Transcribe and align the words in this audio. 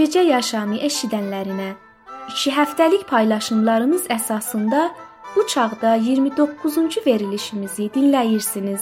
gecə 0.00 0.22
yaşamı 0.24 0.80
eşidənlərinə. 0.88 1.70
2 2.30 2.52
həftəlik 2.56 3.02
paylaşımlarımız 3.10 4.06
əsasında 4.16 4.88
bu 5.34 5.46
çağda 5.46 5.96
29-cu 5.96 7.00
verilişimizi 7.06 7.90
dinləyirsiniz. 7.94 8.80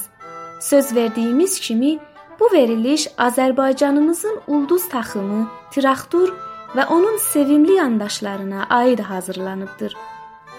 Söz 0.60 0.94
verdiyimiz 0.94 1.60
kimi 1.60 1.98
bu 2.40 2.52
veriliş 2.52 3.06
Azərbaycanımızın 3.18 4.38
ulduz 4.46 4.88
taxımı 4.88 5.48
Traktor 5.74 6.28
və 6.76 6.86
onun 6.86 7.16
sevimli 7.32 7.72
yandaşlarına 7.72 8.66
aid 8.70 8.98
hazırlanıbdır. 8.98 9.96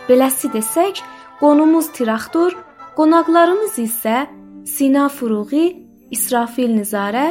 Beləsi 0.09 0.51
desək, 0.53 1.03
qonumuz 1.39 1.91
Traktor, 1.93 2.57
qonaqlarımız 2.97 3.79
isə 3.79 4.27
Sina 4.65 5.09
Furuği, 5.09 5.67
İsrafil 6.11 6.73
Nizarə, 6.79 7.27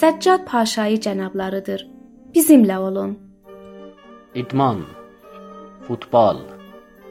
Səccad 0.00 0.44
Paşayı 0.44 1.00
cənablarıdır. 1.00 1.99
Bizimlə 2.34 2.78
olun. 2.78 3.18
İdman, 4.34 4.80
futbol, 5.86 6.36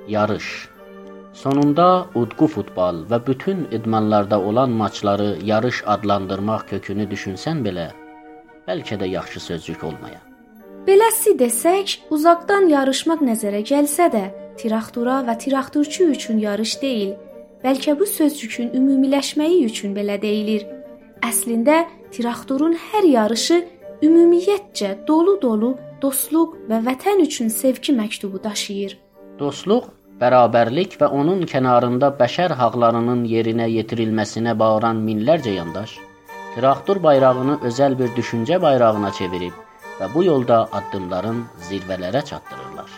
yarış. 0.07 0.69
Sonunda 1.33 2.05
udqu 2.15 2.47
futbol 2.47 3.01
və 3.11 3.19
bütün 3.27 3.67
idmanlarda 3.71 4.39
olan 4.41 4.69
maçları 4.69 5.37
yarış 5.43 5.81
adlandırmaq 5.85 6.63
kökünü 6.69 7.07
düşünsən 7.11 7.59
belə, 7.65 7.89
bəlkə 8.67 8.95
də 9.01 9.09
yaxşı 9.11 9.39
sözcük 9.39 9.83
olmaya. 9.83 10.21
Beləsi 10.87 11.33
desək, 11.39 11.97
uzaqdan 12.15 12.69
yarışmaq 12.71 13.19
nəzərə 13.29 13.59
gəlsə 13.71 14.07
də, 14.13 14.23
traktora 14.61 15.17
və 15.27 15.35
traktorçu 15.43 16.07
üçün 16.13 16.39
yarış 16.39 16.77
deyil, 16.81 17.11
bəlkə 17.63 17.97
bu 17.99 18.07
sözcükün 18.07 18.71
ümumiləşməyi 18.79 19.65
üçün 19.67 19.91
belə 19.99 20.15
deyilir. 20.21 20.63
Əslində 21.27 21.83
traktorun 22.15 22.77
hər 22.91 23.09
yarışı 23.17 23.59
ümumiyyətcə 24.05 24.95
dolu-dolu 25.07 25.75
dostluq 26.01 26.57
və 26.69 26.81
vətən 26.87 27.23
üçün 27.25 27.49
sevgi 27.53 27.95
məktubu 27.95 28.43
daşıyır. 28.43 28.97
Dostluq, 29.39 29.89
bərabərlik 30.21 30.99
və 30.99 31.09
onun 31.21 31.45
kənarında 31.47 32.11
bəşər 32.19 32.55
haqlarının 32.59 33.25
yerinə 33.27 33.67
yetirilməsinə 33.71 34.55
bağıran 34.59 35.03
minlərcə 35.07 35.55
yandaş 35.55 35.97
traktor 36.55 37.03
bayrağını 37.03 37.59
özəl 37.67 37.97
bir 37.99 38.09
düşüncə 38.17 38.61
bayrağına 38.61 39.11
çevirib 39.11 39.53
və 39.99 40.07
bu 40.13 40.23
yolda 40.23 40.67
addımların 40.71 41.43
zirvələrə 41.69 42.25
çatdırırlar. 42.25 42.89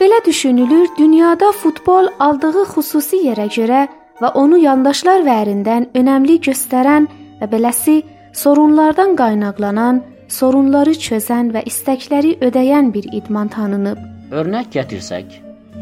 Belə 0.00 0.24
düşünülür, 0.24 0.88
dünyada 0.98 1.52
futbol 1.52 2.08
aldığı 2.18 2.64
xüsusi 2.74 3.22
yerə 3.28 3.48
görə 3.54 3.86
və 4.22 4.30
onu 4.42 4.58
yandaşlar 4.62 5.24
vərindən 5.26 5.90
önəmli 5.98 6.38
göstərən 6.48 7.08
və 7.40 7.50
beləsi 7.50 8.02
sorunlardan 8.32 9.16
qaynaqlanan, 9.16 10.02
sorunları 10.28 10.94
çözən 11.06 11.52
və 11.54 11.64
istəkləri 11.70 12.36
ödəyən 12.44 12.92
bir 12.94 13.08
idman 13.18 13.48
tanınıb. 13.48 13.98
Örnək 14.30 14.70
gətirsək, 14.76 15.38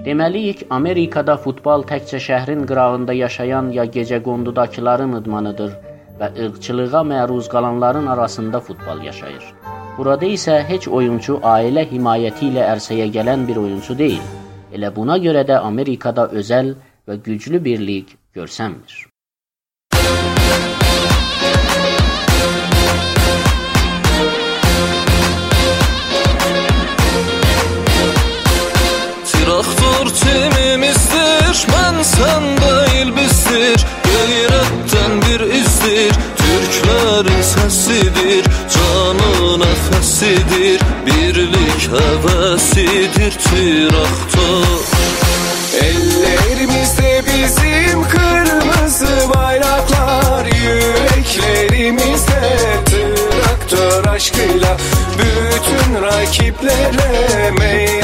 deməliyik 0.07 0.67
Amerikada 0.71 1.37
futbol 1.37 1.83
təkcə 1.91 2.21
şəhrin 2.29 2.63
qırağında 2.71 3.13
yaşayan 3.13 3.73
ya 3.79 3.85
gecəqondudakıların 3.97 5.17
idmanıdır 5.21 5.73
və 6.21 6.31
ırqçılığa 6.45 7.03
məruz 7.13 7.49
qalanların 7.55 8.07
arasında 8.07 8.61
futbol 8.61 9.03
yaşayır. 9.03 9.45
Burada 9.99 10.27
isə 10.27 10.61
heç 10.69 10.89
oyunçu 10.89 11.41
ailə 11.55 11.87
himayəti 11.91 12.51
ilə 12.53 12.69
ərsəyə 12.75 13.11
gələn 13.19 13.49
bir 13.49 13.63
oyunçu 13.65 13.99
deyil. 13.99 14.23
Elə 14.73 14.95
buna 14.97 15.19
görə 15.19 15.43
də 15.49 15.59
Amerikada 15.73 16.29
özəl 16.41 16.75
və 17.09 17.21
güclü 17.29 17.65
bir 17.65 17.87
lig 17.91 18.17
görsənmir. 18.37 19.06
Timimizdir, 31.57 31.65
mən 31.73 32.03
sən 32.05 32.45
deyil 32.61 33.11
bizdir 33.17 33.85
Qeyrətdən 34.05 35.13
bir 35.25 35.41
izdir, 35.47 36.13
Türklərin 36.37 37.43
səsidir 37.43 38.45
Canı 38.75 39.57
nəfəsidir 39.63 40.81
Birlik 41.07 41.89
həvəsidir 41.93 43.33
Traktor 43.47 44.85
Ellerimizde 45.81 47.23
bizim 47.27 48.03
kırmızı 48.09 49.17
bayraklar 49.35 50.45
Yüreklerimizde 50.47 52.43
traktör 52.87 54.05
aşkıyla. 54.07 54.77
Bütün 55.19 56.03
rakiplere 56.03 57.51
meydan 57.59 57.96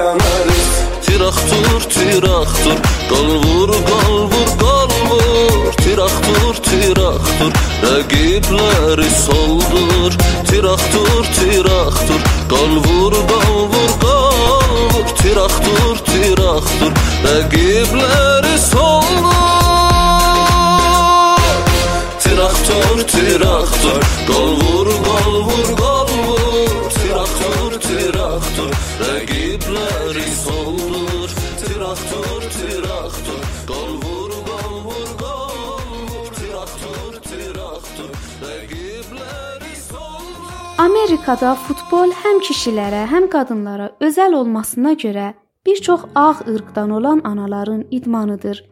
yanarız. 0.00 0.70
Traktor, 1.06 1.80
traktor, 1.94 2.78
qol 3.10 3.28
vur, 3.44 3.70
qol 3.88 4.18
vur, 4.32 4.48
qol 4.62 4.90
vur 5.08 5.70
Traktor, 5.84 6.54
traktor, 6.68 7.52
rəqibləri 7.84 9.08
soldur. 9.24 10.12
Traktor, 10.50 11.24
traktor, 11.36 12.20
qol 12.52 12.72
vur, 12.86 13.16
qol 13.32 13.58
vur, 13.72 13.90
qol 14.04 14.36
vur 14.92 15.06
Traktor, 15.20 15.96
traktor, 16.10 16.92
rəqibləri 17.26 18.56
soldur. 18.70 19.40
Traktor, 22.24 23.04
traktor, 23.12 24.00
Amerikada 41.20 41.50
futbol 41.52 42.14
həm 42.16 42.38
kişilərə, 42.40 43.02
həm 43.10 43.26
qadınlara 43.28 43.90
özəl 44.00 44.32
olmasına 44.38 44.94
görə 45.02 45.26
bir 45.66 45.82
çox 45.84 46.06
ağ 46.14 46.40
ırqdan 46.48 46.94
olan 46.96 47.20
anaların 47.24 47.82
idmanıdır. 47.90 48.62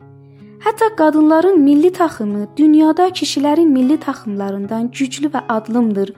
Hətta 0.65 0.89
qadınların 0.97 1.61
milli 1.61 1.93
taxımı 1.93 2.47
dünyada 2.57 3.09
kişilərin 3.09 3.69
milli 3.69 4.01
taxımlarından 4.01 4.89
güclü 4.91 5.29
və 5.35 5.45
adlımdır. 5.49 6.15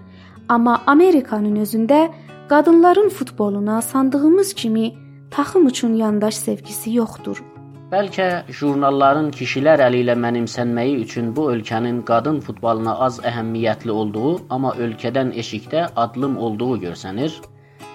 Amma 0.49 0.83
Amerikanın 0.87 1.57
özündə 1.65 2.09
qadınların 2.49 3.09
futboluna 3.09 3.83
sandığımız 3.83 4.55
kimi 4.55 4.93
taxım 5.31 5.67
üçün 5.67 5.95
yandaş 5.95 6.35
sevgisi 6.35 6.95
yoxdur. 6.95 7.50
Bəlkə 7.91 8.25
jurnalların 8.55 9.33
kişilər 9.35 9.81
əli 9.83 10.05
ilə 10.05 10.15
mənimsənməyi 10.25 10.93
üçün 11.05 11.33
bu 11.35 11.49
ölkənin 11.51 11.97
qadın 12.07 12.37
futboluna 12.47 12.93
az 13.07 13.17
əhəmiyyətli 13.27 13.91
olduğu, 13.91 14.35
amma 14.55 14.71
ölkədən 14.85 15.33
eşikdə 15.43 15.89
adlım 16.03 16.37
olduğu 16.39 16.77
görsənir 16.85 17.35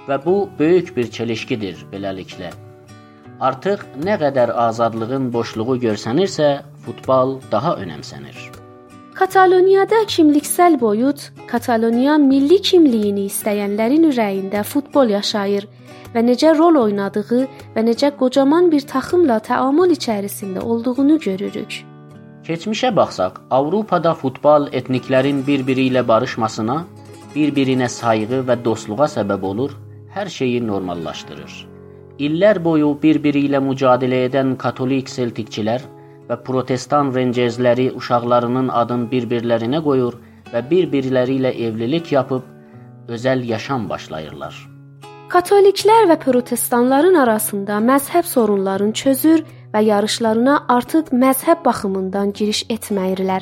və 0.09 0.18
bu 0.25 0.33
böyük 0.59 0.92
bir 0.97 1.07
çelişkidir 1.18 1.86
beləliklə. 1.94 2.51
Artıq 3.39 3.86
nə 4.03 4.18
qədər 4.19 4.51
azadlığın 4.65 5.31
boşluğu 5.31 5.77
görsənirsə, 5.88 6.50
futbol 6.83 7.38
daha 7.51 7.77
önəmsənir. 7.86 8.36
Kataloniyada 9.15 10.03
kimliksel 10.07 10.75
boyut, 10.81 11.31
Kataloniya 11.48 12.18
milli 12.19 12.59
kimliyini 12.59 13.30
istəyənlərin 13.31 14.12
ürəyində 14.12 14.68
futbol 14.68 15.15
yaşayır 15.15 15.71
və 16.15 16.23
necə 16.23 16.53
rol 16.56 16.79
oynadığı 16.79 17.41
və 17.75 17.83
necə 17.83 18.13
qocaman 18.19 18.69
bir 18.71 18.88
taxımla 18.88 19.41
təamül 19.50 19.91
içərisində 19.97 20.63
olduğunu 20.63 21.19
görürük. 21.19 21.81
Keçmişə 22.47 22.91
baxsaq, 22.95 23.41
Avropada 23.57 24.13
futbol 24.13 24.69
etniklərin 24.79 25.41
bir-biri 25.47 25.89
ilə 25.89 26.03
barışmasına, 26.07 26.75
bir-birinə 27.35 27.89
sayğı 27.89 28.44
və 28.47 28.56
dostluğa 28.67 29.07
səbəb 29.17 29.47
olur, 29.51 29.71
hər 30.15 30.29
şeyi 30.38 30.62
normallaşdırır. 30.67 31.56
İllər 32.25 32.62
boyu 32.63 32.94
bir-biri 33.01 33.41
ilə 33.50 33.59
mücadilə 33.65 34.21
edən 34.29 34.53
katolik 34.62 35.12
seltikçilər 35.12 35.83
və 36.29 36.38
protestan 36.47 37.12
rencezləri 37.17 37.89
uşaqlarının 38.00 38.69
adını 38.83 39.09
bir-birlərinə 39.12 39.81
qoyur 39.89 40.15
və 40.53 40.63
bir-birləri 40.69 41.41
ilə 41.41 41.51
evlilik 41.67 42.13
yapıb 42.15 43.12
özəl 43.17 43.44
yaşam 43.51 43.89
başlayırlar. 43.89 44.75
Katoliklər 45.25 46.06
və 46.06 46.16
protestanların 46.22 47.16
arasında 47.18 47.80
məzhəb 47.81 48.27
sorunlarını 48.30 48.94
çözür 48.94 49.42
və 49.74 49.81
yarışlarına 49.81 50.57
artıq 50.69 51.10
məzhəb 51.24 51.63
baxımından 51.66 52.33
giriş 52.38 52.62
etməyirlər. 52.75 53.42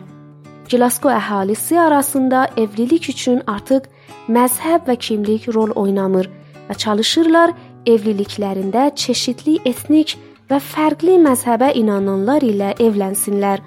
Glasgow 0.71 1.11
əhalisi 1.11 1.79
arasında 1.79 2.47
evlilik 2.57 3.09
üçün 3.09 3.43
artıq 3.47 3.91
məzhəb 4.31 4.87
və 4.87 4.95
kimlik 4.95 5.49
rol 5.55 5.75
oynamır 5.75 6.31
və 6.69 6.77
çalışırlar 6.85 7.51
evliliklərində 7.85 8.89
çeşidli 8.95 9.59
etnik 9.65 10.15
və 10.49 10.63
fərqli 10.63 11.19
məzhəbə 11.27 11.73
inananlar 11.75 12.47
ilə 12.47 12.77
evlənsinlər. 12.79 13.59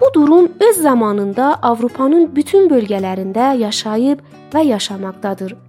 Bu 0.00 0.14
durum 0.14 0.52
öz 0.60 0.82
zamanında 0.82 1.54
Avropanın 1.62 2.28
bütün 2.36 2.68
bölgələrində 2.68 3.54
yaşayıb 3.56 4.20
və 4.52 4.66
yaşamaqdadır. 4.74 5.65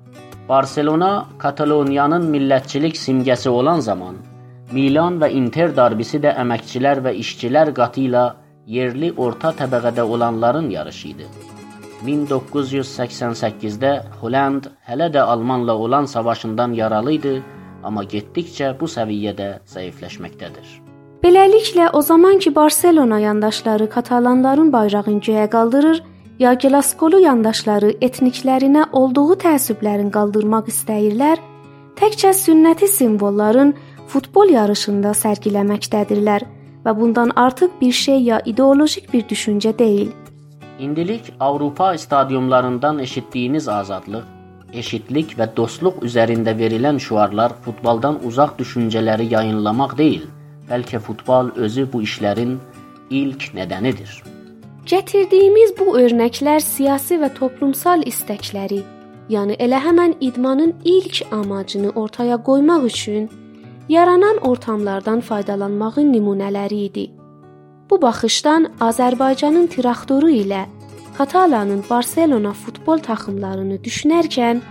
Barselona 0.49 1.25
Kataloniyanın 1.39 2.29
millətçilik 2.31 2.95
simgəsi 2.95 3.49
olan 3.49 3.81
zaman 3.83 4.15
Milan 4.71 5.17
və 5.19 5.27
Inter 5.35 5.73
darbisi 5.75 6.21
də 6.23 6.31
əməkçilər 6.43 7.01
və 7.03 7.11
işçilər 7.23 7.73
qatı 7.75 8.05
ilə 8.07 8.23
yerli 8.77 9.11
orta 9.25 9.51
təbəqədə 9.59 10.07
olanların 10.15 10.69
yarışı 10.69 11.07
idi. 11.09 11.27
1988-də 12.07 13.93
Holland 14.21 14.71
hələ 14.87 15.11
də 15.13 15.19
Almanla 15.35 15.75
olan 15.75 16.05
savaşından 16.05 16.73
yaralı 16.79 17.11
idi, 17.19 17.35
amma 17.83 18.03
getdikcə 18.03 18.73
bu 18.79 18.87
səviyyədə 18.87 19.49
zəifləşməkdədir. 19.73 20.67
Beləliklə, 21.23 21.89
o 21.93 22.01
zamanki 22.01 22.55
Barselona 22.55 23.19
yandaşları 23.19 23.89
katalanların 23.89 24.71
bayrağını 24.73 25.19
göyə 25.19 25.49
qaldırır, 25.49 26.03
ya 26.39 26.53
Gelaskolu 26.53 27.19
yandaşları 27.23 27.95
etniklərinə 28.07 28.87
olduğu 28.93 29.37
təəssüblərin 29.43 30.11
qaldırmaq 30.13 30.69
istəyirlər, 30.71 31.41
təkcə 31.97 32.33
sünnəti 32.37 32.89
simvolların 32.91 33.73
futbol 34.11 34.53
yarışında 34.53 35.15
sərgiləməkdədirlər 35.17 36.45
və 36.85 36.95
bundan 36.99 37.33
artıq 37.35 37.73
bir 37.81 37.91
şey 37.91 38.23
ya 38.29 38.39
ideolojik 38.45 39.11
bir 39.13 39.25
düşüncə 39.31 39.73
deyil. 39.79 40.11
İndilik 40.79 41.33
Avropa 41.39 41.97
stadionlarından 41.97 42.99
eşitdiyiniz 42.99 43.67
azadlıq, 43.67 44.23
eşitlik 44.73 45.33
və 45.39 45.49
dostluq 45.57 46.03
üzərində 46.05 46.53
verilən 46.53 47.01
şüarlar 47.01 47.57
futboldan 47.65 48.21
uzaq 48.23 48.57
düşüncələri 48.61 49.31
yayınlamaq 49.33 49.97
deyil, 49.97 50.29
bəlkə 50.69 50.99
futbol 50.99 51.55
özü 51.55 51.89
bu 51.93 52.05
işlərin 52.05 52.59
ilk 53.09 53.53
nədənidir. 53.57 54.36
Gətirdiyimiz 54.87 55.73
bu 55.75 55.97
örnəklər 55.99 56.61
siyasi 56.63 57.17
və 57.19 57.27
toplumsal 57.35 58.05
istəkləri, 58.07 58.77
yəni 59.27 59.57
elə 59.59 59.81
həmin 59.83 60.13
idmanın 60.23 60.69
ilk 60.87 61.17
amacını 61.35 61.89
ortaya 62.01 62.37
qoymaq 62.49 62.85
üçün 62.87 63.25
yaranan 63.91 64.37
ortamlardan 64.49 65.19
faydalanmağın 65.29 66.07
nümunələri 66.13 66.79
idi. 66.85 67.03
Bu 67.89 67.99
baxışdan 68.01 68.69
Azərbaycanın 68.87 69.67
traktoru 69.73 70.29
ilə 70.31 70.61
Katalanın 71.17 71.81
Barselona 71.89 72.53
futbol 72.53 73.03
takımlarını 73.09 73.81
düşünərkən 73.87 74.61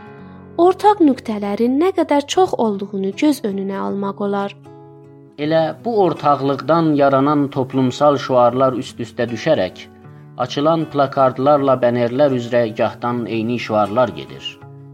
ortaq 0.56 1.02
nöqtələrin 1.10 1.76
nə 1.82 1.90
qədər 1.98 2.24
çox 2.36 2.54
olduğunu 2.56 3.12
göz 3.24 3.42
önünə 3.44 3.76
almaq 3.88 4.24
olar. 4.28 4.56
Elə 5.36 5.62
bu 5.84 5.98
ortaqlıqdan 6.06 6.94
yaranan 7.02 7.50
toplumsal 7.52 8.16
şüarlar 8.16 8.80
üst-üstə 8.80 9.28
düşərək 9.28 9.84
Açılan 10.36 10.82
plakardlarla 10.92 11.78
bənerlər 11.80 12.34
üzrə 12.36 12.62
gahdan 12.76 13.22
eyni 13.26 13.56
şüarlar 13.66 14.10
gedir. 14.18 14.44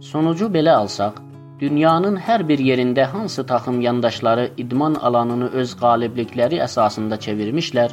Sonucu 0.00 0.46
belə 0.56 0.76
alsaq, 0.78 1.18
dünyanın 1.60 2.16
hər 2.26 2.44
bir 2.48 2.62
yerində 2.62 3.08
hansı 3.14 3.46
taxım 3.46 3.80
yandaşları 3.80 4.44
idman 4.56 4.94
alanını 4.94 5.50
öz 5.62 5.74
qaliblikləri 5.82 6.62
əsasında 6.68 7.18
çevirmişlər, 7.26 7.90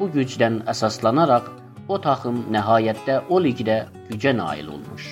bu 0.00 0.10
gücdən 0.16 0.60
əsaslanaraq 0.74 1.48
o 1.88 2.00
taxım 2.02 2.44
nəhayətdə 2.54 3.22
o 3.28 3.40
liqdə 3.46 3.80
gücə 4.10 4.36
nail 4.36 4.66
olmuş. 4.74 5.08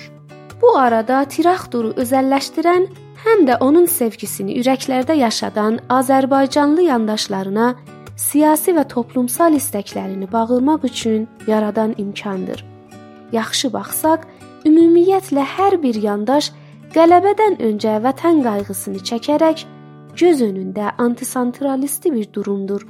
Bu 0.61 0.77
arada 0.77 1.23
Tiraxturu 1.23 1.95
özəlləşdirən, 2.03 2.87
həm 3.23 3.47
də 3.47 3.61
onun 3.63 3.87
sevgisini 3.87 4.59
ürəklərdə 4.59 5.15
yaşadan 5.23 5.79
Azərbaycanlı 5.89 6.91
yandaşlarına 6.91 7.75
siyasi 8.17 8.73
və 8.73 8.83
toplumsal 8.89 9.55
istəklərini 9.57 10.27
bağlamaq 10.31 10.85
üçün 10.89 11.27
yaradan 11.47 11.93
imkandır. 11.97 12.63
Yaxşı 13.31 13.71
baxsaq, 13.73 14.25
ümumiyyətlə 14.65 15.43
hər 15.57 15.77
bir 15.83 15.99
yandaş 16.01 16.51
qələbədən 16.95 17.59
öncə 17.69 17.97
vətən 18.05 18.41
qayğısını 18.45 19.03
çəkərək 19.09 19.65
göz 20.17 20.41
önündə 20.41 20.95
antisantralisti 20.97 22.13
bir 22.13 22.31
durumdur. 22.33 22.87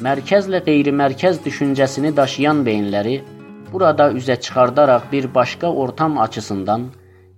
Mərkəzlə 0.00 0.62
qeyri-mərkəz 0.64 1.42
düşüncəsini 1.44 2.14
daşıyan 2.16 2.64
beyinləri 2.64 3.20
burada 3.72 4.08
üzə 4.16 4.40
çıxardaraq 4.40 5.12
bir 5.12 5.34
başqa 5.34 5.68
ortam 5.82 6.18
açısından 6.18 6.88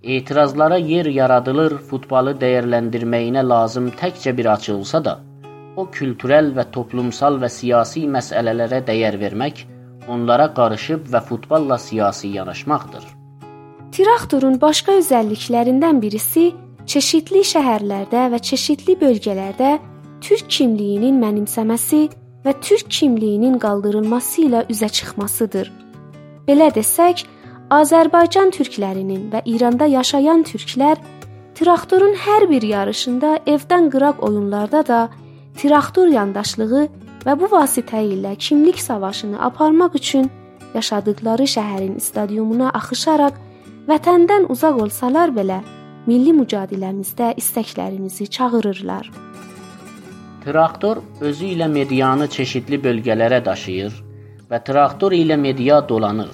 etirazlara 0.03 0.77
yer 0.77 1.07
yaradılır 1.07 1.77
futbolu 1.91 2.37
dəyərləndirməyinə 2.45 3.43
lazım 3.49 3.91
təkcə 3.99 4.37
bir 4.37 4.47
açı 4.55 4.75
olsa 4.77 5.05
da, 5.05 5.19
o 5.77 5.87
kültürel 5.91 6.53
və 6.57 6.67
toplumsal 6.75 7.39
və 7.43 7.49
siyasi 7.53 8.05
məsələlərə 8.11 8.83
dəyər 8.87 9.19
vermək, 9.21 9.65
onlara 10.09 10.49
qarışıb 10.55 11.07
və 11.13 11.23
futbolla 11.29 11.79
siyasi 11.79 12.35
yanaşmaqdır. 12.37 13.05
Traktorun 13.93 14.59
başqa 14.61 14.97
özəlliklərindən 15.01 16.01
birisi 16.03 16.51
çeşidli 16.89 17.43
şəhərlərdə 17.53 18.29
və 18.33 18.41
çeşidli 18.43 18.97
bölgələrdə 19.01 19.77
türk 20.25 20.49
kimliyinin 20.57 21.19
mənimsəməsi 21.23 22.03
və 22.45 22.55
türk 22.61 22.91
kimliyinin 22.91 23.59
qaldırılması 23.63 24.47
ilə 24.47 24.65
üzə 24.73 24.89
çıxmasıdır. 24.89 25.71
Belə 26.49 26.73
desək, 26.75 27.25
Azərbaycan 27.73 28.51
türklərinin 28.53 29.29
və 29.33 29.43
İranda 29.49 29.87
yaşayan 29.89 30.43
türklər 30.45 30.99
traktorun 31.57 32.17
hər 32.19 32.49
bir 32.51 32.65
yarışında 32.67 33.39
evdən 33.47 33.89
qıraq 33.93 34.25
oyunlarda 34.27 34.83
da 34.87 35.01
traktor 35.59 36.09
yandaşlığı 36.09 36.87
və 37.27 37.35
bu 37.41 37.49
vasitə 37.53 38.03
ilə 38.15 38.35
kimlik 38.39 38.81
savaşını 38.81 39.41
aparmaq 39.49 39.97
üçün 39.99 40.31
yaşadıkları 40.75 41.47
şəhərin 41.55 41.99
stadionuna 42.01 42.71
axışaraq 42.81 43.39
vətəndən 43.89 44.49
uzaq 44.55 44.81
olsalar 44.87 45.35
belə 45.37 45.61
milli 46.06 46.32
mücadiləmizdə 46.35 47.35
istəklərimizi 47.43 48.27
çağırırlar. 48.37 49.11
Traktor 50.44 51.03
özü 51.21 51.53
ilə 51.55 51.69
medianı 51.71 52.27
çeşidli 52.29 52.81
bölgələrə 52.82 53.44
daşıyır 53.44 54.01
və 54.51 54.59
traktor 54.67 55.15
ilə 55.15 55.37
media 55.39 55.79
dolanır. 55.89 56.32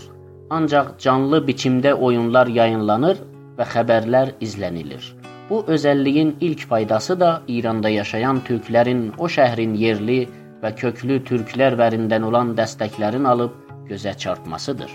Ancaq 0.50 0.94
canlı 0.98 1.42
biçimdə 1.44 1.92
oyunlar 1.92 2.48
yayınlanır 2.48 3.20
və 3.58 3.66
xəbərlər 3.74 4.38
izlənilir. 4.40 5.17
Bu 5.50 5.62
özəlliyin 5.62 6.34
ilk 6.40 6.66
faydası 6.68 7.20
da 7.20 7.42
İranda 7.48 7.88
yaşayan 7.88 8.40
türklərin 8.48 9.12
o 9.18 9.28
şəhrin 9.32 9.74
yerli 9.76 10.28
və 10.62 10.74
köklü 10.76 11.22
türklər 11.24 11.76
vərindən 11.80 12.24
olan 12.28 12.52
dəstəklərin 12.58 13.28
alıb 13.28 13.54
gözə 13.88 14.16
çarpmasıdır. 14.18 14.90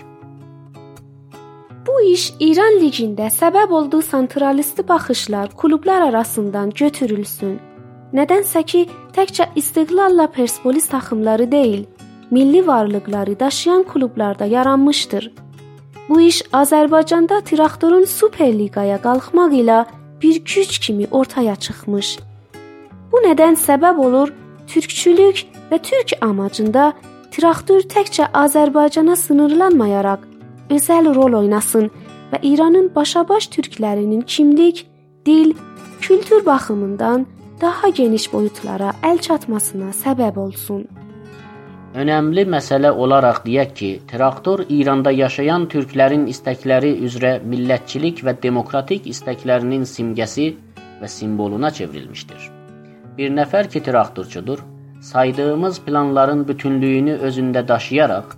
Bu 1.86 2.00
iş 2.10 2.32
İran 2.40 2.78
liqində 2.82 3.26
səbəb 3.34 3.72
oldu 3.78 4.02
santralisti 4.02 4.88
baxışlar 4.88 5.50
klublar 5.56 6.06
arasından 6.08 6.70
götürülsün. 6.70 7.58
Nədənsə 8.14 8.62
ki, 8.62 8.86
təkcə 9.16 9.48
İstiqlalla 9.56 10.26
Persepolis 10.30 10.86
taxımları 10.88 11.52
deyil, 11.52 11.84
milli 12.30 12.66
varlıqları 12.66 13.40
daşıyan 13.40 13.82
klublarda 13.82 14.44
yaranmışdır. 14.44 15.32
Bu 16.08 16.20
iş 16.20 16.42
Azərbaycanda 16.52 17.42
traktorun 17.44 18.04
Superliqaya 18.04 18.98
qalxmaq 19.02 19.52
ilə 19.60 19.78
bir 20.24 20.44
güc 20.44 20.78
kimi 20.80 21.06
ortaya 21.10 21.56
çıxmış. 21.56 22.18
Bu 23.12 23.20
nədən 23.26 23.58
səbəb 23.60 23.98
olur 24.06 24.32
türkçülük 24.66 25.44
və 25.70 25.78
türk 25.88 26.14
amacında 26.24 26.92
traktor 27.34 27.84
təkcə 27.94 28.30
Azərbaycana 28.44 29.16
sınırlanmayaraq 29.20 30.24
özəl 30.76 31.12
rol 31.14 31.36
oynasın 31.42 31.90
və 32.32 32.40
İranın 32.42 32.88
başabaş 32.94 33.50
türklərinin 33.56 34.22
kimlik, 34.22 34.86
dil, 35.26 35.52
kültür 36.00 36.46
baxımından 36.46 37.26
daha 37.60 37.88
geniş 37.88 38.32
boyutlara 38.32 38.94
əl 39.02 39.20
çatmasına 39.20 39.92
səbəb 40.04 40.38
olsun. 40.40 40.88
Önəmli 41.94 42.42
məsələ 42.50 42.90
olaraq 42.90 43.36
deyək 43.44 43.74
ki, 43.78 43.88
traktor 44.10 44.64
İranda 44.76 45.12
yaşayan 45.14 45.68
türklərin 45.70 46.24
istəkləri 46.30 46.88
üzrə 47.06 47.36
millətçilik 47.50 48.22
və 48.26 48.32
demokratik 48.42 49.04
istəklərinin 49.06 49.84
simgəsi 49.86 50.46
və 51.02 51.10
simvoluna 51.12 51.68
çevrilmişdir. 51.76 52.48
Bir 53.18 53.30
nəfər 53.36 53.68
ki, 53.70 53.82
traktorçudur, 53.88 54.64
saydığımız 55.10 55.78
planların 55.86 56.42
bütünlüyünü 56.48 57.14
özündə 57.28 57.62
daşıyaraq, 57.68 58.34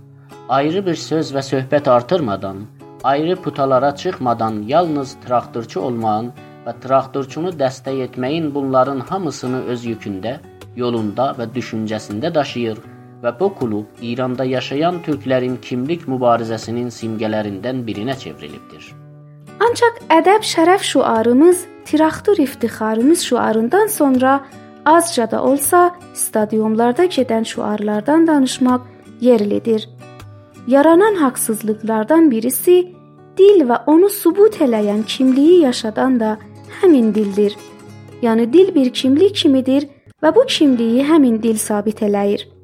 ayrı 0.59 0.83
bir 0.85 1.01
söz 1.05 1.31
və 1.33 1.41
söhbət 1.47 1.89
artırmadan, 1.89 2.59
ayrı 3.03 3.35
putalara 3.41 3.95
çıxmadan 3.95 4.59
yalnız 4.73 5.15
traktorçu 5.25 5.81
olmağın 5.87 6.29
və 6.67 6.75
traktorçunu 6.85 7.55
dəstək 7.63 8.03
etməyin 8.05 8.53
bunların 8.53 9.01
hamısını 9.09 9.63
öz 9.73 9.89
yükündə, 9.93 10.35
yolunda 10.75 11.31
və 11.39 11.49
düşüncəsində 11.57 12.33
daşıyır 12.35 12.83
və 13.23 13.33
bu 13.39 13.49
klub 13.59 14.01
İranda 14.01 14.45
yaşayan 14.45 15.01
türklərin 15.05 15.57
kimlik 15.61 16.07
mübarizəsinin 16.07 16.89
simgələrindən 16.93 17.83
birinə 17.87 18.17
çevrilibdir. 18.19 18.93
Ancaq 19.59 20.01
ədəb 20.13 20.45
şərəf 20.45 20.83
şüarımız, 20.83 21.65
traktor 21.85 22.37
iftixarımız 22.37 23.21
şüarından 23.23 23.87
sonra 23.87 24.45
azca 24.85 25.31
da 25.31 25.43
olsa 25.43 25.95
stadionlarda 26.13 27.05
gedən 27.05 27.45
şüarlardan 27.45 28.27
danışmaq 28.27 28.81
yerlidir. 29.21 29.89
Yaranan 30.67 31.15
haqsızlıqlardan 31.15 32.31
birisi 32.31 32.93
dil 33.37 33.63
və 33.69 33.83
onu 33.87 34.09
sübut 34.09 34.61
eləyən 34.61 35.05
kimliyi 35.05 35.61
yaşadan 35.61 36.19
da 36.19 36.37
həmin 36.81 37.15
dildir. 37.15 37.57
Yəni 38.21 38.53
dil 38.53 38.75
bir 38.75 38.93
kimlik 38.93 39.35
kimidir 39.35 39.87
və 40.23 40.35
bu 40.35 40.45
kimliyi 40.45 41.03
həmin 41.03 41.41
dil 41.43 41.57
sabit 41.57 42.01
eləyir. 42.01 42.56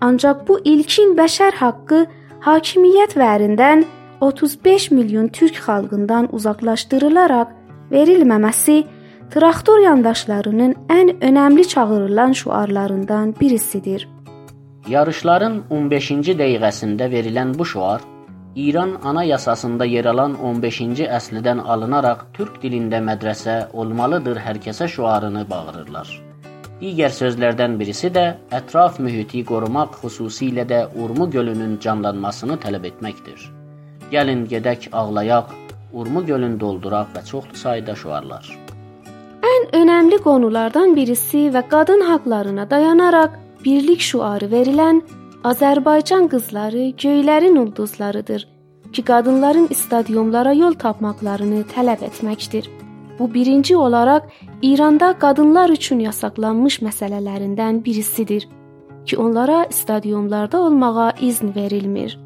Ancaq 0.00 0.46
bu 0.48 0.60
ilkin 0.64 1.16
bəşər 1.18 1.58
haqqı 1.60 2.04
hakimiyyət 2.46 3.16
vərindən 3.20 3.84
35 4.20 4.90
milyon 4.96 5.28
türk 5.28 5.58
xalqından 5.66 6.30
uzaqlaşdırılaraq 6.36 7.50
verilməməsi 7.92 8.78
traktor 9.34 9.82
yandaşlarının 9.84 10.72
ən 10.88 11.12
önəmli 11.28 11.68
çağırılan 11.68 12.32
şüarlarından 12.32 13.34
birisidir. 13.40 14.08
Yarışların 14.88 15.60
15-ci 15.70 16.36
dəqiqəsində 16.40 17.10
verilən 17.12 17.58
bu 17.58 17.64
şüar 17.64 18.00
İran 18.56 18.96
anayasasında 19.04 19.84
yer 19.84 20.04
alan 20.04 20.32
15-ci 20.34 21.06
əslidən 21.18 21.60
alınaraq 21.60 22.24
türk 22.32 22.58
dilində 22.64 23.04
mədrəsə 23.04 23.60
olmalıdır 23.72 24.42
hər 24.46 24.58
kəsə 24.64 24.88
şüarını 24.88 25.46
bağırırlar. 25.50 26.29
Digər 26.80 27.12
sözlərdən 27.12 27.74
birisi 27.76 28.08
də 28.08 28.22
ətraf 28.56 28.94
mühiti 29.04 29.42
qorumaq 29.48 29.98
xüsusilə 30.00 30.64
də 30.68 30.78
Urmu 30.96 31.26
gölünün 31.34 31.74
canlanmasını 31.84 32.56
tələb 32.62 32.86
etməkdir. 32.90 33.42
Gəlin 34.12 34.46
gedək 34.48 34.88
ağlayaq, 35.00 35.52
Urmu 35.92 36.24
gölün 36.24 36.56
dolduraq 36.60 37.12
və 37.16 37.24
çoxlu 37.28 37.60
sayda 37.62 37.96
şüarlar. 38.02 38.48
Ən 39.50 39.68
önəmli 39.82 40.22
qonulardan 40.24 40.96
birisi 40.96 41.50
və 41.52 41.66
qadın 41.68 42.06
haqqlarına 42.08 42.70
dayanaraq 42.70 43.36
birlik 43.64 44.00
şüarı 44.00 44.48
verilən 44.56 45.02
Azərbaycan 45.52 46.32
qızları 46.32 46.90
göylərin 47.04 47.58
ulduzlarıdır 47.58 48.48
ki, 48.92 49.02
qadınların 49.04 49.68
stadionlara 49.76 50.52
yol 50.52 50.80
tapmaqlarını 50.84 51.66
tələb 51.76 52.08
etməkdir. 52.08 52.79
Bu 53.20 53.34
birinci 53.34 53.76
olaraq 53.76 54.22
İranda 54.62 55.18
qadınlar 55.18 55.70
üçün 55.70 55.98
yasaqlanmış 56.00 56.78
məsələlərindən 56.86 57.84
birisidir 57.84 58.48
ki, 59.06 59.16
onlara 59.18 59.66
stadionlarda 59.70 60.60
olmağa 60.60 61.12
izin 61.20 61.54
verilmir. 61.54 62.18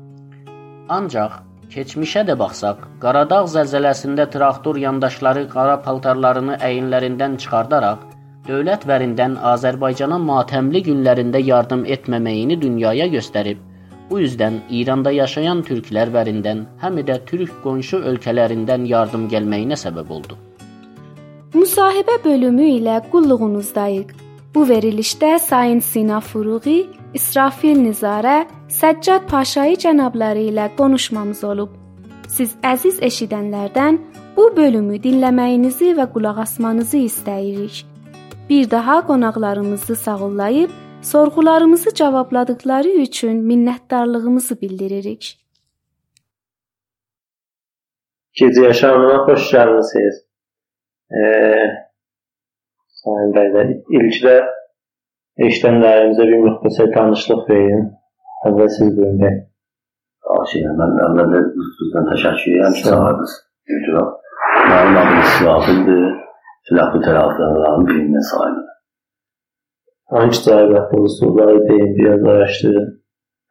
Ancaq 0.89 1.33
keçmişə 1.75 2.23
də 2.29 2.39
baxsaq, 2.39 2.87
Qaradağ 3.01 3.41
zəlzələsində 3.57 4.29
traktor 4.31 4.79
yandaşları 4.87 5.49
qara 5.57 5.77
paltarlarını 5.83 6.61
əyinlərindən 6.71 7.37
çıxardaraq 7.43 8.07
dövlət 8.49 8.87
vərindən 8.87 9.37
Azərbaycana 9.55 10.23
matəmli 10.31 10.87
günlərində 10.93 11.43
yardım 11.43 11.85
etməməyini 11.99 12.61
dünyaya 12.63 13.11
göstərib, 13.19 13.59
bu 14.11 14.21
üzdən 14.29 14.63
İranda 14.71 15.11
yaşayan 15.11 15.67
türklər 15.67 16.15
vərindən, 16.21 16.67
həm 16.87 17.07
də 17.11 17.23
türk 17.27 17.63
qonşu 17.67 18.05
ölkələrindən 18.13 18.87
yardım 18.97 19.31
gəlməyinə 19.33 19.85
səbəb 19.87 20.19
oldu. 20.19 20.39
Müsahibə 21.55 22.17
bölümü 22.25 22.65
ilə 22.67 22.97
qulluğunuzdayıq. 23.11 24.09
Bu 24.55 24.63
verilişdə 24.69 25.39
Sayın 25.39 25.79
Sina 25.79 26.21
Furuği, 26.21 26.87
İsrafil 27.15 27.79
Nizarə, 27.79 28.47
Səccad 28.69 29.29
Paşayı 29.31 29.77
cənabları 29.85 30.43
ilə 30.51 30.65
konuşmamız 30.77 31.45
olub. 31.45 31.71
Siz 32.29 32.57
əziz 32.73 32.99
eşidənlərdən 33.09 34.01
bu 34.37 34.49
bölümü 34.57 34.99
dinləməyinizi 35.07 35.93
və 36.01 36.09
qulaq 36.17 36.43
asmanızı 36.47 37.05
istəyirik. 37.11 37.85
Bir 38.51 38.71
daha 38.71 39.07
qonaqlarımızı 39.07 39.97
sağollayıb 39.97 40.71
sorğularımızı 41.03 41.95
cavabladıkları 41.95 42.89
üçün 43.07 43.43
minnətdarlığımızı 43.51 44.61
bildiririk. 44.61 45.39
Gecə 48.41 48.65
yaşamına 48.71 49.17
xoş 49.27 49.53
gəlmisiniz. 49.55 50.25
Ee, 51.15 51.65
Sayın 53.05 53.33
bəylər, 53.37 53.71
ilkdə 53.99 54.35
eşidənlərimizə 55.47 56.27
bir 56.31 56.45
müxtəsər 56.47 56.93
tanışlıq 56.95 57.43
verin. 57.51 57.83
Əvvəl 58.49 58.71
siz 58.77 58.93
buyurun 58.97 59.19
bəy. 59.21 59.35
Xahiş 60.29 60.55
mən 60.81 60.95
əvvəldə 61.07 61.43
sizdən 61.79 62.09
təşəkkür 62.13 62.55
edirəm 62.55 62.77
ki, 62.79 62.85
çağırdınız. 62.87 63.35
Mənim 64.71 64.97
adım 65.03 65.19
İsrafildir. 65.25 66.07
Silahlı 66.69 67.01
tərəfdarların 67.05 67.89
birinə 67.91 68.23
sahibdir. 68.31 68.71
Hangi 70.15 70.41
cahilətiniz 70.47 71.19
soruları 71.19 71.59
deyin, 71.69 71.91
biraz 71.99 72.25
araşdırın. 72.35 72.87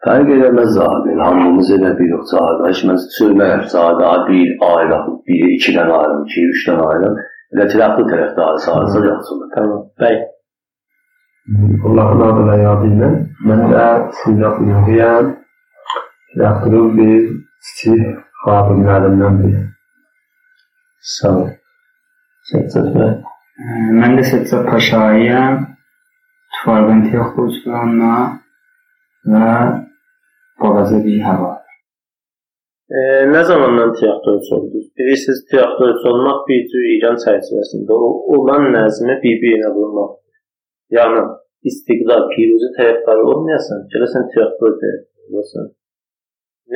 Fərq 0.07 0.31
eləməz 0.37 0.79
abi. 0.87 1.13
Hamımız 1.19 1.69
elə 1.77 1.91
bir 1.99 2.09
yox 2.15 2.33
cahil. 2.33 2.65
Heç 2.71 2.81
mən 2.89 2.99
söylərəm 3.19 3.63
cahil, 3.75 4.25
bir 4.31 4.55
ayrı, 4.71 4.99
bir 5.29 5.45
ikidən 5.57 5.93
ayrı, 5.99 6.17
iki, 6.25 6.47
üçdən 6.55 6.81
ayrı. 6.87 7.13
Elə 7.53 7.65
silahlı 7.69 8.03
tərəfdarı 8.09 8.61
sahibsə 8.65 8.99
yaxşıdır. 9.07 9.49
Tamam. 9.55 9.81
Bəy. 10.01 10.15
Allahın 11.87 12.21
adı 12.27 12.43
və 12.49 12.55
yadı 12.61 12.91
ilə 12.93 13.09
mən 13.49 13.61
də 13.73 13.87
silahlı 14.21 14.69
yürüyəm. 14.71 15.33
Silahlı 16.31 16.79
bir 16.97 17.19
kiçik 17.65 18.23
xadimlərimdən 18.45 19.35
biri. 19.43 19.63
Sağ 21.15 21.35
ol. 21.41 21.51
Səccad 22.49 22.87
E, 32.91 32.99
nə 33.31 33.41
zamandan 33.47 33.93
tiyatroçu 33.99 34.55
oldunuz? 34.55 34.87
Bilirsiniz, 34.97 35.45
tiyatroçu 35.51 36.09
olmaq 36.11 36.39
bir 36.49 36.65
cür 36.71 36.87
İran 36.95 37.17
çərçivəsində 37.23 37.99
olan 38.35 38.65
nəzmi 38.75 39.15
bir-birinə 39.23 39.69
vurmaq. 39.75 40.17
Yəni, 40.97 41.21
istiqlal, 41.69 42.25
piruzi 42.33 42.69
tərəfdarı 42.77 43.23
olmayasan, 43.33 43.85
gələsən 43.93 44.27
tərəfdarı 44.33 44.91
olasan. 45.29 45.69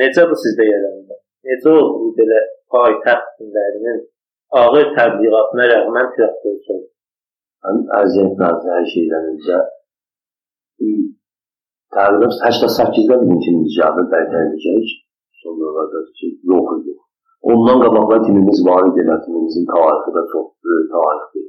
Necə 0.00 0.24
bu 0.30 0.38
sizdə 0.44 0.68
yarandı? 0.68 1.18
Necə 1.48 1.74
oldu 1.74 1.98
bu 2.04 2.08
belə 2.20 2.40
paytaxt 2.72 3.34
günlərinin 3.42 3.98
ağır 4.60 4.88
təbliğatına 4.96 5.66
rəğmən 5.72 6.08
tiyatroçu 6.14 6.72
oldu. 6.76 6.88
Mən 7.66 7.84
əziyyət 8.00 8.40
nazı 8.44 8.72
hər 8.76 8.88
şeydən 8.94 9.28
öncə 9.34 9.60
təqribən 11.94 12.34
88-də 12.40 13.20
bizim 13.22 13.44
timimiz 13.44 13.76
gəldi 13.82 14.06
bərtər 14.14 14.50
edəcək. 15.38 15.42
Sonralarda 15.42 16.00
ki, 16.18 16.26
yox 16.50 16.68
idi. 16.80 16.92
Ondan 17.42 17.78
qabaqlar 17.84 18.20
timimiz 18.26 18.60
var 18.68 18.82
idi, 18.88 19.00
elə 19.04 19.16
timimizin 19.24 19.66
tarixi 19.72 20.10
də 20.16 20.22
çox 20.32 20.46
böyük 20.64 20.88
tarixdir. 20.94 21.46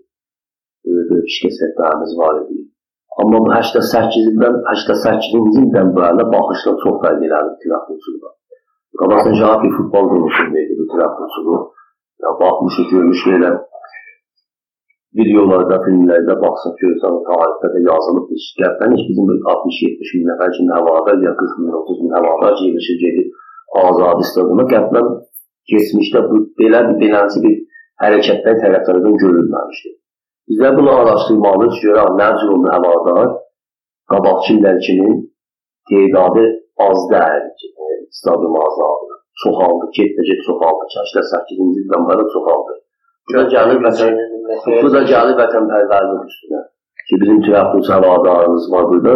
Böyük 1.10 1.30
şirkətlərimiz 1.38 2.12
var 2.22 2.36
idi. 2.44 2.60
Amma 3.22 3.38
bu 3.44 3.50
88-dən 3.50 4.56
88-ci 4.70 5.62
ildən 5.64 5.90
bəri 5.98 6.26
baxışlar 6.36 6.76
çox 6.84 6.96
fərq 7.04 7.26
elədi 7.28 7.54
tiyatroçuluğa. 7.64 8.32
Qabaqdan 9.00 9.36
Japi 9.42 9.70
futbol 9.78 10.06
quruluşunda 10.12 10.60
idi 10.66 10.74
bu 10.80 10.86
tiyatroçuluq. 10.94 11.64
Ya 12.24 12.30
baxmışıq, 12.42 12.88
görmüşük 12.94 13.34
elə 13.40 13.52
videolarda, 15.20 15.78
filmlərdə 15.86 16.36
baxsaq 16.44 16.76
görsən, 16.84 17.16
tarixdə 17.28 17.68
də 17.76 17.80
yazılıb 17.90 18.26
şirkətdən 18.46 18.94
heç 18.96 19.04
bizim 19.10 19.30
60-70 19.54 20.12
min 20.18 20.28
nəfər 20.32 20.52
kimi 20.56 20.72
həvadar 20.78 21.18
ya 21.26 21.34
40 21.40 21.62
min, 21.64 21.72
30 21.82 22.04
min 22.04 22.14
həvadar 22.18 22.60
yığışır 22.66 23.00
gedib 23.06 23.30
azad 23.84 24.24
istədiyimə 24.26 24.66
qəbdən 24.74 25.10
keçmişdə 25.72 26.24
bu 26.30 26.42
belə 26.62 26.84
bir 26.88 26.98
beləncə 27.04 27.44
bir 27.46 27.58
hərəkətlər 28.04 28.62
tərəflərdən 28.64 29.20
görülməmişdir. 29.24 29.96
Bizlər 30.50 30.78
bunu 30.80 30.96
araşdırmalıyıq, 31.02 31.76
görək 31.86 32.16
nə 32.22 32.30
cür 32.40 32.56
oldu 32.56 32.72
həvadar 32.76 33.28
qabaqçılar 34.14 34.82
kimi 34.88 35.12
tedadı 35.92 36.46
az 36.88 37.06
dəyərli 37.14 37.74
stadium 38.20 38.56
azaldı 38.68 39.20
çoxaldı, 39.44 39.84
get-də-get 39.98 40.40
çoxaldı. 40.48 40.84
88-ci 40.96 41.80
ildən 41.84 42.04
bəri 42.10 42.26
çoxaldı. 42.34 42.74
Bu 43.28 43.32
da 43.38 43.44
gəlir 43.54 43.80
vətən, 43.86 44.18
bu 44.84 44.90
da 44.96 45.02
gəlir 45.12 45.36
vətənpərvərlik 45.42 46.32
üstünə. 46.32 46.62
Ki, 47.08 47.20
bizim 47.22 47.40
tiyatros 47.46 47.92
həvadarımız 47.94 48.66
var 48.74 48.90
burada, 48.92 49.14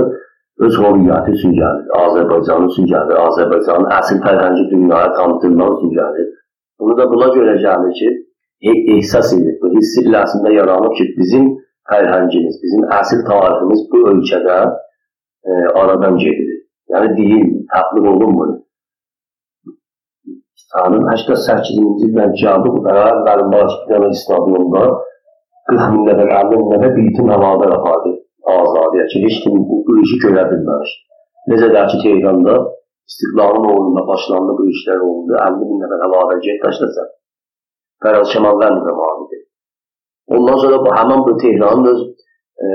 öz 0.61 0.77
hüviyyəti 0.77 1.33
üçün 1.37 1.53
gəlir, 1.57 1.85
Azərbaycan 2.03 2.67
üçün 2.69 2.85
gəlir, 2.91 3.17
Azərbaycanın 3.27 3.89
əsl 3.97 4.19
fərhəngi 4.25 4.65
dünyaya 4.73 5.09
tanıtılmaq 5.17 5.77
üçün 5.77 5.93
gəlir. 5.97 6.27
Bunu 6.79 6.97
da 6.99 7.07
buna 7.13 7.27
görə 7.35 7.55
gəlir 7.65 7.93
ki, 7.99 8.09
ehsas 8.95 9.33
edir, 9.37 9.55
bu 9.61 9.71
hiss 9.75 9.97
illəsində 10.03 10.53
yaranıb 10.53 10.93
ki, 10.97 11.07
bizim 11.19 11.49
fərhəngimiz, 11.91 12.59
bizim 12.63 12.83
əsl 12.99 13.23
tariximiz 13.29 13.85
bu 13.91 14.03
ölkədə 14.11 14.59
e, 14.63 15.51
aradan 15.81 16.19
gedilir. 16.21 16.59
Yəni 16.93 17.15
deyil, 17.17 17.49
təbliğ 17.73 18.09
olunmur. 18.13 18.53
Sanın 20.73 21.07
88-ci 21.09 21.73
ildən 22.07 22.33
cavab 22.41 22.77
qərar 22.85 23.23
Qarabağ 23.25 23.63
İstiqlal 23.69 24.13
stadionunda 24.21 24.83
40 25.71 25.91
min 25.95 26.07
nəfər, 26.09 26.29
50 26.37 26.61
min 26.61 26.71
nəfər 26.75 26.95
biitim 26.97 27.31
havada 27.33 27.69
apardı. 27.77 28.13
Azadiyyət 28.51 29.09
ki, 29.13 29.25
heç 29.25 29.41
kim 29.43 29.59
bu, 29.69 29.81
bu 29.87 29.99
işi 30.03 30.21
görə 30.25 30.47
bilməmişdir. 30.51 31.03
Necə 31.51 31.69
də 31.75 31.83
ki, 31.91 31.97
Tehranda 32.05 32.55
İstiqlalın 33.09 33.65
uğrunda 33.69 34.01
başlandı 34.11 34.51
bu 34.59 34.63
işlər 34.73 34.99
oldu. 35.09 35.33
50 35.45 35.65
min 35.69 35.81
nəfər 35.83 36.03
əlavə 36.07 36.35
get 36.45 36.59
daşlasan. 36.65 37.09
Qəral 38.03 38.25
Şəmallar 38.33 38.77
zamanıdır. 38.87 39.41
Ondan 40.35 40.57
sonra 40.61 40.77
bu 40.85 40.93
həmin 40.97 41.21
bu 41.27 41.33
Tehranın 41.43 41.89
öz 41.93 42.01
e, 42.65 42.67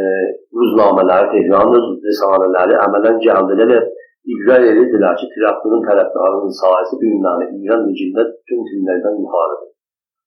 ruznamələri, 0.58 1.30
Tehranın 1.34 1.78
öz 1.78 1.86
risalələri 2.08 2.76
əmələn 2.86 3.16
gəldilər 3.26 3.72
və 3.72 3.80
iddia 4.34 4.58
edirdilər 4.70 5.16
ki, 5.20 5.30
Tirakturun 5.34 5.82
tərəfdarının 5.88 6.54
sayəsi 6.60 7.00
bu 7.00 7.12
günləri 7.14 7.48
İran 7.64 7.86
rejimdə 7.88 8.28
bütün 8.34 8.60
filmlərdən 8.70 9.20
yuxarıdır. 9.24 9.70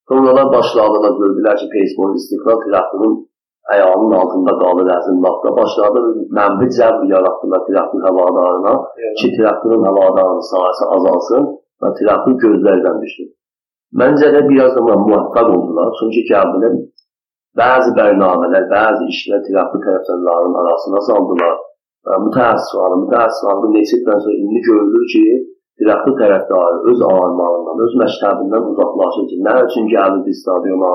Sonralar 0.10 0.48
başladılar, 0.58 1.14
gördülər 1.22 1.56
ki, 1.62 1.68
Facebook 1.76 2.18
istiqlal 2.22 2.58
Tirakturun 2.66 3.14
ayağının 3.74 4.14
altında 4.22 4.54
qaldı 4.62 4.84
rəzillatda. 4.92 5.50
Başladı 5.60 6.00
mənfi 6.38 6.68
cəb 6.78 6.98
yaratdılar 7.14 7.62
tirafın 7.68 8.02
havadarına 8.08 8.74
ki, 9.20 9.28
tirafın 9.36 9.84
havadarının 9.90 10.46
sayəsi 10.54 10.90
azalsın 10.96 11.44
və 11.82 11.94
tirafın 12.00 12.36
gözlərdən 12.44 12.98
düşsün. 13.04 13.30
Məncə 14.00 14.28
də 14.36 14.42
biraz 14.52 14.76
da 14.76 14.82
müvəffəq 14.88 15.48
oldular. 15.56 15.90
Çünki 16.00 16.22
Kəbulun 16.32 16.76
bəzi 17.60 17.92
bərnamələr, 17.98 18.68
bəzi 18.76 19.08
işlər 19.14 19.42
tirafı 19.48 19.82
tərəfdarlarının 19.86 20.60
arasına 20.62 21.02
saldılar. 21.08 21.58
Və 22.08 22.20
mütəəssifən, 22.26 22.94
mütəəssifən 23.06 23.58
bu 23.64 23.72
neçədən 23.78 24.22
sonra 24.24 24.38
indi 24.44 24.62
görülür 24.68 25.04
ki, 25.14 25.26
tirafı 25.82 26.14
tərəfdarı 26.22 26.78
öz 26.92 27.04
armağından, 27.10 27.84
öz 27.86 27.98
məktəbindən 28.04 28.70
uzaqlaşır 28.72 29.28
ki, 29.32 29.42
nə 29.48 29.58
üçün 29.68 29.92
gəldi 29.96 30.38
stadiona, 30.42 30.94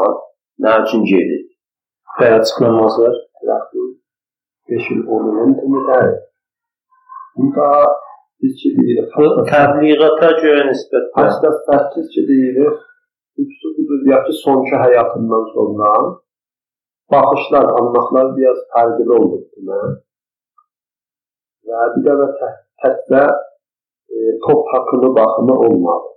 nə 0.65 0.73
üçün 0.87 1.05
gedir 1.13 1.45
açıqlaması 2.25 3.03
var. 3.03 3.17
Traktor 3.41 3.89
5 4.69 4.91
il 4.91 5.01
10 5.07 5.29
ilin 5.31 5.55
tümüdər. 5.61 6.09
Bunda 7.37 7.69
biz 8.43 8.53
ki 8.61 8.73
deyirik, 8.77 9.17
təbliğata 9.53 10.31
görə 10.43 10.63
nisbətən 10.71 11.29
88 11.37 12.09
ki 12.15 12.23
deyirik, 12.31 12.79
üçlü 13.43 13.69
budur, 13.77 14.01
ya 14.13 14.19
ki 14.25 14.33
sonki 14.45 14.77
həyatından 14.85 15.45
sonra 15.55 15.91
baxışlar, 17.13 17.67
anlaqlar 17.81 18.33
biraz 18.39 18.61
fərqli 18.75 19.09
oldu 19.19 19.41
demə. 19.53 19.81
Və 21.69 21.89
bir 21.95 22.07
də 22.07 22.17
və 22.21 22.29
təkdə 22.83 23.23
e, 23.27 24.17
top 24.47 24.63
haqqını 24.73 25.13
baxımı 25.21 25.59
olmadı. 25.67 26.13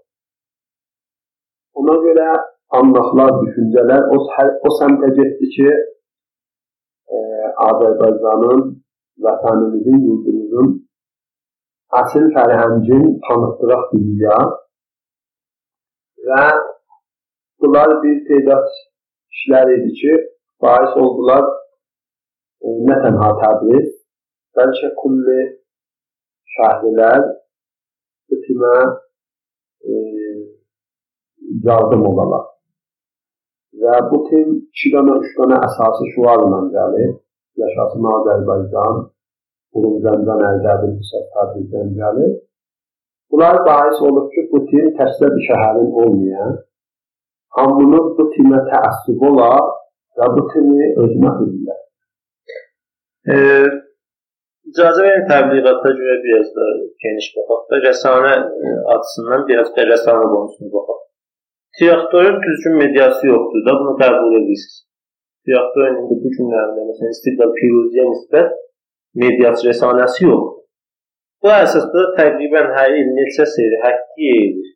Ona 1.79 1.95
görə 2.05 2.29
anlaqlar, 2.77 3.31
düşüncələr 3.43 4.11
o, 4.13 4.19
o 4.67 4.71
səmtə 4.77 5.09
getdi 5.17 5.49
ki, 5.55 5.69
e, 7.15 7.19
Azərbaycanın, 7.69 8.61
vətənimizin, 9.25 10.03
yurdumuzun 10.07 10.75
əsl 11.97 12.27
fərhəngin 12.35 13.05
tanıtdıraq 13.25 13.85
dünya 13.93 14.35
və 16.27 16.43
bunlar 17.63 17.95
bir 18.03 18.19
tədad 18.27 18.67
işlər 19.37 19.73
idi 19.77 19.95
ki, 20.01 20.13
bahis 20.61 20.93
oldular 21.03 21.47
e, 21.49 22.75
nə 22.89 22.99
tənha 23.05 23.31
Təbriz, 23.41 23.89
bəlkə 24.57 24.93
kulli 25.01 25.41
şəhrilər 26.57 27.25
bu 28.29 28.41
timə 28.45 28.75
e, 29.89 29.93
yardım 31.65 32.05
olalar. 32.11 32.45
Və 33.77 33.95
bu 34.09 34.19
tim 34.29 34.53
2 34.81 34.91
dənə, 34.95 35.15
3 35.23 35.33
dənə 35.39 35.57
əsası 35.67 36.11
şuarla 36.15 36.61
gəlir. 36.75 37.11
Yaşasın 37.61 38.05
Azərbaycan, 38.17 39.01
Urumzəmdən 39.77 40.45
Ərdəbil 40.51 40.95
Hüsət 40.99 41.27
Tədbirdən 41.35 41.91
gəlir. 41.99 42.31
Bunlar 43.31 43.59
bahis 43.67 43.99
olub 44.01 44.31
ki, 44.33 44.47
bu 44.51 44.63
tim 44.69 44.87
təkcə 44.97 45.29
bir 45.35 45.43
şəhərin 45.49 45.91
olmayan, 46.03 46.55
hamının 47.57 48.07
bu 48.17 48.25
timə 48.33 48.63
təəssüb 48.71 49.21
olar 49.29 49.59
və 50.17 50.31
bu 50.35 50.45
timi 50.53 50.87
özünə 51.03 51.33
hürürlər. 51.37 51.83
E, 53.33 53.35
icazə 54.71 55.05
verin 55.05 55.27
təbliğata 55.29 55.93
görə 55.99 56.15
biraz 56.25 56.49
da 56.57 56.71
geniş 57.05 57.29
baxaq 57.35 57.61
da 57.69 57.81
rəsanə 57.85 58.33
açısından 58.95 59.45
biraz 59.51 59.69
da 59.75 59.87
rəsanə 59.91 60.25
qonusuna 60.33 60.73
baxaq. 60.77 61.05
Traktorun 61.79 62.37
düzgün 62.45 62.75
mediası 62.83 63.27
yoxdur 63.27 63.61
da, 63.67 63.71
bunu 63.79 63.93
qəbul 64.01 64.33
edirsiniz. 64.39 64.77
Traktorun 65.45 65.99
indi 66.01 66.15
bu 66.23 66.31
günlərdə, 66.37 66.81
məsələn, 66.89 67.11
İstiqlal 67.15 67.51
Piruziyə 67.59 68.05
nisbət 68.09 68.49
mediası 69.23 69.67
rəsanəsi 69.69 70.25
yoxdur. 70.25 70.57
Bu 71.43 71.51
əsasda 71.55 72.01
təqribən 72.17 72.67
hər 72.77 72.95
il 72.99 73.11
neçə 73.17 73.45
seri 73.55 73.77
həkki 73.85 74.31
edir. 74.39 74.73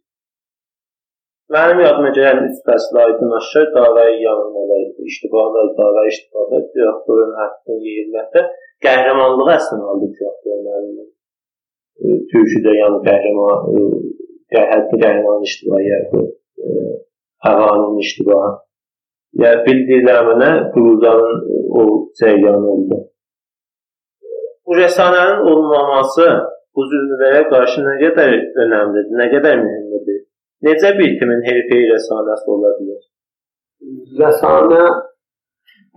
Mənim 1.53 1.81
yadıma 1.83 2.11
gələn 2.17 2.45
üç 2.47 2.61
fəsl 2.67 2.99
aydın 3.05 3.33
aşağı 3.39 3.65
davayı 3.73 4.15
yanılmalar, 4.27 4.85
iştibalar, 5.11 5.67
davayı 5.79 6.13
iştibalar, 6.13 6.63
traktorun 6.75 7.33
həqqini 7.41 7.89
yeyilməkdə 7.89 8.45
qəhrəmanlığı 8.85 9.49
əslən 9.57 9.83
aldı 9.89 10.09
traktorun 10.21 10.71
əlindən. 10.77 11.09
Türküdə 12.31 12.77
yəni 12.79 13.03
qəhrəman, 13.09 13.67
hətta 14.55 15.01
qəhrəman 15.03 15.45
iştibai 15.49 15.83
yərdir 16.57 16.99
havanın 17.45 17.99
iştibahi. 18.03 18.51
Yəni 19.41 19.63
bildirilməyə 19.65 20.51
Quruzanın 20.73 21.37
o 21.79 21.83
cəryanı 22.19 22.67
oldu. 22.73 22.99
Bu 24.65 24.75
rəsanənin 24.77 25.41
olmaması 25.51 26.27
bu 26.75 26.85
zülmlərə 26.91 27.41
qarşı 27.53 27.81
nə 27.87 27.95
qədər 28.03 28.35
önəmlidir, 28.63 29.15
nə 29.19 29.27
qədər 29.33 29.57
mühümdür? 29.63 30.19
Necə 30.67 30.93
bir 30.99 31.17
kimin 31.19 31.41
hərfəyi 31.47 31.89
rəsanəsi 31.91 32.47
ola 32.55 32.71
bilər? 32.77 33.01
Rəsanə 34.21 34.83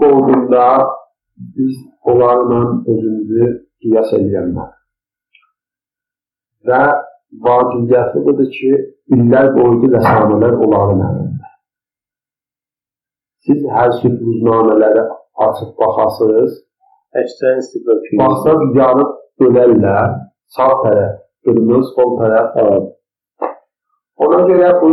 qolunda 0.01 0.66
biz 1.57 1.77
onlarla 2.11 2.61
özümüzü 2.92 3.53
qiyas 3.85 4.12
edənlər. 4.19 4.73
Və 6.66 6.83
vacibiyyəti 7.47 8.25
budur 8.27 8.49
ki, 8.57 8.73
illər 9.14 9.53
boyunca 9.55 9.92
rəsanələr 9.95 10.57
onların 10.66 11.03
əlində. 11.09 11.51
Siz 13.47 13.61
hər 13.77 13.92
süd 14.01 14.16
rüznamələri 14.27 15.05
açıb 15.47 15.71
baxasınız. 15.81 16.57
Əksər 17.21 17.61
istiqlal 17.62 18.01
kimi. 18.07 18.19
Baxsaq 18.23 18.64
yarıb 18.79 19.12
bölərlər, 19.40 20.16
sağ 20.57 20.73
tərəf, 20.83 21.14
qırmızı, 21.47 21.92
sol 21.95 22.16
tərəf 22.21 22.51
var. 22.57 22.83
Ona 24.27 24.42
görə 24.51 24.73
bu 24.83 24.90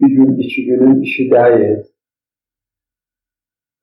bir 0.00 0.14
gün, 0.16 0.32
iki 0.44 0.64
günün 0.68 1.02
işi 1.08 1.26
deyil. 1.32 1.82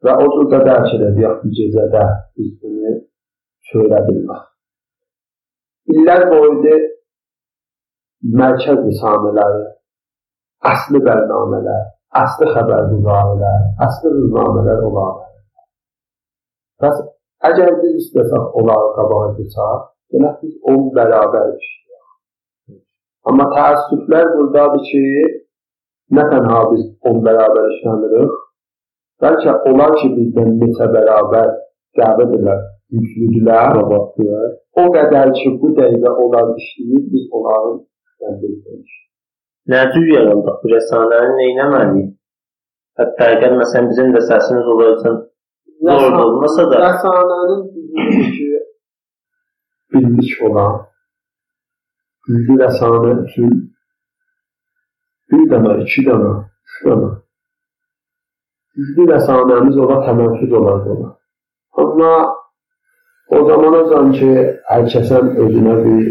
Və 0.03 0.15
o 0.23 0.25
cür 0.35 0.49
qədər 0.53 0.87
ki, 0.87 0.97
deyək 1.03 1.43
bir 1.43 1.53
gecədə 1.59 2.07
biz 2.37 2.49
bunu 2.61 2.95
söylə 3.71 4.01
bilmək. 4.07 4.41
İllər 5.93 6.25
boyunca 6.31 6.75
mərkəz 8.23 8.79
risalələri, 8.85 9.63
əsli 10.69 11.01
bərnamələr, 11.03 11.83
əsli 12.23 12.47
xəbərguzarilər, 12.55 13.63
əsli 13.87 14.11
rüznamələr 14.13 14.83
olarlar. 14.87 15.31
Bəs 16.83 17.01
əgər 17.49 17.75
biz 17.81 17.99
istəsək 18.05 18.55
onları 18.61 18.93
qabağa 18.97 19.27
keçək, 19.39 19.83
demək 20.15 20.39
biz 20.41 20.55
onun 20.71 20.89
bərabər 20.95 21.51
işləyək. 21.51 22.79
Amma 23.31 23.49
təəssüflər 23.55 24.31
buradadır 24.37 24.87
ki, 24.87 25.03
nə 26.15 26.27
tənha 26.31 26.63
biz 26.71 26.87
on 27.09 27.19
bərabər 27.27 27.69
işləmirik, 27.75 28.41
bəlkə 29.23 29.59
onlar 29.71 29.97
ki, 29.99 30.13
bizdən 30.15 30.59
neçə 30.63 30.91
bərabər 30.95 31.55
qəbidirlər, 31.99 32.67
güclüdülər, 32.93 33.81
o 33.83 34.85
qədər 34.95 35.33
ki, 35.39 35.57
bu 35.59 35.75
dəqiqə 35.77 36.19
onlar 36.23 36.55
işləyir, 36.55 37.09
biz 37.11 37.27
onların. 37.35 37.81
Nə 39.71 39.79
cür 39.93 40.07
yaraldıq? 40.15 40.57
Bu 40.61 40.71
rəsanəni 40.73 41.35
neynəməliyik? 41.39 42.09
Hətta 42.99 43.29
əgər 43.35 43.55
məsələn 43.57 43.89
bizim 43.89 44.09
də 44.13 44.21
səsimiz 44.29 44.67
olacaq, 44.73 45.21
zor 45.87 46.17
olmasa 46.23 46.65
da 46.71 46.81
rəsanənin 46.83 47.61
ki 48.35 48.49
bildik 49.93 50.43
olan 50.47 50.75
güclü 52.27 52.57
rəsanə 52.61 53.13
üçün 53.25 53.51
bir 55.31 55.43
dənə, 55.51 55.73
iki 55.85 56.05
dənə, 56.07 56.31
üç 56.67 56.77
dənə 56.85 57.11
güclü 58.77 59.09
rəsanəmiz 59.13 59.79
ola 59.85 59.99
təməkküz 60.05 60.53
olardı 60.59 60.95
ona. 60.97 61.09
Amma 61.81 62.13
o 63.33 63.39
zamanacan 63.49 64.11
ki, 64.17 64.29
hər 64.69 64.85
kəsən 64.93 65.33
özünə 65.45 65.75
bir 65.85 66.05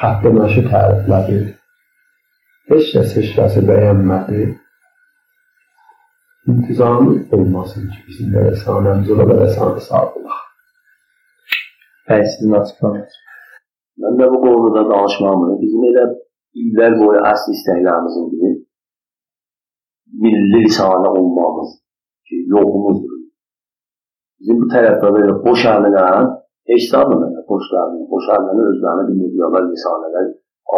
xəttənaşı 0.00 0.62
təriflədi. 0.72 1.38
Heç 2.70 2.92
kəs 2.94 3.16
heç 3.18 3.32
kəsi 3.36 3.62
bəyənmədi. 3.68 4.46
İntizamı 6.50 7.12
olmasın 7.36 7.84
ki, 7.92 7.98
bizim 8.08 8.32
də 8.34 8.46
rəsanəmiz 8.48 9.12
ola 9.14 9.28
və 9.30 9.36
rəsanə 9.42 9.82
sağlıq. 9.88 10.38
Bəli, 12.08 12.26
sizin 12.32 12.56
açıqlamanız. 12.58 13.18
Mən 14.02 14.18
də 14.18 14.26
bu 14.32 14.40
konuda 14.44 14.82
danışmamı, 14.90 15.52
bizim 15.62 15.84
elə 15.90 16.04
illər 16.62 16.98
boyu 17.00 17.20
əsl 17.32 17.54
istəklərimizin 17.56 18.26
biri 18.32 18.52
milli 20.22 20.64
lisanı 20.64 21.10
olmamız 21.18 21.70
ki, 22.26 22.36
yoxumuzdur. 22.54 23.20
Bizim 24.40 24.58
bu 24.62 24.68
tərəfdə 24.74 25.12
belə 25.16 25.36
boş 25.46 25.66
əllərin 25.74 26.28
heç 26.72 26.88
sanmıram, 26.90 27.38
boş 27.50 27.66
əllərin, 27.72 28.06
boş 28.12 28.26
əllərin 28.36 28.70
özlərini 28.72 29.18
bilmirlər 29.20 29.68
lisanələr 29.72 30.30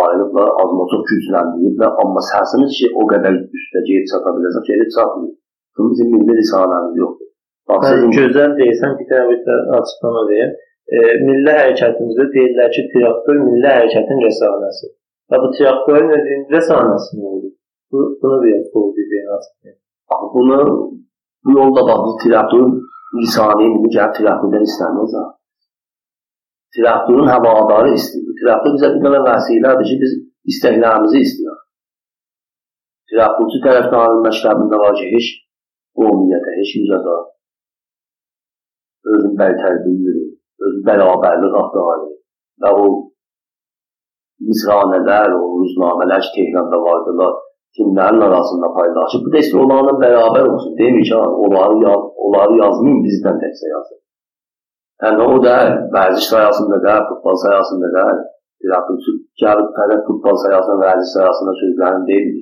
ayırıblar, 0.02 0.48
azma 0.62 0.84
çox 0.92 1.02
gücləndiriblər, 1.10 1.90
amma 2.02 2.22
səsimiz 2.32 2.72
ki, 2.78 2.90
o 3.00 3.06
qədər 3.12 3.36
üstə 3.58 3.82
gedib 3.88 4.06
çata 4.10 4.32
biləcək, 4.36 4.64
gedib 4.70 4.90
çatmıyor. 4.96 5.34
Çünki 5.74 5.90
bizim 5.92 6.08
milli 6.14 6.34
lisanəmiz 6.40 6.98
yoxdur. 7.02 7.30
Bax, 7.68 7.84
Sən 7.84 7.94
sizin 7.94 8.14
gözəl 8.18 8.56
deyirsən, 8.60 8.96
bir 8.98 9.06
dənə 9.10 9.26
bir 9.30 9.40
dənə 9.46 9.78
açıqlama 9.78 10.22
verim. 10.30 10.52
E, 10.94 10.98
milli 11.28 11.54
hərəkətimizdə 11.58 12.26
deyirlər 12.34 12.72
ki, 12.74 12.84
traktor 12.94 13.40
milli 13.46 13.70
hərəkətin 13.76 14.24
rəsanəsi. 14.26 14.90
Və 15.30 15.40
bu 15.44 15.52
traktorun 15.58 16.16
özünün 16.18 16.44
rəsanəsi 16.56 17.20
nə 17.20 17.30
olur? 17.36 17.54
Bu, 17.90 18.02
bunu 18.20 18.40
biraz 18.44 18.66
bu 18.74 18.84
bir 18.98 19.08
dənə 19.12 19.38
açıqlayın. 19.38 19.78
bax, 20.10 20.22
bunu 20.34 20.58
bu 21.44 21.58
yolda 21.58 21.82
bax, 21.88 22.00
bu 22.06 22.12
traktorun 22.24 22.74
lisanı 23.22 23.64
indi 23.70 23.88
gəlib 23.96 24.14
traktordan 24.18 24.68
istəmir 24.70 25.16
ha. 25.16 25.24
Traktorun 26.74 27.28
havadarı 27.30 27.94
istəyir. 27.98 28.34
Traktor 28.40 28.74
bizə 28.76 28.90
bir 28.94 29.04
dənə 29.04 29.20
vəsilədir 29.28 29.88
ki, 29.90 29.96
biz 30.02 30.14
istəklərimizi 30.52 31.22
istəyir. 31.26 31.60
Traktorçu 33.12 33.60
tərəfdarın 33.66 34.24
məktəbində 34.26 34.80
var 34.82 34.98
ki, 34.98 35.06
heç 35.14 35.30
qovmiyyətə, 35.98 36.58
heç 36.58 36.74
müzədə 36.82 37.16
özün 39.14 39.34
bərtərbiyi 39.40 40.12
özün 40.66 40.84
bərabərlik 40.88 41.56
axtarır 41.62 42.12
və 42.64 42.70
o 42.82 42.86
misranələr, 44.48 45.34
o 45.38 45.42
ruznamələr 45.60 46.22
ki, 46.24 46.30
Tehranda 46.36 46.78
vardılar, 46.86 47.34
kimlərin 47.76 48.24
arasında 48.28 48.70
paylaşıb. 48.78 49.26
Bu 49.26 49.32
da 49.34 49.42
işte 49.44 49.58
onlarla 49.64 49.94
bərabər 50.04 50.48
olsun. 50.52 50.74
Demir 50.80 51.04
ki, 51.08 51.14
onları, 51.44 51.76
yaz, 51.86 52.08
onları 52.26 52.58
yazmayın, 52.62 53.00
bizdən 53.06 53.40
təkcə 53.44 53.70
yazın. 53.74 54.03
Yəni 55.04 55.20
o 55.20 55.36
da 55.44 55.54
vərziş 55.92 56.30
sayəsində 56.32 56.78
də, 56.84 56.94
futbol 57.10 57.36
sayəsində 57.42 57.90
də, 57.94 58.04
traktorçu 58.64 59.12
gəlib 59.42 59.68
tərəf 59.76 60.02
futbol 60.08 60.38
sayəsində, 60.42 60.76
vərziş 60.86 61.10
sayəsində 61.16 61.54
sözlərini 61.60 62.08
deyil. 62.10 62.38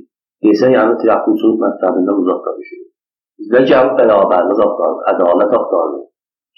Desən, 0.46 0.74
yəni 0.76 0.98
traktorçuluk 1.02 1.58
məktəbindən 1.64 2.20
uzaqda 2.22 2.54
düşür. 2.60 2.82
Bizdə 3.42 3.62
gəlib 3.70 3.94
bərabərlik 3.98 4.62
axtarır, 4.66 5.00
ədalət 5.12 5.54
axtarır. 5.58 6.00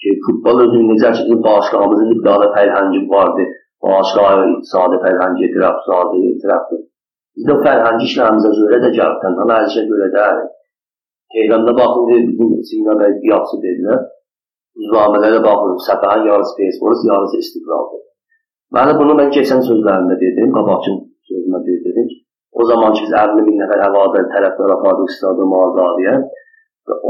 Ki, 0.03 0.13
futbol 0.27 0.61
özünü 0.65 0.91
necə 0.91 1.11
ki, 1.15 1.23
bizim 1.25 1.41
başqamızın 1.49 2.11
iddialı 2.15 2.49
fərhəngi 2.57 3.01
vardı, 3.13 3.45
başqa 3.87 4.25
iqtisadi 4.51 4.99
fərhəngi, 5.05 5.47
etirafsadı, 5.49 6.21
etirafdır. 6.33 6.83
Bizdə 7.39 7.55
o 7.55 7.63
fərhəngi 7.65 8.09
işlərimizə 8.09 8.51
görə 8.59 8.81
də 8.85 8.91
gəlib, 8.99 9.21
tənha 9.23 9.47
vərzişə 9.53 9.87
görə 9.93 10.11
də. 10.17 10.27
Tehranda 11.33 11.73
baxın, 11.79 12.11
bizim 12.11 12.53
Sinan 12.69 13.01
bəy 13.01 13.17
yaxşı 13.31 13.57
dedilər. 13.65 14.05
Uzamələrə 14.83 15.39
baxırım, 15.47 15.79
səfərin 15.87 16.25
yarısı 16.31 16.55
Facebox, 16.59 17.03
yarısı 17.11 17.41
istiqlaldır. 17.43 18.01
Mən 18.75 18.91
bunu 18.99 19.13
mən 19.19 19.29
keçən 19.35 19.61
sözlərimdə 19.69 20.17
dedim, 20.23 20.49
qabaqçın 20.57 20.97
sözümdə 21.29 21.61
dedim. 21.85 22.09
O 22.59 22.65
zaman 22.69 22.93
ki, 22.95 23.05
biz 23.05 23.13
50 23.21 23.45
min 23.47 23.57
nəfər 23.61 23.81
həvada 23.85 24.23
tərəfdar 24.33 24.73
apardıq 24.77 25.09
stadı 25.17 25.47
mağazaliyə. 25.53 26.15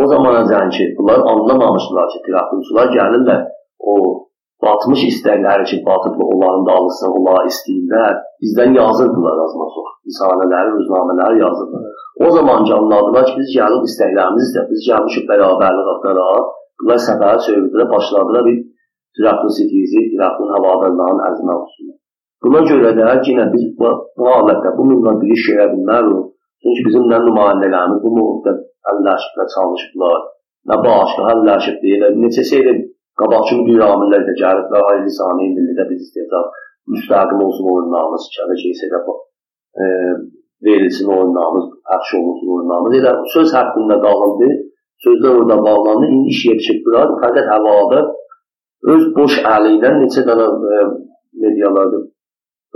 O 0.01 0.06
zaman 0.12 0.69
ki, 0.75 0.86
bunlar 0.97 1.19
anlamamışdılar 1.32 2.08
ki, 2.13 2.19
traktorçular 2.28 2.88
gəlirlər, 2.97 3.41
o 3.91 3.93
batmış 4.65 5.01
istəkləri 5.12 5.65
ki, 5.69 5.78
batıblı 5.88 6.23
onların 6.34 6.63
da 6.67 6.78
alırsın, 6.80 7.15
onlara 7.17 7.43
istəyirlər. 7.51 8.13
Bizdən 8.43 8.78
yazırdılar 8.82 9.41
azma 9.45 9.67
çox. 9.75 9.89
Risalələri, 10.10 10.75
rüznamələri 10.80 11.41
yazırdılar. 11.45 12.06
O 12.25 12.30
zaman 12.38 12.65
ki, 12.65 12.73
anladılar 12.80 13.25
ki, 13.30 13.36
biz 13.41 13.56
gəlib 13.58 13.89
istəklərimizi 13.89 14.47
istəyir. 14.49 14.69
Biz 14.73 14.88
gəlmişik 14.89 15.28
bərabərlik 15.32 15.91
axtaraq. 15.95 16.54
Bunlar 16.81 16.99
səfərə 17.07 17.41
çevirdilər, 17.45 17.88
başladılar 17.95 18.47
bir 18.47 18.57
traktor 19.17 19.51
sitizi, 19.57 20.01
traktorun 20.15 20.55
havadarlarının 20.57 21.23
əzmə 21.29 21.53
olsun. 21.59 21.93
Buna 22.45 22.61
görə 22.69 22.91
də 22.97 23.11
yenə 23.27 23.45
biz 23.53 23.65
bu, 23.79 23.91
bu 24.17 24.27
halətdə 24.29 24.73
bununla 24.79 25.15
bir 25.21 25.31
iş 25.35 25.45
görə 25.51 25.67
bilmərik. 25.73 26.23
Çünki 26.65 26.88
bizim 26.88 27.07
nə 27.11 27.19
nümayəndələrimiz 27.27 28.01
bu 28.03 28.11
müddət 28.17 28.59
həlləşiblər, 28.89 29.47
çalışıblar, 29.55 30.19
nə 30.71 30.77
başqa 30.85 31.27
həlləşib 31.29 31.79
deyirlər. 31.83 32.15
Neçə 32.23 32.45
şeylə 32.51 32.75
qabaqçı 33.21 33.59
bir 33.69 33.83
amillər 33.88 34.25
də 34.29 34.35
gəliblər, 34.41 34.88
ay 34.91 35.03
lisanı 35.05 35.49
millidə 35.57 35.85
biz 35.91 36.05
istəyəcək, 36.07 36.63
müstəqim 36.95 37.43
olsun 37.47 37.71
oyunlarımız, 37.73 38.27
kələ 38.35 38.57
şeysə 38.63 38.91
də 38.93 39.01
bu, 39.07 39.15
e, 39.81 39.85
verilsin 40.67 41.11
oyunlarımız, 41.17 41.69
pəxş 41.89 42.15
olunsun 42.19 42.53
oyunlarımız. 42.55 42.97
Elə 42.99 43.13
söz 43.35 43.53
haqqında 43.57 43.99
qalındı, 44.05 44.49
sözlər 45.03 45.39
orada 45.39 45.58
bağlandı, 45.67 46.12
indi 46.15 46.34
iş 46.34 46.41
yetişib 46.49 46.79
bura, 46.86 47.03
fəqət 47.23 47.47
havada 47.53 48.01
öz 48.93 49.03
boş 49.17 49.39
əli 49.55 49.77
ilə 49.77 49.91
neçə 50.01 50.23
dənə 50.27 50.45
e, 50.75 50.84
medialarda 51.43 52.01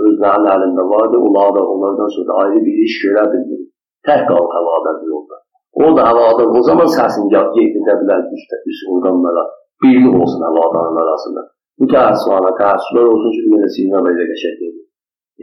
özlərinin 0.06 0.50
əlində 0.54 0.84
vardı, 0.94 1.20
onlar 1.26 1.54
da 1.56 1.62
onlardan 1.72 2.10
sonra 2.16 2.42
ayrı 2.44 2.60
bir 2.66 2.82
iş 2.86 2.96
görə 3.04 3.24
bilmir. 3.32 3.62
Tək 4.08 4.26
qalıb 4.28 4.52
havada 4.56 4.92
bir 5.00 5.08
yolda. 5.14 5.36
O 5.84 5.96
da 5.96 6.02
havada 6.08 6.44
o 6.58 6.62
zaman 6.68 6.88
səsini 6.98 7.32
yetidə 7.32 7.96
bilər 8.02 8.22
üst, 8.36 8.54
üst 8.72 8.92
orqanlara. 8.92 9.44
Birlik 9.82 10.14
olsun 10.22 10.42
havadanın 10.48 10.98
arasında. 11.04 11.42
Bu 11.80 11.86
təəssüfana, 11.92 12.50
təəssüflər 12.60 13.06
olsun 13.12 13.36
ki, 13.36 13.44
mənə 13.52 13.68
sinə 13.76 14.00
belə 14.06 14.24
qəşək 14.30 14.56
deyil. 14.60 14.80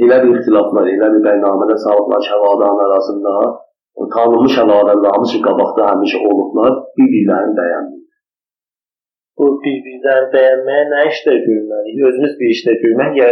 Elə 0.06 0.18
bir 0.24 0.36
ixtilaflar, 0.38 0.90
elə 0.96 1.08
bir 1.14 1.24
bəynamədə 1.28 1.78
sağlıqlar 1.86 2.20
ki, 2.26 2.30
havadanın 2.36 2.84
arasında 2.88 3.32
tanınmış 4.16 4.58
havadanlarımız 4.62 5.32
ki, 5.36 5.40
qabaqda 5.48 5.88
həmişə 5.92 6.20
olublar, 6.30 6.74
bir-birlərini 6.98 7.56
bəyənmir. 7.60 8.04
Bu 9.38 9.48
bir-birdən 9.64 10.30
bəyənməyə 10.34 10.84
nə 10.94 11.02
işlə 11.12 11.34
görməliyik? 11.48 12.06
Özümüz 12.10 12.34
bir 12.40 12.54
işlə 12.56 12.74
görmək, 12.84 13.18
ya 13.22 13.30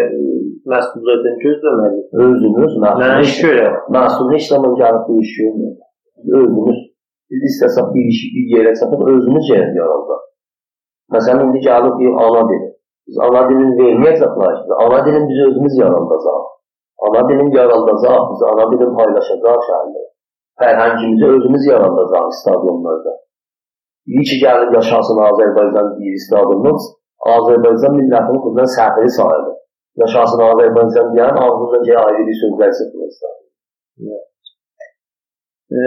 məsuliyyətini 0.74 1.38
gözləməliyik. 1.46 2.08
Özünüz 2.26 2.76
Nə 2.84 2.92
məsul, 3.02 3.26
iş 3.28 3.36
görə? 3.46 3.68
məsul 3.98 4.34
heç 4.34 4.46
zaman 4.54 4.78
gəlib 4.82 5.04
bu 5.10 5.22
iş 5.26 5.32
görmür. 5.40 5.74
Özünüz 6.42 6.80
biz 7.32 7.46
istəsək 7.52 7.92
bir 7.96 8.06
işi 8.14 8.28
bir 8.36 8.46
yerə 8.56 8.74
çatıb 8.80 9.02
özümüz 9.14 9.52
yer 9.54 9.68
yaraldıq. 9.80 10.22
Məsələn, 11.14 11.46
indi 11.48 11.62
gəlib 11.68 11.96
bir 12.02 12.12
ana 12.26 12.42
dili. 12.50 12.70
Biz 13.08 13.18
ana 13.28 13.42
dilini 13.50 13.76
verməyəcəklər 13.82 14.56
ana 14.86 15.00
dilini 15.06 15.30
biz 15.32 15.40
özümüz 15.48 15.80
yaraldacaq. 15.84 16.44
Ana 17.06 17.22
dilini 17.30 17.58
yaraldacaq, 17.60 18.22
biz 18.32 18.46
ana 18.52 18.66
dilini 18.72 18.94
paylaşacaq 19.00 19.66
şəhərdə. 19.70 20.05
Fərhəngimizi 20.62 21.26
özümüz 21.36 21.64
yaraldacaq 21.72 22.28
stadionlarda. 22.40 23.14
İyi 24.12 24.24
ki, 24.30 24.36
gəlib 24.46 24.72
yaşasın 24.78 25.20
Azərbaycan 25.30 25.88
deyir 25.98 26.22
stadionumuz. 26.28 26.84
Azərbaycan 27.36 27.94
millətinin 28.00 28.42
bundan 28.46 28.70
səfiri 28.78 29.12
sahibi. 29.18 29.52
Yaşasın 30.04 30.44
Azərbaycan 30.52 31.12
deyən 31.16 31.40
ağzından 31.44 31.84
gələ 31.90 32.04
ayrı 32.08 32.24
bir 32.30 32.38
sözlər 32.44 32.72
çıxmır. 32.78 33.12
E, 35.76 35.82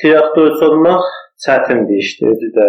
traktorçu 0.00 0.64
olmaq 0.70 1.04
çətin 1.46 1.80
bir 1.88 2.02
işdir, 2.04 2.32
özü 2.34 2.50
də. 2.58 2.68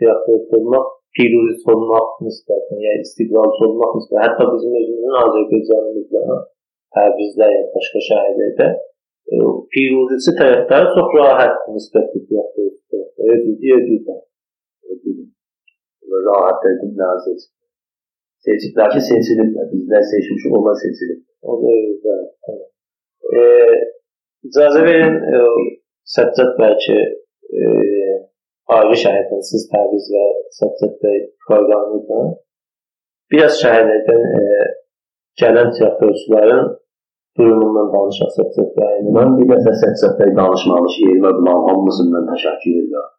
Traktorçu 0.00 0.60
olmaq, 0.60 0.86
piruzist 1.16 1.72
olmaq 1.74 2.06
nisbətən, 2.26 2.84
yəni 2.86 3.08
istiqlalçı 3.08 3.66
olmaq 3.68 3.96
nisbətən, 3.98 4.22
hətta 4.26 4.52
bizim 4.52 4.78
özümüzün 4.82 5.18
Azərbaycanımızda, 5.24 6.40
Təbrizdə 6.96 7.46
ya 7.54 7.66
başqa 7.74 8.00
şəhərlərdə 8.10 8.68
e, 9.28 9.36
piruzisi 9.74 10.36
tərəfləri 10.40 10.92
çox 10.96 11.16
rahat 11.20 11.64
nisbətli 11.74 12.24
traktorçu. 12.28 13.04
Özü 13.30 13.52
özü 13.76 13.96
Rahat 16.28 16.64
dedim 16.64 16.92
nazır. 17.00 17.40
Seçiklər 18.44 18.88
ki, 18.94 19.00
seçiliblər. 19.10 19.66
Bizlər 19.72 20.04
seçmişik, 20.12 20.52
onlar 20.58 20.76
seçilib. 20.82 21.20
O 21.42 21.56
da 21.60 21.74
özü 21.76 22.14
tamam. 22.46 22.68
E, 23.38 23.42
icazə 24.48 24.82
verin, 24.88 25.16
e, 25.32 25.42
Səccad 26.14 26.56
bəlkə 26.58 26.98
e, 27.60 27.64
ayrı 28.76 28.96
şəhərdən 29.02 29.42
siz 29.50 29.66
Təbriz 29.72 30.08
və 30.14 30.24
Səccad 30.58 30.96
bəy 31.04 31.18
proqramınızda 31.46 32.22
biraz 33.34 33.60
şəhərlərdən 33.62 34.24
e, 34.40 34.46
gələn 35.42 35.70
traktorçuların 35.76 36.72
durumundan 37.38 37.88
danışaq 37.94 38.30
Səccad 38.36 38.70
bəyinin. 38.78 39.10
Mən 39.16 39.36
bir 39.38 39.50
dəfə 39.52 39.72
səccətdə 39.82 40.30
danışmamış 40.38 40.94
yerimə 41.04 41.30
bulan 41.38 41.60
hamısından 41.68 42.24
təşəkkür 42.32 42.78
edirəm. 42.82 43.10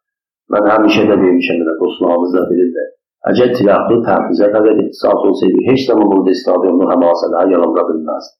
Mən 0.52 0.68
həmişə 0.72 1.04
də 1.10 1.16
demişəm, 1.22 1.62
elə 1.64 1.74
dostlarımız 1.82 2.34
da 2.36 2.42
bilirlər. 2.50 2.90
Əgər 3.30 3.54
traktor 3.58 4.00
Təbrizə 4.08 4.48
fəqət 4.54 4.82
ixtisas 4.84 5.24
olsaydı, 5.28 5.60
heç 5.68 5.86
zaman 5.88 6.08
burada 6.12 6.34
stadionda 6.42 6.88
həmasələr 6.92 7.54
yarada 7.54 7.84
bilməzdi. 7.90 8.34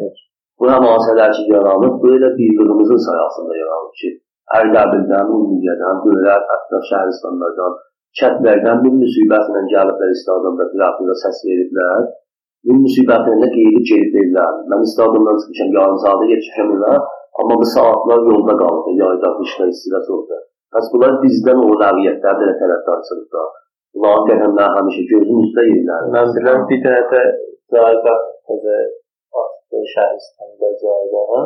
Evet. 0.00 0.22
Bu 0.60 0.70
həmasələr 0.74 1.34
ki, 1.36 1.42
yaranıb, 1.54 1.98
böyle 2.04 2.28
birliğimizin 2.38 3.02
sayəsində 3.08 3.58
yaranıb 3.62 3.92
ki, 4.00 4.10
Ərdəbildən, 4.58 5.32
Ümumiyyədən, 5.34 5.98
böyle 6.06 6.30
ətraf 6.56 6.84
şəhristanlardan 6.90 7.74
kəndlərdən 8.20 8.78
bir 8.84 8.94
müsibətlə 9.02 9.64
gəliblər 9.74 10.14
stadionda 10.22 10.68
filafilə 10.72 11.16
səs 11.24 11.42
veriblər. 11.48 12.06
Bu 12.66 12.74
müsibətlə 12.84 13.34
də 13.42 13.48
qeyd 13.54 13.78
gediblər. 13.90 14.56
Mən 14.70 14.82
stadiondan 14.92 15.38
çıxmışam, 15.40 15.70
yarım 15.78 15.98
saata 16.04 16.24
yetişmişəm 16.32 16.72
evə, 16.76 16.94
amma 17.40 17.54
bu 17.60 17.66
saatlar 17.74 18.20
yolda 18.30 18.54
qaldı, 18.62 18.94
yayda, 19.02 19.28
qışda 19.38 19.68
istidə 19.72 20.00
oldu. 20.16 20.38
Bəs 20.74 20.90
bunlar 20.92 21.14
bizdən 21.24 21.62
o 21.64 21.68
rəviyyətlər 21.82 22.40
də 22.40 22.48
tərəfdarçılıqda. 22.62 23.44
Bunların 23.94 24.26
qədəmlər 24.30 24.74
həmişə 24.78 25.04
gözün 25.12 25.44
üstə 25.44 25.64
yerlər. 25.68 26.10
Mən 26.14 26.34
bilirəm 26.34 26.66
bir 26.70 26.82
dənə 26.86 27.04
də 27.12 27.22
Zayqa 27.74 28.14
təzə 28.48 28.76
açdı 29.42 29.84
Şəhəristanda 29.94 30.72
Zayqa. 30.82 31.40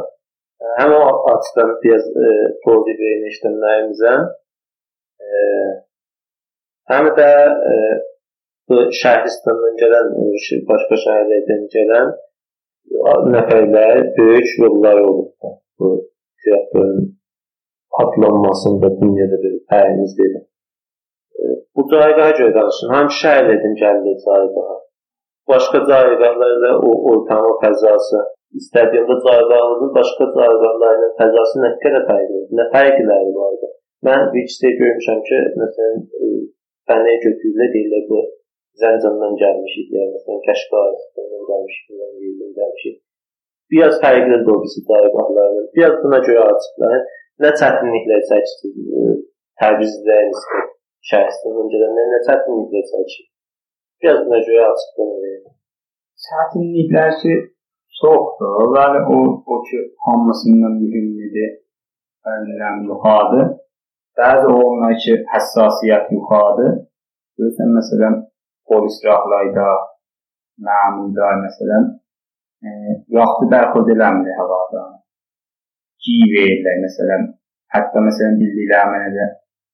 Həm 0.79 0.93
o 0.97 1.05
açdan 1.35 1.71
biraz 1.83 2.05
e, 2.25 2.33
tozi 2.65 2.95
vermişdim 3.03 3.55
nəyimizə. 3.63 4.13
E, 5.27 5.31
həm 6.93 7.09
də 7.19 7.31
e, 8.73 8.83
bu 8.85 8.99
Şəhəristandan 9.01 9.75
gələn, 9.83 10.13
başqa 10.71 11.01
şəhərlərdən 11.05 11.65
gələn 11.77 12.13
nəfərlər 13.35 13.99
böyük 14.19 14.51
yollar 14.63 14.99
olubdu. 15.09 15.51
Bu 15.79 15.89
teatrın 16.45 17.19
adlanmasında 18.03 18.89
dünyada 19.01 19.37
bir 19.45 19.55
pəyimiz 19.71 20.13
dedi. 20.21 20.39
Bu 21.77 21.83
caygaha 21.93 22.33
görə 22.39 22.53
danışın. 22.59 22.93
Hangi 22.95 23.15
şəhərlərdən 23.23 23.75
gəlir 23.83 24.19
caygaha? 24.27 24.77
Başqa 25.53 25.79
caygalarla 25.91 26.73
o 26.89 26.91
ortamı, 27.13 27.53
fəzası, 27.63 28.21
istədiyində 28.61 29.17
caygalığın 29.27 29.95
başqa 29.99 30.29
caygalarla 30.37 31.09
fəzası 31.21 31.65
nə 31.65 31.71
qədər 31.85 32.05
fərqlidir? 32.11 32.53
Nə 32.59 32.69
fərqləri 32.75 33.33
vardır? 33.41 33.73
Mən 34.07 34.29
bir 34.35 34.45
ikisi 34.45 34.75
görmüşəm 34.83 35.21
ki, 35.29 35.41
məsələn, 35.63 35.99
fənəyə 36.91 37.19
götürülə 37.27 37.69
deyirlər 37.75 38.07
bu 38.11 38.23
Zəncandan 38.81 39.35
gəlmişik, 39.43 39.89
yəni 39.97 40.13
məsələn, 40.17 40.41
Kəşqarısından 40.49 41.43
gəlmişik, 41.51 41.87
Yeldən 42.25 42.53
gəlmişik. 42.59 42.97
Biraz 43.73 43.95
o 44.05 44.55
birisi 44.61 44.81
caygallarla. 44.89 45.63
Biraz 45.77 45.95
buna 46.05 46.19
görə 46.27 46.43
açıqlayın. 46.53 47.05
Nə 47.43 47.51
çətinliklər 47.61 48.23
çəkirsiniz? 48.31 49.21
Təbrizdə 49.61 50.17
nisbət 50.29 50.73
şəxsdən 51.11 51.61
öncədən 51.63 52.01
nə 52.13 52.21
çətinliklər 52.29 52.85
çəkir? 52.91 53.27
Biraz 54.03 54.19
buna 54.27 54.41
görə 54.49 54.67
açıqlama 54.73 55.17
verin. 55.23 55.55
Çətinlikləri 56.27 57.35
çoxdur. 58.01 58.53
Yəni 58.77 59.01
o 59.17 59.19
o 59.53 59.57
ki 59.69 59.81
hamısından 60.05 60.75
mühümdür. 60.83 61.51
Önləm 62.33 62.77
yuxarıdır. 62.89 63.49
Bəzi 64.19 64.49
onlar 64.65 64.95
ki 65.05 65.15
həssasiyyət 65.33 66.13
yuxarıdır. 66.17 66.73
Görürsən 67.39 67.73
məsələn 67.79 68.22
polis 68.73 68.97
rəhlayda, 69.07 69.69
məmurda 70.67 71.29
məsələn 71.45 71.85
e, 72.65 72.71
yaxşı 73.19 73.49
bərxud 73.53 73.93
eləmir 73.95 74.35
havadan. 74.41 74.91
Giy 76.05 76.25
verirlər 76.35 76.83
məsələn. 76.87 77.31
Hətta 77.75 78.03
məsələn 78.09 78.41
bildiklər 78.41 78.91
mənə 78.95 79.11
də 79.17 79.27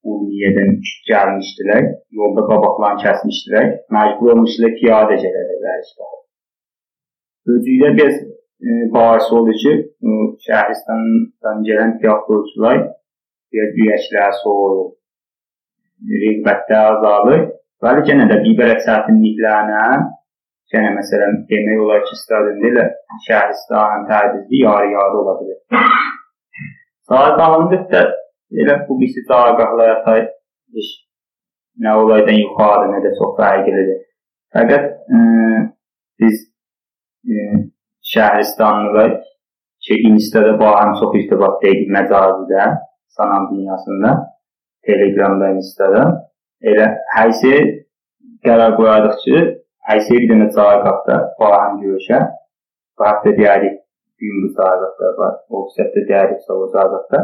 Urmiye'den 0.09 0.75
gəlmişdilər. 1.09 1.87
Yolda 2.19 2.45
qabaqlarını 2.51 3.05
kəsmişdilər. 3.05 3.71
Məcbur 3.97 4.35
olmuşlar 4.35 4.75
piyadə 4.81 5.17
gələdilər 5.25 5.81
işte. 5.87 6.11
Özüyle 7.55 7.91
biz 8.01 8.15
e, 8.67 8.69
bahis 8.95 9.33
oldu 9.37 9.55
ki, 9.63 9.73
e, 10.09 10.09
Şəhristandan 10.47 11.65
gələn 11.69 11.97
tiyatroçular 12.01 12.79
biraz 13.53 13.81
üyəklər 13.83 14.33
soğuyur. 14.43 14.89
Rəqbətdə 16.25 16.79
azalır. 16.93 17.41
Bəli, 17.83 18.05
yenə 18.11 18.29
də 18.31 18.41
bir 18.45 18.55
belə 18.59 18.77
çətinliklərlə 18.85 19.83
yenə 20.75 20.95
məsələn 20.99 21.43
demək 21.51 21.83
olar 21.85 22.01
ki, 22.07 22.17
stadionda 22.23 22.73
ilə 22.73 22.87
Şəhristanın 23.27 24.09
təbizli 24.11 24.65
yarı-yarı 24.65 25.21
ola 25.23 25.37
bilər. 25.41 25.61
Sağ 27.09 28.17
Elə 28.61 28.75
bu 28.89 28.95
birisi 29.01 29.21
cavabqahlara 29.29 30.21
iş 30.81 30.89
nə 31.85 31.95
olaydan 32.03 32.39
yuxarı, 32.43 32.87
nə 32.93 33.01
də 33.05 33.11
çox 33.19 33.35
fərqlidir. 33.39 33.99
Fəqət 34.57 34.87
ə, 35.17 35.19
biz 36.21 36.39
ə, 37.29 37.61
şəhristanlılar 38.13 39.19
ki, 39.85 39.99
Instada 40.11 40.55
bağım 40.61 40.95
çox 41.01 41.19
irtibat 41.21 41.61
deyil 41.63 41.93
məcazidə, 41.97 42.71
sanam 43.17 43.51
dünyasında, 43.53 44.15
Telegramda, 44.87 45.53
Instada. 45.61 46.03
Elə 46.67 46.87
həysi 47.15 47.53
qərar 48.47 48.75
qoyardıq 48.79 49.19
ki, 49.25 49.43
həysi 49.89 50.17
bir 50.17 50.31
dənə 50.33 50.49
cavabqahda 50.57 51.19
bağım 51.41 51.83
görüşə, 51.85 52.19
bu 52.99 53.07
həftə 53.07 53.35
deyərik, 53.39 53.77
gün 54.21 54.41
bu 54.45 54.49
cavabqahda 54.57 55.13
var, 55.21 55.37
o 55.51 55.67
səftə 55.77 56.07
deyərik, 56.09 56.43
o 56.51 56.67
cavabqahda. 56.75 57.23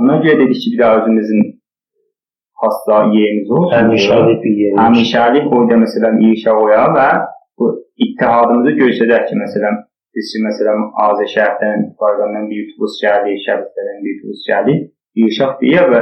Ona 0.00 0.20
görə 0.24 0.44
dedik 0.44 0.62
ki, 0.62 0.72
bir 0.74 0.82
də 0.84 0.92
özümüzün 1.00 1.42
hasta 2.62 2.96
yerimiz 3.16 3.50
olsun. 3.50 3.74
Həmişəlik 3.78 4.40
bir 4.44 4.54
yerimiz. 4.62 4.80
Həmişəlik 4.84 5.52
orada 5.56 5.80
məsələn 5.84 6.22
irşa 6.30 6.56
oya 6.64 6.84
və 6.96 7.08
bu 7.58 7.72
ittihadımızı 8.06 8.76
göstərək 8.82 9.26
ki, 9.30 9.40
məsələn 9.44 9.82
biz 10.14 10.30
ki, 10.32 10.44
məsələn 10.46 10.86
Azər 11.08 11.28
şəhərdən, 11.34 11.84
Qarqandan 12.00 12.46
bir 12.52 12.62
otobus 12.68 12.96
gəldi, 13.02 13.36
Şəbistədən 13.46 14.00
bir 14.06 14.16
otobus 14.18 14.46
gəldi, 14.50 14.78
irşaq 15.26 15.58
deyə 15.62 15.84
və 15.90 16.00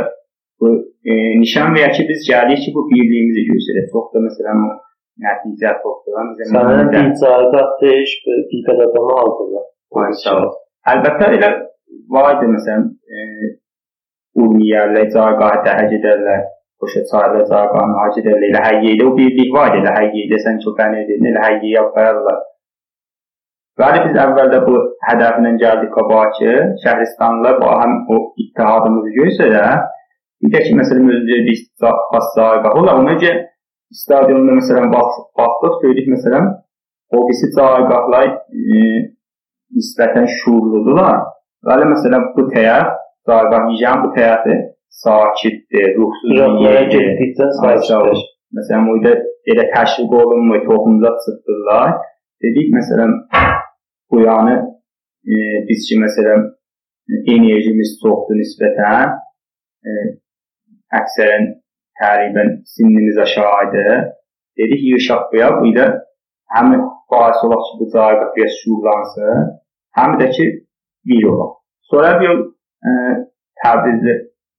bu 0.61 0.69
e, 1.11 1.13
nişan 1.41 1.75
veya 1.75 1.91
ki, 1.97 2.03
biz 2.11 2.27
gəlirik 2.31 2.61
ki, 2.65 2.75
bu 2.77 2.83
birliyimizi 2.91 3.47
göstərək. 3.53 3.87
Çox 3.95 4.07
da 4.15 4.25
məsələn 4.27 4.67
o 4.67 4.71
nəticə 5.25 5.73
toplayılan 5.85 6.35
bizə 6.35 6.51
Sənin 6.55 6.93
bir 6.95 7.09
cayqat 7.23 7.71
deyiş, 7.83 8.13
bir 8.27 8.61
qədər 8.67 8.85
adamı 8.91 9.15
aldılar. 9.23 9.65
Maşallah. 9.99 10.53
Əlbəttə 10.93 11.31
elə 11.39 11.51
var 12.15 12.31
idi 12.37 12.53
məsələn 12.57 12.85
e, 13.15 13.25
Urmiyərlər, 14.43 15.09
Caqahə 15.15 15.63
təhəc 15.67 15.95
edərlər, 15.99 16.45
başa 16.83 17.01
çağırır 17.11 17.47
Caqahını 17.53 17.97
hac 18.03 18.21
edərlər. 18.21 18.51
Elə 18.53 18.61
həyyədə 18.67 19.09
o 19.09 19.15
birlik 19.17 19.51
var, 19.57 19.75
elə 19.79 19.95
həyyədə 19.97 20.39
sən 20.45 20.61
çox 20.65 20.79
ən 20.85 20.95
edin, 21.03 21.27
elə 21.33 21.43
həyyəyə 21.47 21.83
apararlar. 21.87 22.45
Bəli, 23.79 23.99
biz 24.05 24.17
əvvəldə 24.19 24.59
bu 24.67 24.79
hədəflə 25.07 25.51
gəldik 25.63 25.93
qabağa 25.95 26.25
ki, 26.39 26.55
şəhristanlılar 26.85 27.61
bu 27.63 27.69
həm 27.83 27.93
o 28.15 28.17
ittihadımızı 28.45 29.13
göstərə, 29.19 29.67
bir 30.43 30.55
də 30.55 30.65
ki, 30.67 30.75
məsələn, 30.81 31.11
özündə 31.15 31.39
bir 31.49 31.57
xas 32.13 32.29
Caqah 32.37 32.81
olar, 32.81 33.01
ona 33.03 33.15
görə 33.23 33.45
stadionda 34.01 34.57
məsələn 34.61 34.91
baxdıq, 34.95 35.75
gördük 35.85 36.09
məsələn, 36.15 36.49
o 37.15 37.21
birisi 37.27 37.51
Caqahlar 37.57 38.29
e, 38.29 38.81
nisbətən 39.79 40.29
şuurludular. 40.39 41.23
Bəli, 41.69 41.89
məsələn, 41.95 42.33
bu 42.37 42.49
tərəf 42.55 42.95
Qarqamiyən 43.29 44.05
bu 44.05 44.13
həyatı 44.17 44.55
sakitdir, 45.03 45.89
ruhsuz 45.99 46.31
Uzaqlara 46.35 46.85
getdikcə 46.93 47.49
sakitdir. 47.61 48.23
Məsələn, 48.57 48.87
burada 48.89 49.13
elə 49.53 49.65
təşviq 49.75 50.15
olunmur, 50.21 50.63
toxumda 50.69 51.11
çıxdırlar. 51.25 51.91
Dedik, 52.45 52.71
məsələn, 52.77 53.13
bu 54.11 54.23
yanı 54.23 54.55
e, 55.33 55.35
biz 55.69 55.89
ki, 55.89 55.99
məsələn, 56.05 56.47
enerjimiz 57.35 57.97
çoxdur 58.03 58.39
nisbətən, 58.41 59.17
e, 59.85 59.91
əksərən 61.01 61.49
təqribən 62.01 62.51
sinimiz 62.75 63.19
aşağıdır. 63.19 63.89
Dedik, 64.59 64.81
yığışaq 64.91 65.23
bu 65.33 65.37
ya, 65.37 65.49
bu 65.61 65.75
da 65.77 65.87
həm 66.55 66.73
bahis 67.11 67.45
olaq 67.47 67.63
ki, 67.67 67.73
bu 67.81 67.87
cayqaq 67.95 68.31
biraz 68.37 68.55
şuurlansın, 68.61 69.51
həm 69.99 70.17
də 70.21 70.31
ki, 70.37 70.47
bir 71.07 71.25
olaq. 71.33 71.53
Sonra 71.91 72.21
bir 72.21 72.33
e, 72.89 72.91
Təbrizli 73.65 74.15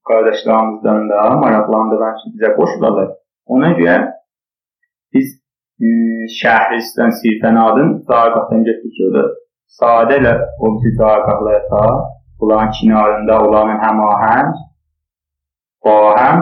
qardaşlarımızdan 0.09 1.09
da 1.09 1.29
maraqlandıran 1.43 2.15
ki, 2.19 2.31
bizə 2.35 2.49
qoşulalar. 2.59 3.09
Ona 3.53 3.71
görə 3.79 3.97
biz 5.13 5.27
e, 5.85 5.87
Şəhristan 6.39 7.11
Sirfənadın 7.19 7.89
Zaqaqdan 8.09 8.63
getdik 8.67 8.95
ki, 8.95 9.09
o 9.09 9.11
da 9.17 9.25
sadə 9.79 10.21
ilə 10.21 10.33
o 10.63 10.73
bizi 10.77 10.95
Zaqaqlara 11.01 11.83
bulan 12.39 12.71
kinarında 12.77 13.35
olanın 13.45 13.79
həmahəng, 13.85 14.51
bahəm, 15.89 16.41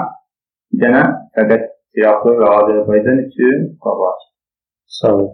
bir 0.71 0.83
dənə 0.83 1.03
fəqət 1.37 1.65
Siyahlı 1.97 2.33
və 2.39 2.49
Azərbaycan 2.59 3.19
üçün 3.25 3.61
qabaq. 3.83 4.25
Sağ 4.99 5.13
olun. 5.13 5.31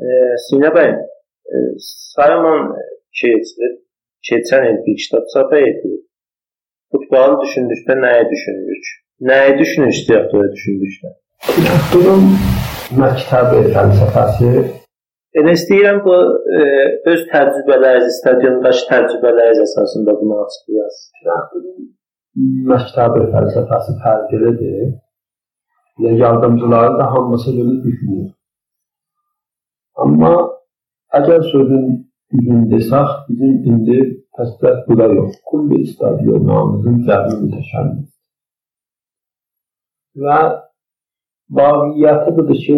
E, 0.00 0.06
Sinə 0.46 0.70
bəy, 0.76 0.92
e, 1.52 1.62
Sayman 1.88 2.70
keçdi, 3.20 3.68
keçən 4.28 4.64
il 4.70 4.78
bir 4.86 4.96
kitab 5.02 5.26
çap 5.34 5.52
etdi. 5.58 5.92
Futbolu 6.92 7.42
düşündükdə 7.42 7.98
nəyi 8.06 8.24
düşünürük? 8.32 8.88
Nəyi 9.30 9.58
düşünürük 9.60 10.00
tiyatroya 10.08 10.48
düşündükdə? 10.56 11.12
Tiyatrun 11.50 12.26
məktəbi 13.02 13.62
fəlsəfəsi 13.76 14.50
Elə 15.36 15.52
istəyirəm 15.52 15.98
bu 16.04 16.14
e, 16.56 16.66
öz 17.12 17.24
təcrübələriniz, 17.28 18.14
stadiondakı 18.22 18.86
təcrübələriniz 18.88 19.60
əsasında 19.66 20.14
bunu 20.20 20.38
açıqlayasınız. 20.44 21.95
Məktəbi 22.36 23.26
fəlsəfəsi 23.32 23.92
fərqlidir. 24.02 24.94
ya 25.98 26.10
yardımcıları 26.10 26.98
da 26.98 27.12
hamısı 27.12 27.50
belə 27.56 27.74
düşünür. 27.84 28.28
Amma 30.02 30.32
əgər 31.18 31.40
sözün 31.52 31.86
düzün 32.32 32.66
desək, 32.72 33.08
bizim 33.28 33.54
indi 33.70 33.98
təsdiq 34.36 34.82
bu 34.88 34.98
da 34.98 35.06
yox. 35.16 35.38
Kulli 35.50 35.78
stadionlarımızın 35.92 36.98
cəmi 37.06 37.38
mütəşəmmir. 37.44 38.04
Və 40.24 40.38
vaqiyyəti 41.58 42.36
budur 42.38 42.60
ki, 42.66 42.76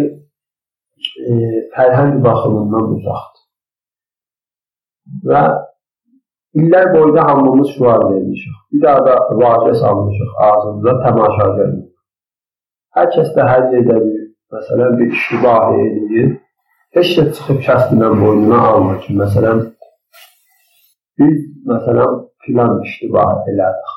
e, 1.30 1.32
fərhəng 1.74 2.22
baxımından 2.26 2.94
uzaqdır. 2.98 3.44
Və 5.30 5.42
illər 6.54 6.94
boyunca 6.94 7.24
hamımız 7.28 7.68
şuar 7.76 8.00
vermişik. 8.10 8.54
Bir 8.72 8.82
daha 8.82 9.06
da 9.06 9.14
vacə 9.42 9.74
salmışıq 9.80 10.30
ağzımıza 10.48 10.94
təmaşagar. 11.04 11.72
Hər 12.96 13.08
kəs 13.14 13.32
də 13.36 13.48
hər 13.50 13.64
yerdə 13.72 13.96
bir, 14.04 14.22
məsələn, 14.54 14.98
bir 14.98 15.12
iştibah 15.16 15.74
edir. 15.84 16.30
Heç 16.96 17.10
də 17.18 17.24
çıxıb 17.36 17.60
kəsdindən 17.66 18.14
boynuna 18.22 18.60
almır 18.70 19.00
ki, 19.04 19.16
məsələn, 19.22 19.60
biz, 21.20 21.38
məsələn, 21.72 22.14
filan 22.44 22.80
iştibah 22.86 23.34
elədik. 23.52 23.94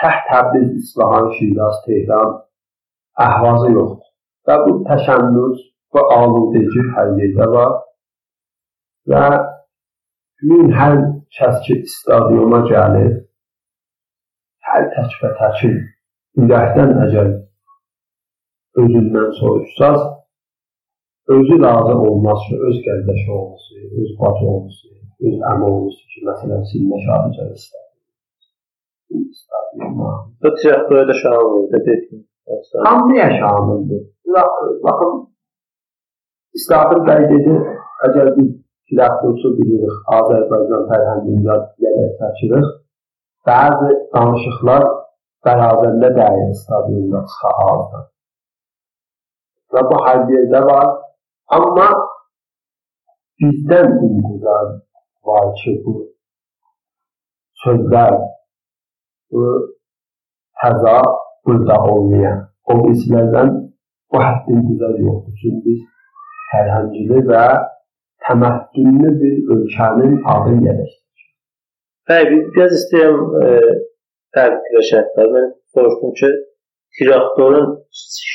Təht 0.00 0.26
Təbriz, 0.30 0.70
İsfahan, 0.82 1.30
Şiraz, 1.36 1.76
Tehran 1.86 2.32
əhvazı 3.26 3.70
yoxdur. 3.72 4.10
Və 4.46 4.56
bu 4.64 4.72
təşənnüs, 4.88 5.60
bu 5.94 6.02
aludeci 6.18 6.86
hər 6.96 7.12
yerdə 7.20 7.46
var 7.54 7.74
və 9.10 9.26
min 10.48 10.72
hər 10.74 10.96
kəs 11.38 11.56
ki 11.66 11.74
stadiona 11.96 12.60
gəlir, 12.70 13.14
hər 14.68 14.84
tək 14.94 15.16
və 15.22 15.30
təkin 15.40 15.76
ürəkdən 16.44 16.92
əgər 17.06 17.30
özündən 18.82 19.30
soruşsaz, 19.40 20.00
özü 21.36 21.56
razı 21.62 21.94
olmaz 22.08 22.38
ki, 22.48 22.54
öz 22.68 22.76
qardaşı 22.86 23.32
olması, 23.38 23.74
öz 24.00 24.10
bacı 24.20 24.46
olması, 24.54 24.88
öz 25.26 25.36
əmi 25.50 25.68
olması 25.70 26.02
ki, 26.12 26.24
məsələn, 26.30 26.64
sizinlə 26.70 26.98
şahicə 27.06 27.44
stadionda. 29.40 30.10
Bu 30.42 30.54
tiyatroya 30.62 31.08
da 31.08 31.14
şamildir, 31.22 31.80
dedim. 31.86 32.26
Hamıya 32.84 33.28
şamildir. 33.38 34.02
Baxın, 34.84 35.14
İstafir 36.58 37.00
qeyd 37.08 37.30
edir, 37.38 37.58
əgər 38.06 38.28
biz 38.36 38.50
tiyatrosu 38.88 39.54
bilirik, 39.58 39.96
Azərbaycan 40.16 40.84
fərhəngində 40.90 41.56
yerə 41.84 42.08
çəkirik, 42.20 42.68
bəzi 43.48 43.90
danışıqlar 44.14 44.84
bərabərlə 45.44 46.10
dəyir 46.18 46.52
stadionda 46.60 47.22
çıxa 47.30 47.52
aldı. 47.68 48.02
Və 49.74 49.82
bu 49.90 50.00
hər 50.06 50.20
yerdə 50.32 50.62
var, 50.68 50.90
amma 51.58 51.88
bizdən 53.42 53.96
intizar 54.08 54.72
var 55.28 55.52
ki, 55.60 55.76
bu 55.84 55.94
sözlər, 57.64 58.18
bu 59.32 59.44
həza 60.62 60.96
burada 61.46 61.78
olmayan, 61.92 62.44
o 62.70 62.78
bizlərdən 62.84 63.54
bu 64.12 64.22
hədd 64.22 64.50
intizar 64.56 64.96
yoxdur. 65.06 65.34
Çünki 65.42 65.62
biz 65.66 65.80
fərhəngili 66.52 67.24
və 67.30 67.44
təməddünlü 68.28 69.10
bir 69.20 69.34
ölkənin 69.54 70.14
adı 70.34 70.54
yerləşdirir. 70.66 71.28
Bəli, 72.10 72.40
biraz 72.54 72.74
istəyirəm 72.78 73.20
e, 73.42 73.52
fərqləşək. 74.36 75.12
Mən 75.34 75.46
soruşdum 75.74 76.14
ki, 76.20 76.30
traktorun 76.98 77.70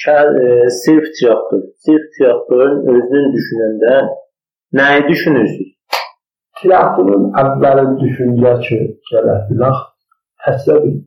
şər, 0.01 0.31
e, 0.45 0.69
sirf 0.81 1.09
traktor, 1.19 1.65
sirf 1.85 2.07
traktorun 2.17 2.81
özünü 2.93 3.25
düşünəndə 3.35 3.97
nəyi 4.79 5.05
düşünürsünüz? 5.09 5.75
Traktorun 6.61 7.29
əvvəlin 7.43 7.95
düşüncə 8.03 8.55
ki, 8.65 8.79
gərəkdir, 9.11 9.83
həsə 10.47 10.79
bir 10.83 10.97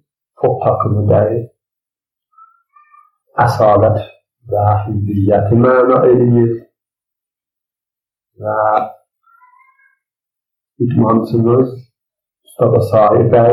top 0.42 0.62
takımı 0.66 1.06
deyil, 1.10 1.44
əsalət 3.46 4.00
və 4.52 4.66
hüddiyyəti 4.86 5.58
məna 5.64 6.02
eləyir 6.10 6.52
və 8.42 8.58
idmançımız 10.84 11.68
Mustafa 12.44 12.80
Sahib 12.90 13.28
bəy 13.34 13.52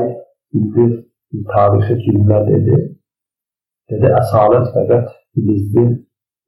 bildir 0.54 0.92
bir 1.34 1.44
tarixi 1.54 1.98
cümlə 2.06 2.40
dedi. 2.48 2.78
Dedi, 3.90 4.08
əsalət 4.22 4.72
fəqət 4.76 5.12
bilizli 5.38 5.86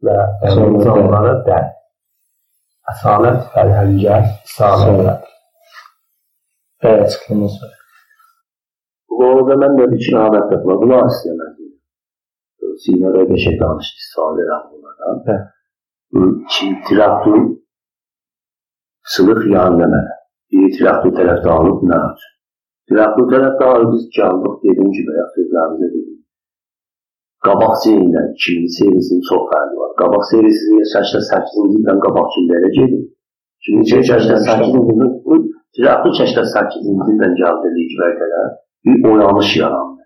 və 0.05 0.17
insanlara 0.49 1.35
dəl. 1.47 1.69
Əsalət 2.91 3.45
fərhəngə 3.53 4.17
isalət. 4.49 5.29
Evet, 6.83 7.05
açıklaması 7.05 7.65
var. 7.65 7.77
Orada 9.21 9.57
mən 9.63 9.77
də 9.77 9.87
bir 9.93 10.03
şəhadət 10.09 10.45
tapıla, 10.51 10.77
qulaq 10.83 11.09
istəyəmədim. 11.13 11.71
Sinirə 12.83 13.25
bir 13.29 13.41
şey 13.45 13.57
danışdı, 13.61 14.05
sual 14.11 14.39
edən 14.43 14.63
bunlardan. 14.71 15.43
Bu 16.13 16.21
traktor 16.87 17.41
sılıq 19.13 19.41
yan 19.55 19.79
deməli. 19.81 20.15
Bir 20.51 20.71
traktor 20.77 21.13
tərəfdarlıq 21.19 21.83
nə 21.91 21.99
üçün? 22.11 22.33
Traktor 22.91 23.27
tərəfdarı 23.33 23.85
biz 23.93 24.03
caldıq, 24.17 24.55
dediyim 24.63 24.91
kimi, 24.95 25.07
bayaq 25.09 25.29
sözlərimizə 25.37 25.87
dedik. 25.93 26.17
Qabaq 27.45 27.73
seriylə 27.83 28.23
2000 28.33 28.73
serisinin 28.77 29.23
çox 29.29 29.45
fərqi 29.51 29.77
var. 29.81 29.93
Qabaq 30.01 30.23
serisi 30.31 30.81
88-ci 30.93 31.63
ildən 31.77 32.01
qabaq 32.05 32.27
kimlərə 32.35 32.69
gedir? 32.77 33.05
Şimdi 33.65 33.87
88-ci 33.93 34.67
ildən 34.81 35.15
bu 35.25 35.39
traktor 35.77 36.13
88-ci 36.19 36.83
ildən 36.91 37.33
gəldi 37.41 37.73
lig 37.77 37.95
vərqələr 38.03 38.51
bir 38.85 39.09
oyanış 39.13 39.55
yarandı. 39.61 40.03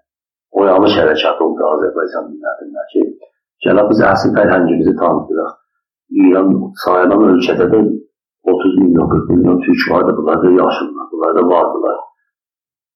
Oyanış 0.62 0.93
hərəkatı 1.01 1.43
oldu 1.47 1.67
Azərbaycan 1.73 2.29
millətində 2.31 2.84
ki, 2.93 3.03
gələk 3.65 3.91
biz 3.91 4.01
əsl 4.12 4.36
fərhəngimizi 4.38 4.93
tanıdırıq. 5.01 5.53
İran 6.21 6.51
sayılan 6.84 7.23
ölkədə 7.34 7.67
də 7.73 7.79
30 8.45 8.77
milyon, 8.81 9.10
40 9.10 9.29
milyon 9.29 9.58
türk 9.65 9.81
vardı, 9.91 10.12
bunlar 10.17 10.38
da 10.43 10.49
yaşlılar, 10.62 11.05
bunlar 11.12 11.31
da 11.38 11.43
vardılar. 11.53 11.97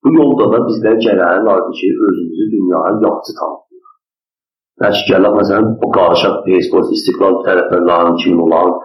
Bu 0.03 0.09
yolda 0.19 0.45
da 0.53 0.57
bizdən 0.67 0.97
gələyi 1.05 1.41
vardı 1.49 1.71
ki, 1.79 1.88
özümüzü 2.07 2.45
dünyaya 2.55 2.93
yaxşı 3.05 3.31
tanıdırıq. 3.39 3.89
Bəlkə 4.81 5.03
gələk, 5.12 5.33
məsələn, 5.39 5.65
o 5.85 5.88
qarışaq 5.97 6.35
Facebook, 6.47 6.91
istiqlal 6.97 7.35
tərəflərlərin 7.47 8.15
kimi 8.23 8.41
olan 8.45 8.75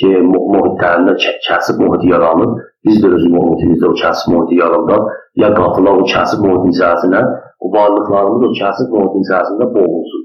ki, 0.00 0.10
mühitlərində 0.32 1.14
kəsib 1.46 1.82
mühit 1.82 2.08
yaranıb, 2.12 2.56
biz 2.86 2.96
də 3.02 3.12
öz 3.16 3.26
mühitimizdə 3.36 3.90
o 3.92 3.94
kəsib 4.02 4.32
mühiti 4.32 4.58
yaradaq, 4.62 5.12
ya 5.42 5.52
qatılaq 5.60 6.00
o 6.02 6.08
kəsib 6.14 6.42
mühitin 6.46 6.74
içərisinə, 6.74 7.22
o 7.64 7.72
varlıqlarımız 7.76 8.48
o 8.48 8.52
kəsib 8.62 8.96
mühitin 8.96 9.28
içərisində 9.28 9.70
boğulsun. 9.76 10.24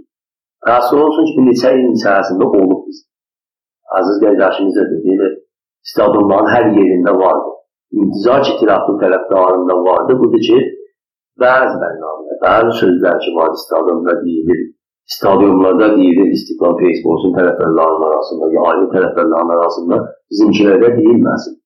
Təəssüf 0.66 1.04
olsun 1.06 1.30
ki, 1.30 1.46
neçə 1.52 1.76
ilin 1.78 1.94
içərisində 2.00 2.50
olub 2.62 2.82
biz. 2.88 3.06
Aziz 4.00 4.18
qardaşımız 4.24 4.76
da 4.80 4.84
dedi, 4.90 5.30
stadionların 5.92 6.52
hər 6.56 6.66
yerində 6.78 7.14
vardı. 7.24 7.54
İntizar 8.00 8.44
ki, 8.46 8.58
tiraflı 8.60 8.98
tərəfdarında 9.04 9.76
vardı. 9.88 10.18
Budur 10.22 10.44
ki, 10.48 10.58
bəzi 11.44 11.80
bərnamələr, 11.84 12.38
bəzi 12.44 12.76
sözlər 12.82 13.18
ki, 13.24 13.32
var 13.38 13.56
stadionda 13.64 14.16
deyilir, 14.26 14.60
stadionlarda 15.16 15.88
deyilir, 15.96 16.30
İstiqlal 16.38 16.76
Facebook'un 16.82 17.34
tərəfdarlarının 17.40 18.06
arasında, 18.12 18.52
ya 18.56 18.68
aile 18.72 18.92
tərəfdarlarının 18.96 19.56
arasında 19.58 20.00
bizimkilərdə 20.32 20.94
deyilməsin. 21.00 21.58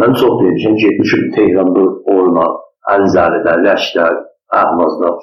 Mən 0.00 0.16
çox 0.20 0.34
demişəm, 0.42 0.74
getmişim 0.84 1.30
Tehranda 1.36 1.84
oyuna, 2.14 2.46
Ənzəlidə, 2.94 3.56
Ləşdə, 3.66 4.06
Əhvazda. 4.62 5.14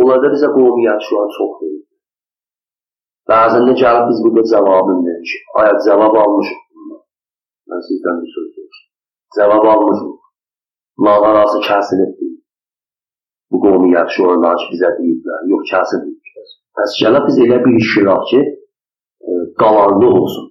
Onlarda 0.00 0.30
bizə 0.32 0.48
qovmiyyət 0.56 1.08
şu 1.08 1.18
an 1.20 1.32
çox 1.36 1.56
verir. 1.60 1.80
Bəzən 3.30 3.66
də 3.68 3.74
gəlib 3.82 4.08
biz 4.10 4.22
burada 4.24 4.42
cavabını 4.52 5.02
vermişik. 5.08 5.42
Aya 5.60 5.74
cavab 5.86 6.14
almışıq. 6.22 6.61
Mən 7.72 7.82
sizdən 7.88 8.16
bir 8.22 8.30
söz 8.36 8.48
soruşdum. 8.54 8.88
Cavab 9.36 9.64
almışıq. 9.72 10.10
Mağarası 11.04 11.58
kəsilib 11.68 12.12
deyil. 12.18 12.38
Bu 13.50 13.56
şu 14.16 14.22
an 14.30 14.42
ki, 14.60 14.66
bizə 14.72 14.90
deyiblər. 14.98 15.40
Yox, 15.52 15.62
kəsilib. 15.72 16.12
Bəs 16.76 16.92
gəlib 17.02 17.24
biz 17.28 17.38
elə 17.44 17.58
bir 17.64 17.74
iş 17.80 17.88
görək 17.96 18.22
ki, 18.30 18.40
e, 19.28 19.30
qalanlı 19.60 20.08
olsun. 20.18 20.46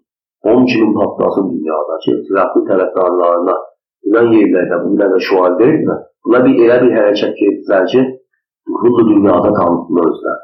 Onun 0.50 0.66
kimi 0.72 0.90
patlasın 0.98 1.46
dünyada 1.54 1.96
ki, 2.04 2.12
tiraflı 2.28 2.62
tərəfdarlarına 2.70 3.56
filan 4.04 4.28
yerlərdə 4.38 4.78
bunlara 4.86 5.20
şuar 5.28 5.58
verirlər. 5.62 6.00
Bunlar 6.26 6.46
bir 6.48 6.62
elə 6.66 6.78
bir 6.84 6.94
hərəkət 6.98 7.44
etdilər 7.50 7.86
ki, 7.94 8.02
ruhlu 8.84 9.04
dünyada 9.12 9.52
tanıtdılar 9.60 10.10
özlər. 10.14 10.40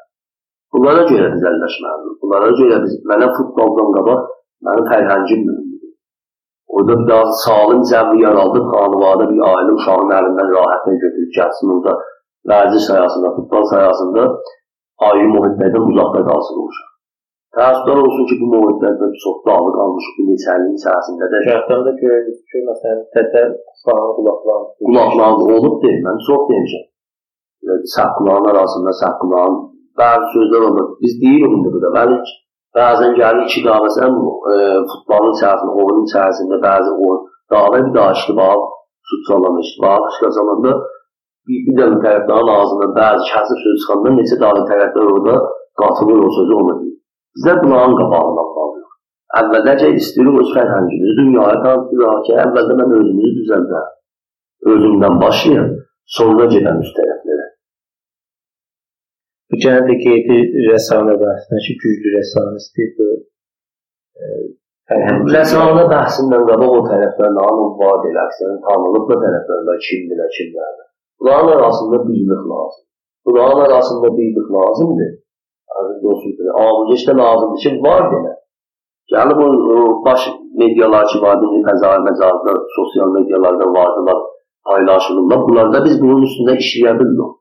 Bunlara 0.74 1.06
görə 1.12 1.32
biz 1.36 1.48
əlləşməlidir. 1.52 2.18
Bunlara 2.22 2.52
görə 2.60 2.84
biz, 2.86 3.00
mənə 3.12 3.32
futboldan 3.38 3.96
qabaq, 3.98 4.28
mənim 4.68 4.92
fərhəngim 4.94 5.42
mühümdür. 5.48 5.67
Orada 6.76 6.94
bir 7.00 7.08
daha 7.12 7.26
sağlam 7.46 7.82
cəmi 7.92 8.18
yaraldıb, 8.26 8.66
xanıvadə 8.74 9.26
bir 9.32 9.40
ailə 9.52 9.72
uşağın 9.80 10.14
əlindən 10.20 10.50
rahatla 10.56 10.94
götürüb 11.04 11.32
gəlsin 11.40 11.74
orada 11.76 11.94
vərziş 12.52 12.84
sayasında, 12.90 13.32
futbol 13.38 13.64
sayasında 13.74 14.24
ayrı 15.08 15.28
mühitlərdən 15.36 15.90
uzaqda 15.92 16.22
qalsın 16.30 16.62
o 16.62 16.66
uşaq. 16.72 16.88
Təəssüflər 17.58 18.00
olsun 18.06 18.26
ki, 18.30 18.36
bu 18.42 18.48
müddətdə 18.54 19.08
çox 19.24 19.38
dağlı 19.48 19.70
qalmışıq 19.78 20.18
bu 20.18 20.24
neçə 20.30 20.56
ilin 20.60 20.76
içərisində 20.80 21.30
də. 21.32 21.38
Şərtdən 21.48 21.86
də 21.88 21.94
görürük 22.02 22.42
ki, 22.52 22.64
məsələn, 22.70 23.00
tətə 23.16 23.44
uşağın 23.72 24.12
qulaqlarını 24.18 24.68
Qulaqlarını 24.88 25.46
olub 25.58 25.78
deyil, 25.84 26.02
mən 26.08 26.20
çox 26.28 26.44
demişəm. 26.52 26.84
Saqquların 27.96 28.50
arasında 28.52 28.92
saqquların 29.04 29.58
bəzi 30.02 30.28
sözlər 30.36 30.68
olur. 30.70 30.86
Biz 31.02 31.14
deyirik 31.24 31.56
indi 31.58 31.74
burada, 31.74 31.90
bəli 31.98 32.20
bəzən 32.78 33.16
gəlir 33.20 33.46
iki 33.48 33.64
dağ 33.68 33.78
məsələn 33.86 34.16
e, 34.54 34.58
futbolun 34.92 35.34
içərisində, 35.38 35.74
oyunun 35.82 36.06
içərisində 36.10 36.60
bəzi 36.68 36.92
oyun 37.06 37.24
dağda 37.54 37.78
bir 37.86 37.94
daha 37.98 38.12
iştibah 38.18 38.56
şut 39.08 39.22
çalan 39.28 39.60
iştibah 39.64 40.00
qazananda 40.22 40.74
bir, 41.48 41.60
bir 41.66 41.74
dənə 41.80 41.98
tərəfdarin 42.06 42.52
ağzından 42.58 42.94
bəzi 43.00 43.30
kəsib 43.34 43.64
söz 43.66 43.78
çıxanda 43.82 44.16
neçə 44.20 44.40
dağlı 44.44 44.64
tərəfdar 44.72 45.12
orada 45.14 45.36
qatılır 45.82 46.20
o 46.28 46.30
sözü 46.38 46.54
ona 46.62 46.76
deyir. 46.80 46.96
Bizlər 47.36 47.58
bunların 47.64 47.96
qabağından 48.02 48.48
qalırıq. 48.56 48.94
Əvvəlcə 49.42 49.92
istəyirik 50.02 50.40
öz 50.42 50.50
fərhəngimizi 50.58 51.18
dünyaya 51.22 51.58
tanıtırıq 51.66 52.24
ki, 52.26 52.34
əvvəldə 52.46 52.80
mən 52.80 52.96
özümüzü 53.00 53.34
düzəldəm. 53.40 53.94
Özümdən 54.74 55.22
başlayım, 55.24 55.70
sonra 56.18 56.50
gedəm 56.54 56.82
üst 56.86 56.98
tərəflərə. 57.00 57.17
Bu 59.52 59.58
genel 59.64 59.86
də 59.90 59.96
qeydi 60.04 60.38
rəssamə 60.70 61.16
bəhsinə 61.24 61.60
ki, 61.66 61.74
güclü 61.84 62.16
rəssam 62.18 62.56
istəyir 62.62 62.92
bu 62.98 63.08
Rəssamə 65.36 65.86
bəhsindən 65.92 66.44
qabaq 66.50 66.74
o 66.80 66.82
tərəflərlə 66.88 67.46
anın 67.52 67.72
var 67.82 68.06
eləksən, 68.10 68.60
tanınıb 68.66 69.06
da 69.12 69.18
tərəflərlə 69.24 69.76
kimdirlər, 69.88 70.30
kimlərlə. 70.38 70.84
Bunların 71.20 71.52
arasında 71.56 71.98
birlik 72.08 72.44
lazım. 72.52 72.84
Bunların 73.26 73.60
arasında 73.68 74.08
birlik 74.18 74.48
lazımdır. 74.58 75.12
Aziz 75.78 75.98
dostum, 76.04 76.52
ağırlıqda 76.62 77.14
lazımdır 77.24 77.60
ki, 77.64 77.72
var 77.88 78.04
denə. 78.14 78.34
Gəlib 79.14 79.40
o, 79.46 79.48
o 79.76 80.06
baş 80.06 80.22
medialar 80.62 81.06
ki, 81.12 81.18
var, 81.26 81.44
indi 81.46 81.60
fəzai 81.68 82.00
məzarda, 82.08 82.54
sosial 82.78 83.12
medialarda 83.18 83.68
vardılar, 83.80 84.18
paylaşılırlar. 84.70 85.44
Bunlarda 85.48 85.84
biz 85.86 86.02
bunun 86.02 86.24
üstündə 86.28 86.58
işləyə 86.64 86.96
bilmirik. 87.00 87.37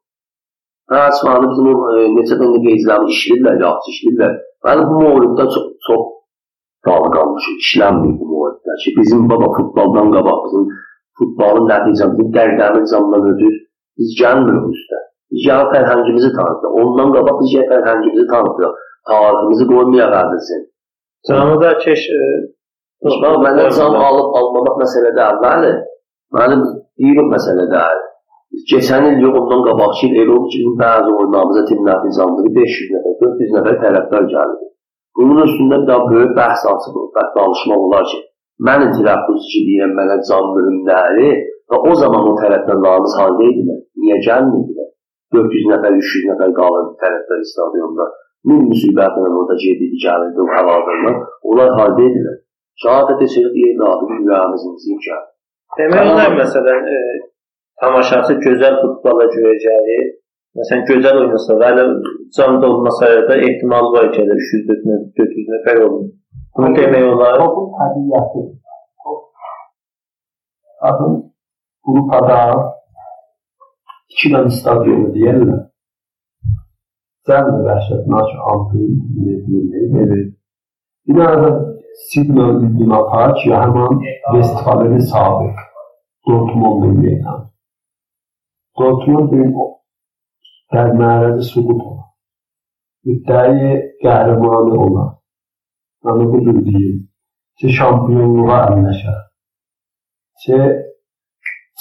Hə, 0.91 0.99
əsmanı 1.11 1.49
bizim 1.51 1.69
o, 1.73 1.75
e, 1.99 2.03
neçə 2.17 2.37
dənə 2.41 2.59
qeycilərimiz 2.65 3.15
işləyirlər, 3.17 3.57
yaxşı 3.65 3.93
işləyirlər. 3.95 4.35
Bəli, 4.67 4.85
bu 4.91 5.01
mövludda 5.03 5.47
çox, 5.55 5.67
çox 5.87 6.05
qalı 6.87 7.09
qalmışıq, 7.17 7.57
işlənmir 7.65 8.13
bu 8.21 8.29
mövludda 8.33 8.77
ki, 8.83 8.93
bizim 9.01 9.27
baba 9.33 9.49
futboldan 9.57 10.13
qabaq, 10.17 10.39
bizim 10.47 10.69
futbolun 11.19 11.67
nəticəmiz, 11.73 12.17
bizim 12.19 12.33
dərdəmiz 12.39 12.87
canından 12.93 13.29
ödür, 13.33 13.55
biz 13.99 14.15
gəlmirik 14.21 14.69
üstə. 14.77 15.03
Biz 15.35 15.49
gəlib 15.49 15.73
fərhəngimizi 15.75 16.31
tanıtırıq. 16.39 16.77
Ondan 16.83 17.15
qabaq 17.17 17.41
biz 17.43 17.55
gəlib 17.57 17.73
fərhəngimizi 17.75 18.27
tanıtırıq. 18.35 18.83
Tariximizi 19.11 19.65
qoymayaq 19.73 20.15
əzizin. 20.23 20.63
Canıda 21.29 21.71
keş 21.83 22.03
e, 22.15 22.21
Bax, 23.05 23.37
məndən 23.45 23.71
can 23.77 23.95
alıb 24.07 24.37
almamaq 24.39 24.79
məsələ 24.81 25.11
deyil, 25.19 25.41
bəli. 25.43 25.73
Mənim 26.37 26.63
deyirik 27.01 27.29
məsələ 27.35 27.67
deyil. 27.75 28.06
Keçən 28.71 29.05
il 29.11 29.19
yox, 29.25 29.35
ondan 29.41 29.63
qabaqçı 29.69 30.07
il 30.09 30.15
elə 30.23 30.33
oldu 30.37 30.49
ki, 30.53 30.59
bizim 30.61 30.77
bəzi 30.83 31.11
oyunlarımıza 31.19 31.63
timlər 31.71 31.99
nizamlığı 32.07 32.53
500 32.57 32.95
nəfər, 32.95 33.15
400 33.23 33.53
nəfər 33.57 33.77
tərəfdar 33.85 34.25
gəldi. 34.35 34.65
Bunun 35.19 35.43
üstündə 35.47 35.77
bir 35.83 35.89
daha 35.91 36.09
böyük 36.13 36.33
bəhs 36.39 36.63
açılır, 36.73 37.07
bəhs 37.17 37.31
danışmaq 37.37 37.85
olar 37.87 38.05
ki, 38.11 38.19
mən 38.69 38.87
tələffüz 38.97 39.45
ki, 39.53 39.61
deyirəm 39.69 39.93
mənə 39.99 40.17
can 40.29 40.49
bölümləri 40.57 41.29
və 41.71 41.81
o 41.91 41.93
zaman 42.03 42.31
o 42.31 42.35
tərəfdarlarımız 42.43 43.15
halda 43.21 43.47
idilər. 43.51 43.79
Niyə 44.03 44.19
gəlmirdilər? 44.29 44.89
400 45.37 45.71
nəfər, 45.73 46.01
300 46.01 46.27
nəfər 46.31 46.57
qalırdı 46.61 46.93
tərəfdar 47.05 47.47
stadionda. 47.53 48.09
Min 48.49 48.67
müsibətlə 48.71 49.29
orada 49.29 49.57
gedirdi, 49.63 50.03
gəlirdi 50.07 50.43
o 50.45 50.51
havalardan. 50.55 51.23
Onlar 51.51 51.73
halda 51.81 52.05
idilər. 52.09 52.37
Şəhadət 52.83 53.25
etsək, 53.27 53.49
ey 53.63 53.73
Rabbi, 53.81 54.21
ürəyimizin 54.23 54.77
zikr. 54.85 55.25
Demək 55.81 56.11
olar 56.13 56.37
məsələn, 56.37 56.91
e, 56.97 56.99
tamaşaçı 57.81 58.39
gözəl 58.47 58.77
futbola 58.83 59.27
görəcəyi, 59.37 59.99
məsələn 60.59 60.85
gözəl 60.91 61.23
oynasa 61.23 61.59
və 61.61 61.73
elə 61.73 61.85
canlı 62.37 62.71
olmasa 62.73 63.11
da 63.29 63.37
ehtimal 63.49 63.91
var 63.97 64.13
ki, 64.15 64.25
300-400 64.37 65.51
nəfər 65.55 65.83
olur. 65.89 66.07
Bunu 66.57 66.73
demək 66.77 67.05
olar. 67.13 67.39
Topun 67.41 67.67
təbiəti. 67.79 68.43
Adın 70.89 71.15
Avrupa'da 71.89 72.39
iki 74.13 74.33
tane 74.33 74.51
stadyumu 74.59 75.11
deyərlər. 75.17 75.63
Sən 77.29 77.49
də 77.53 77.61
vəhşətnaş 77.67 78.33
altın 78.51 78.85
evet. 80.03 80.33
Bir 81.07 81.21
arada 81.27 81.51
Signal 82.09 82.63
İdina 82.63 83.01
Park 83.11 83.47
ya 83.47 83.63
hemen 83.63 84.01
Westfalen'in 84.33 84.99
sabık. 84.99 85.59
Dortmund'un 86.29 87.01
meydan. 87.01 87.56
Dortmund'un 88.80 89.54
در 90.72 90.92
معرض 90.92 91.40
سقوط 91.54 91.82
olan, 91.88 92.08
müddəi 93.06 93.72
qəhrəmanı 94.04 94.78
olan, 94.86 95.10
yəni 96.06 96.28
bu 96.32 96.40
cür 96.46 96.60
deyim, 96.68 97.02
ki, 97.60 97.74
şampiyonluğa 97.80 98.60
əlləşər, 98.70 99.20
ki, 100.44 100.60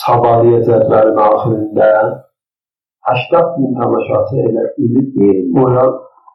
çabalaya 0.03 0.61
cədvəlin 0.69 1.23
axirində 1.29 1.91
80 3.13 3.55
min 3.61 3.79
tamaşaçı 3.79 4.43
elə 4.49 4.67
ili 4.85 5.05
boya, 5.55 5.87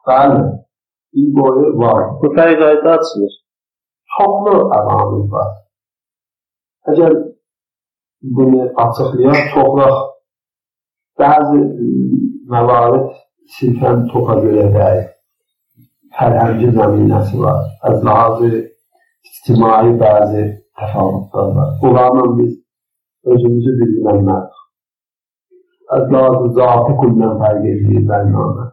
bəli, 0.08 0.42
il 1.20 1.30
boyu 1.36 1.76
var. 1.82 2.02
Bu 2.20 2.32
fərqayda 2.38 2.98
açılır. 2.98 3.38
Çoxlu 4.16 4.56
əlamil 4.78 5.24
var. 5.34 5.54
Əgər 6.90 7.16
bunu 8.36 8.68
açıqlayaq, 8.84 9.48
çoxlu 9.54 9.88
bəzi 11.19 11.61
məvarid 12.51 13.07
silfən 13.55 14.05
topa 14.11 14.37
görə 14.43 14.67
deyil. 14.75 15.07
Fərhəngi 16.17 16.71
zəminəsi 16.75 17.39
var. 17.43 17.61
Az 17.87 18.03
lazı 18.07 18.49
ictimai 19.29 19.93
bəzi 20.01 20.43
təfavütlər 20.79 21.49
var. 21.57 21.71
Onlarla 21.87 22.25
biz 22.37 22.51
özümüzü 23.31 23.73
bilmənmədik. 23.79 24.59
Az 25.95 26.05
lazı 26.15 26.53
zatı 26.59 26.93
kullan 27.01 27.39
fərq 27.41 27.67
edir 27.73 28.05
bərnamə. 28.11 28.67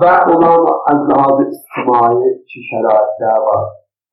Və 0.00 0.12
onlarla 0.34 0.74
az 0.92 1.06
lazı 1.12 1.48
ictimai 1.54 2.32
ki, 2.48 2.66
şəraitlər 2.70 3.40
var. 3.48 3.70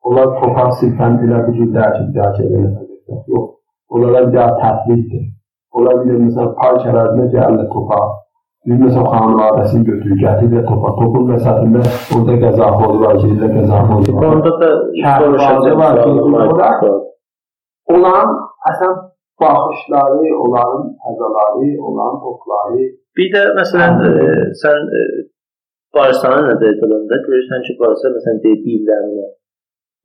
Onlar 0.09 0.35
topa 0.39 0.69
silfən 0.79 1.19
ilə 1.25 1.43
bu 1.47 1.57
cür 1.57 1.73
dərk 1.75 2.43
edilməkdir. 2.45 2.99
Yox. 3.33 3.49
Onlara 3.89 4.27
bir 4.27 4.33
daha 4.37 4.55
təflikdir. 4.63 5.25
Ola 5.77 5.91
bilir 5.99 6.17
mesela 6.25 6.47
park 6.61 6.87
ərazində 6.91 7.25
gəldi 7.35 7.65
topa. 7.73 7.99
Bir 8.67 8.79
mesela 8.83 9.05
xanvadəsini 9.13 9.83
götürür, 9.89 10.17
gətirir 10.23 10.63
topa. 10.69 10.89
Topun 10.99 11.29
vəsətində 11.33 11.83
orada 12.15 12.35
qəzaforu 12.45 12.97
var, 13.03 13.15
yerdə 13.23 13.47
qəzaforu 13.55 14.15
var. 14.15 14.25
Onda 14.33 14.51
da 14.61 14.69
orada 16.47 16.91
olan 17.95 18.33
əsən 18.71 18.93
baxışları, 19.41 20.29
onların 20.43 20.85
həzaları, 21.05 21.69
onların 21.87 22.19
oxları. 22.31 22.85
Bir 23.17 23.27
də 23.33 23.43
məsələn 23.59 24.01
e, 24.09 24.13
sən 24.61 24.89
e, 24.99 25.03
Barışana 25.95 26.43
nə 26.45 26.55
dedilər? 26.61 27.05
Görürsən 27.27 27.63
ki, 27.65 27.77
Barışa 27.79 28.11
məsələn 28.17 28.41
dediklərinə 28.45 29.29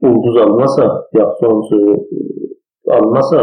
ulduz 0.09 0.37
almasa, 0.45 0.87
yaxşı 1.19 1.47
oyuncu 1.51 1.79
e, 2.17 2.21
almasa, 2.97 3.43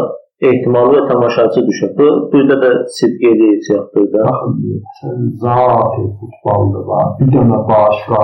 ehtimalı 0.49 0.93
və 0.95 1.07
tamaşaçı 1.09 1.61
düşür. 1.67 1.91
Bu 1.97 2.07
burada 2.33 2.57
da 2.63 2.71
sidq 2.97 3.25
eləyəcək 3.31 3.83
burada. 3.95 4.23
Baxın, 4.27 4.81
sən 4.99 5.19
zat 5.43 5.95
futbolda 6.19 6.81
var. 6.89 7.07
Bir 7.19 7.31
dənə 7.35 7.59
başqa 7.69 8.21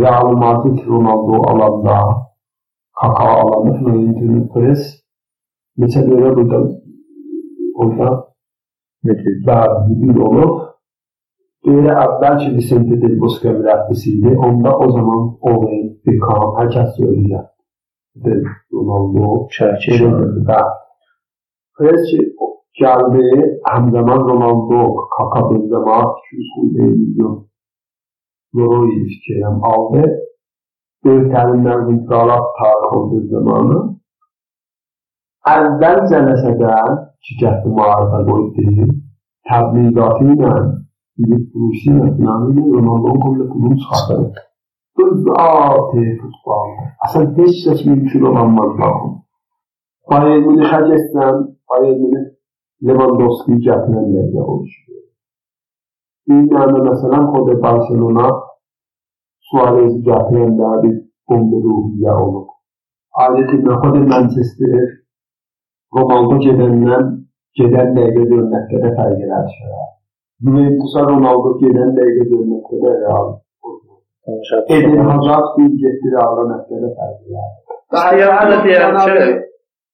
Real 0.00 0.32
Madrid 0.42 0.78
Ronaldo 0.88 1.36
alanda 1.50 1.98
Kaka 3.00 3.24
alanda 3.42 3.78
Florentino 3.78 4.42
Perez 4.54 4.82
neçə 5.80 6.04
görə 6.08 6.34
burada 6.36 6.58
orada 7.82 8.10
bəli 9.06 9.96
bir 10.02 10.20
olub. 10.28 10.52
Böyle 11.66 11.94
əvvəlki 12.04 12.48
Vicente 12.56 12.96
Del 13.02 13.20
Bosque 13.20 13.50
müləbbisiydi. 13.58 14.36
Onda 14.46 14.78
o 14.84 14.90
zaman 14.90 15.20
Owen, 15.50 15.84
Beckham, 16.06 16.48
hər 16.58 16.70
kəs 16.74 16.96
söyləyir. 16.96 17.44
Del 18.14 18.44
Ronaldo, 18.72 19.48
Çerçeve. 19.50 20.10
Bəli. 20.48 20.72
Perez 21.78 22.08
gəldi, 22.80 23.28
həmzəman 23.68 24.20
Ronaldo, 24.30 24.80
Kaka 25.14 25.40
Benzema 25.48 25.96
200 26.32 26.98
milyon 26.98 27.34
euro 28.58 28.82
fikirəm 29.08 29.64
aldı. 29.72 30.02
Ölkəlindən 31.12 31.88
intiqalat 31.92 32.44
tarix 32.58 32.92
olduğu 32.96 33.22
zamanı 33.32 33.78
əvvəl 35.54 35.98
cələsədən 36.12 37.00
ki, 37.24 37.32
gətdi 37.40 37.72
marifə 37.78 38.20
qoydu, 38.28 38.86
təbliğatı 39.48 40.28
ilə 40.36 40.52
Filip 41.16 41.44
Brus'un 41.54 41.98
planıyla 42.16 42.62
Ronaldo'nun 42.74 43.20
golüyle 43.24 43.48
kulunu 43.52 43.76
çıkarttı. 43.80 44.51
Zati 45.24 46.04
futbolda. 46.20 46.84
Aslında 47.04 47.42
heç 47.42 47.56
kəs 47.66 47.80
mümkün 47.88 48.22
olanmaz 48.30 48.72
baxın. 48.80 49.12
Bayern 50.10 50.44
Münixə 50.46 50.80
getsən, 50.90 51.36
Bayern 51.70 51.98
Münih 52.02 52.26
Lewandowski 52.86 53.58
gətirənlərlə 53.66 54.40
oluşur. 54.52 55.02
Dünyada 56.28 56.80
məsələn 56.88 57.28
Kode 57.34 57.54
Barcelona 57.66 58.26
Suarez'i 59.50 60.00
gətirənlər 60.08 60.82
bir 60.82 60.96
bomba 61.28 61.62
ruhiyyə 61.66 62.16
olub. 62.24 62.48
Adətən 63.24 63.80
Kode 63.84 64.02
Manchester 64.12 64.76
Ronaldo 65.96 66.38
gedəndən 66.46 67.08
gedən 67.60 67.94
dəqiqə 67.96 68.28
görməkdə 68.32 68.82
də 68.84 68.92
fərq 68.98 69.24
eləşir. 69.28 69.72
Juventus'a 70.44 71.06
Ronaldo 71.08 71.56
gedən 71.62 71.96
dəqiqə 71.98 72.28
görməkdə 72.32 72.82
də 72.84 72.98
real 73.02 73.32
Eden 74.74 75.04
Hazard 75.10 75.48
bir 75.56 75.70
getiri 75.82 76.18
alan 76.26 76.52
məsələ 76.54 76.90
fərqi 76.98 77.28
İstəyərəm 77.92 78.60
deyirəm 78.66 78.94
ki, 79.06 79.24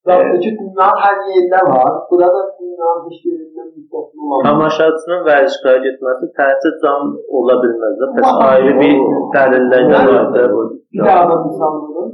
Zaten 0.08 0.36
dünyanın 0.42 1.00
hər 1.04 1.16
yerində 1.28 1.60
var. 1.68 1.90
Burada 2.10 2.42
dünyanın 2.60 3.00
heç 3.08 3.24
yerindən 3.28 3.68
müstəqil 3.76 4.18
olan. 4.26 4.44
tamaşaçının 4.48 5.20
vərdişgara 5.28 5.80
getməsi 5.86 6.28
təsir 6.38 6.74
can 6.82 7.10
ola 7.38 7.56
bilməz. 7.62 7.94
də. 8.00 8.06
Pəs 8.18 8.30
ayrı 8.50 8.72
bir 8.80 8.94
dəlillər 9.34 9.82
də 9.90 9.98
vardır. 10.12 10.78
Bir 10.92 11.00
daha 11.06 11.24
da 11.30 11.36
misallarım. 11.46 12.08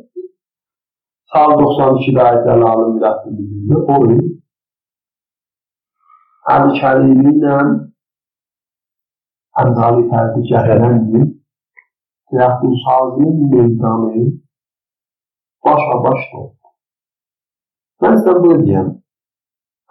Sal 1.33 1.51
92'de 1.61 2.23
Ayzalal'ın 2.23 2.97
bir 2.97 3.07
aklımızda 3.11 3.77
o 3.93 3.97
il 4.13 4.25
Ali 6.55 6.81
Kerimi 6.81 7.37
ile 7.37 7.55
Hamzali 9.57 10.03
Ferdi 10.11 10.41
Cəhərən 10.51 10.99
il 11.19 11.25
Yaxunsazının 12.39 13.37
meydanı 13.53 14.25
başa 15.65 15.97
baş 16.05 16.23
oldu. 16.39 16.55
Mən 18.03 18.17
sizə 18.21 18.35
bunu 18.43 18.57
deyəm. 18.67 18.89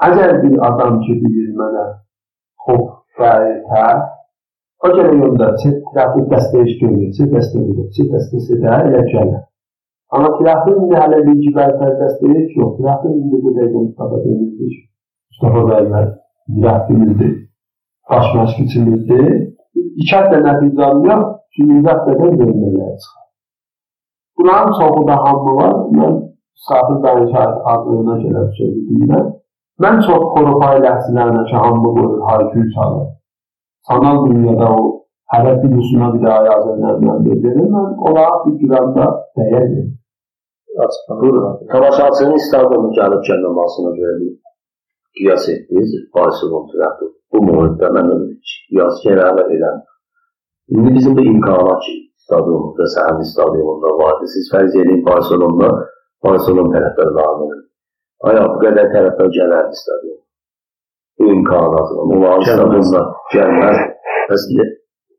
Əgər 0.07 0.33
bir 0.43 0.55
adam 0.67 0.99
ki, 1.03 1.15
deyir 1.23 1.53
mənə 1.59 1.85
top 2.65 2.89
və 3.19 3.31
yetər, 3.45 4.01
o 4.83 4.91
gələ 4.95 5.13
göndərsə, 5.21 5.71
trafik 5.93 6.27
dəstəyi 6.33 6.75
göndərsə, 6.81 7.29
dəstəyi 7.35 7.67
göndərsə, 7.69 8.07
dəstəsi 8.13 8.59
də 8.63 8.73
elə 8.87 9.05
gələr. 9.13 9.43
Amma 10.13 10.33
trafik 10.39 10.81
indi 10.81 10.99
hələ 11.03 11.21
bilgi 11.29 11.53
bərtər 11.55 11.95
dəstəyi 12.01 12.35
heç 12.39 12.59
yox. 12.59 12.75
Trafik 12.81 13.15
indi 13.21 13.39
bu 13.45 13.55
dəqiqə 13.55 13.85
Mustafa 13.85 14.21
ki, 14.25 14.67
Mustafa 15.31 15.63
bəylər 15.71 16.11
trafimizdir, 16.61 17.33
baş 18.09 18.27
məşqçimizdir. 18.35 19.31
İki 19.75 20.11
həftə 20.15 20.39
nəticə 20.47 20.83
alıyor, 20.89 21.23
üçüncü 21.51 21.81
həftədən 21.89 22.37
bölmələr 22.41 22.93
çıxar. 23.01 23.25
Bunların 24.37 24.71
çoxu 24.79 25.07
da 25.07 25.15
hamı 25.23 25.55
var. 25.61 25.73
Mən 25.97 26.13
Sabir 26.67 26.97
bəyin 27.05 27.27
şahid 27.33 27.57
adlığına 27.71 28.15
gələn 28.23 28.49
sözü 28.57 28.81
deyirəm. 28.89 29.25
Mən 29.83 29.95
çox 30.05 30.21
Avropa 30.37 30.69
ləhsilərinə 30.85 31.41
ki, 31.49 31.55
hamı 31.63 31.89
qoyur, 31.95 32.19
hayküy 32.27 32.65
çalır. 32.75 33.07
Sanal 33.87 34.17
dünyada 34.27 34.67
o 34.77 34.83
hərə 35.33 35.53
bir 35.63 35.73
usuna 35.81 36.07
bir 36.13 36.21
daha 36.25 36.39
yazılarından 36.51 37.25
verir. 37.25 37.57
Mən 37.75 37.89
onlara 38.07 38.37
bir 38.45 38.55
qıranda 38.61 39.05
dəyər 39.37 39.65
verir. 39.73 39.91
Tamaşaçının 41.73 42.37
İstanbul'un 42.41 42.93
gəlib 42.99 43.21
gəlməmasına 43.29 43.91
görə 43.99 44.29
qiyas 45.17 45.49
etdiniz. 45.53 45.91
Barcelona 46.15 46.71
tərəfi. 46.71 47.09
Bu 47.33 47.41
mühitdə 47.47 47.89
mən 47.95 48.09
qiyas 48.49 49.01
qərarı 49.05 49.45
edirəm. 49.47 49.79
İndi 50.73 50.95
bizim 50.95 51.17
bu 51.17 51.23
imkanat 51.31 51.79
ki, 51.85 51.95
stadionumuzda, 52.23 52.85
səhənin 52.95 53.27
stadionunda 53.33 53.89
vardı. 54.01 54.27
Siz 54.35 54.51
fərz 54.53 54.77
edin 54.81 55.01
Barcelonda, 55.07 55.69
Barcelona 56.25 56.75
tərəfdarlarının. 56.75 57.63
Ay, 58.27 58.39
bu 58.53 58.59
qədər 58.63 58.87
tərəfdar 58.95 59.33
gələrdi 59.37 59.81
stadion. 59.81 60.19
Bu 61.19 61.33
imkanatla, 61.35 62.05
onların 62.05 62.47
stadionuna 62.51 63.03
gəlməz. 63.33 63.83
Bəs 64.29 64.47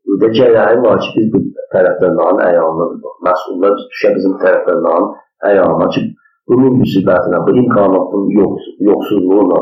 burada 0.07 0.31
gələyi 0.39 0.81
var 0.87 0.99
ki, 1.03 1.09
biz 1.15 1.27
bu 1.33 1.43
tərəfdarların 1.75 2.41
əyyanına 2.47 2.85
məsullar 3.27 3.77
düşə 3.81 4.13
bizim 4.17 4.35
tərəfdarların 4.43 5.09
əyyanına 5.51 5.87
ki, 5.95 6.03
bunun 6.49 6.79
müsibətinə, 6.81 7.41
bu 7.45 7.55
imkanatın 7.61 8.29
yox, 8.39 8.69
yoxsulluğuna, 8.89 9.61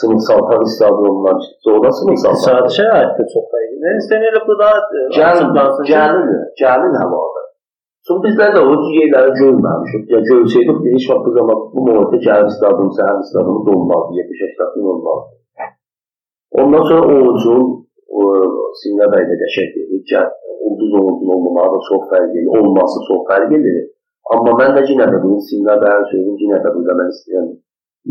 sınıfsal 0.00 0.40
stadionlar, 0.74 1.38
sonra 1.64 1.88
sınıfsal 1.98 2.34
İqtisadi 2.36 2.70
şərait 2.78 3.12
də 3.18 3.24
çox 3.32 3.44
fərqlidir. 3.52 3.96
İstəyən 4.02 4.28
elə 4.30 4.40
bu 4.48 4.54
da 4.60 4.70
Gəlin, 5.18 5.48
gəlin, 5.92 6.28
gəlin 6.62 6.94
havada. 7.02 7.42
Sonra 8.06 8.22
bizlər 8.26 8.52
də 8.56 8.60
o 8.70 8.74
yerləri 8.98 9.32
görməmişik. 9.40 10.04
Ya 10.14 10.20
görsəydik, 10.28 10.78
heç 10.92 11.08
vaxt 11.10 11.24
bu 11.26 11.32
zaman 11.38 11.64
bu 11.72 11.86
mühitə 11.88 12.20
gəlib 12.28 12.52
stadion, 12.56 12.92
səhər 12.98 13.24
stadionu 13.30 13.62
dolmazdı, 13.68 14.20
70-80 14.20 14.92
olmazdı. 14.92 15.32
Ondan 16.60 16.82
sonra 16.88 17.04
Oğuzun, 17.16 17.64
Sinə 18.80 19.06
bəy 19.12 19.24
də 19.30 19.34
qəşək 19.42 19.68
dedi 19.76 19.98
ki, 20.08 20.22
ulduz 20.66 20.92
Oğuzun 21.00 21.30
olmamağı 21.34 21.70
da 21.74 21.78
çox 21.88 22.02
fərqli, 22.12 22.44
olması 22.58 23.02
çox 23.08 23.22
fərqlidir. 23.30 23.78
Amma 24.34 24.52
mən 24.60 24.76
də 24.76 24.82
yenə 24.90 25.06
də 25.12 25.18
bunu 25.24 25.40
Sinə 25.48 25.74
bəyin 25.82 26.06
sözünü 26.12 26.36
yenə 26.44 26.60
də 26.64 26.72
burada 26.76 26.96
mən 27.00 27.10
istəyirəm. 27.14 27.48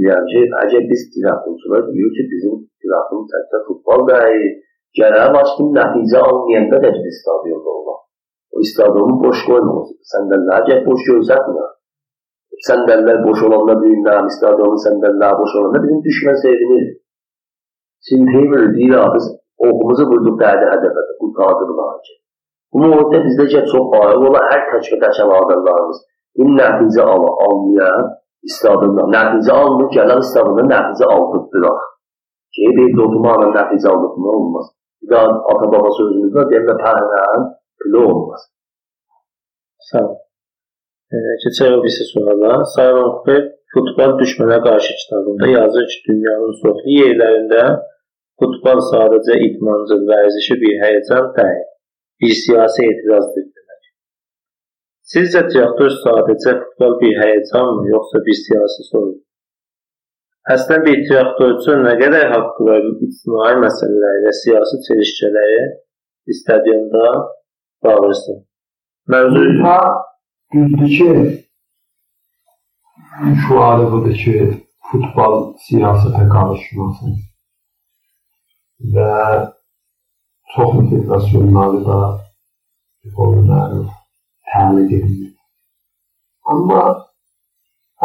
Yəni 0.04 0.28
ki, 0.32 0.41
əgər 0.62 0.84
biz 0.91 1.02
tirafımçılar 1.14 1.84
deyir 1.88 2.10
ki, 2.16 2.24
bizim 2.32 2.56
tirafım 2.84 3.22
təkcə 3.32 3.60
futbol 3.68 4.02
deyil, 4.10 4.50
gərək 5.00 5.30
başqa 5.36 5.68
nəticə 5.78 6.24
almayanda 6.30 6.82
da 6.84 6.89
biz 6.96 7.20
stadionda 7.22 7.72
olaq. 7.80 8.02
O 8.56 8.64
stadionu 8.72 9.16
boş 9.24 9.46
qoymaması. 9.48 9.96
Səndəllər 10.12 10.68
gəl 10.68 10.82
boş 10.89 11.08
görsətmir. 11.12 11.70
Səndəllər 12.68 13.22
boş 13.28 13.46
olanda 13.48 13.78
düyünlər, 13.84 14.28
stadionun 14.36 14.84
səndəllər 14.88 15.39
boş 15.41 15.56
olanda 15.62 15.82
bizim 15.86 16.04
düşmən 16.10 16.38
sevinir. 16.43 16.86
Sinteyi 18.10 18.52
böyle 18.52 18.70
deyir 18.76 18.98
abi, 19.06 19.24
oxumuzu 19.68 20.10
vurduq 20.12 20.38
dərdi 20.43 20.70
hədəfədə, 20.74 21.16
qurtardırlar 21.22 21.96
ki. 22.06 22.14
Bu 22.72 22.84
mühitdə 22.84 23.24
bizdə 23.30 23.48
gəl 23.56 23.66
çox 23.72 23.98
ayıq 24.02 24.28
ola, 24.30 24.43
hər 24.52 24.68
təşkil 24.74 25.02
təşəl 25.08 25.34
adırlarımız. 25.39 26.00
Bu 26.38 26.52
nəticə 26.60 27.04
ala, 27.16 27.30
almayan 27.48 28.14
istadından. 28.50 29.08
Nəticə 29.18 29.54
almır, 29.62 29.88
gələn 29.98 30.22
istadından 30.26 30.72
nəticə 30.76 31.06
aldırtdıraq. 31.16 31.80
Ki, 32.56 32.68
bir 32.78 32.91
dotumağla 33.00 33.48
nəticə 33.60 33.88
aldırtma 33.93 34.36
olmaz. 34.39 34.68
Bir 35.02 35.10
daha 35.14 35.32
ata-baba 35.54 35.91
sözümüz 36.00 36.36
var, 36.38 36.46
deyəndə 36.52 36.78
pəhələn 36.84 37.50
pili 37.82 38.00
olmaz. 38.10 38.46
Sağ 39.89 40.06
ol. 40.06 40.16
E, 41.14 41.18
keçək 41.43 41.76
o 41.76 41.82
birisi 41.84 42.06
suala. 42.12 42.54
Simon 42.76 43.12
Kupper 43.16 43.43
Futbol 43.74 44.12
Düşmənə 44.22 44.58
Qarşı 44.68 44.93
kitabında 45.02 45.48
yazır 45.60 45.86
ki, 45.91 45.98
dünyanın 46.08 46.54
çoxlu 46.62 46.93
yerlərində 47.02 47.64
futbol 48.39 48.80
sadəcə 48.91 49.36
idmancıl 49.48 50.02
vərzişi 50.12 50.56
bir 50.64 50.76
həyəcan 50.84 51.28
deyil, 51.38 51.66
bir 52.22 52.34
siyasi 52.43 52.88
etirazdır 52.91 53.46
demək. 53.46 53.55
Sizcə 55.06 55.43
tiyatro 55.51 55.86
sadəcə 56.01 56.51
futbol 56.62 56.95
bir 57.01 57.18
həyəcanmı, 57.22 57.82
yoxsa 57.93 58.22
bir 58.28 58.38
siyasi 58.41 58.86
sorun? 58.89 59.16
Əslən 60.53 60.86
bir 60.86 61.01
tiyatro 61.08 61.49
nə 61.82 61.91
qədər 61.99 62.32
haqqı 62.32 62.66
var 62.70 62.88
ictimai 63.06 63.51
məsələləri 63.64 64.24
və 64.26 64.34
siyasi 64.41 64.80
çelişkiləri 64.88 65.60
stadionda 66.39 67.12
bağırsın. 67.86 68.39
Mövzu 69.14 69.43
düzdür 70.53 70.89
ki, 70.97 71.12
şuarı 73.47 73.86
budur 73.91 74.16
ki, 74.24 74.34
futbol 74.91 75.36
siyasətə 75.68 76.24
qarışmasın. 76.34 77.14
Və 78.95 79.12
çox 80.56 80.74
integrasyonları 80.82 81.86
da 81.89 81.99
futbolları 83.03 83.86
təmin 84.56 84.86
edilir. 84.86 85.34
Amma 86.51 86.82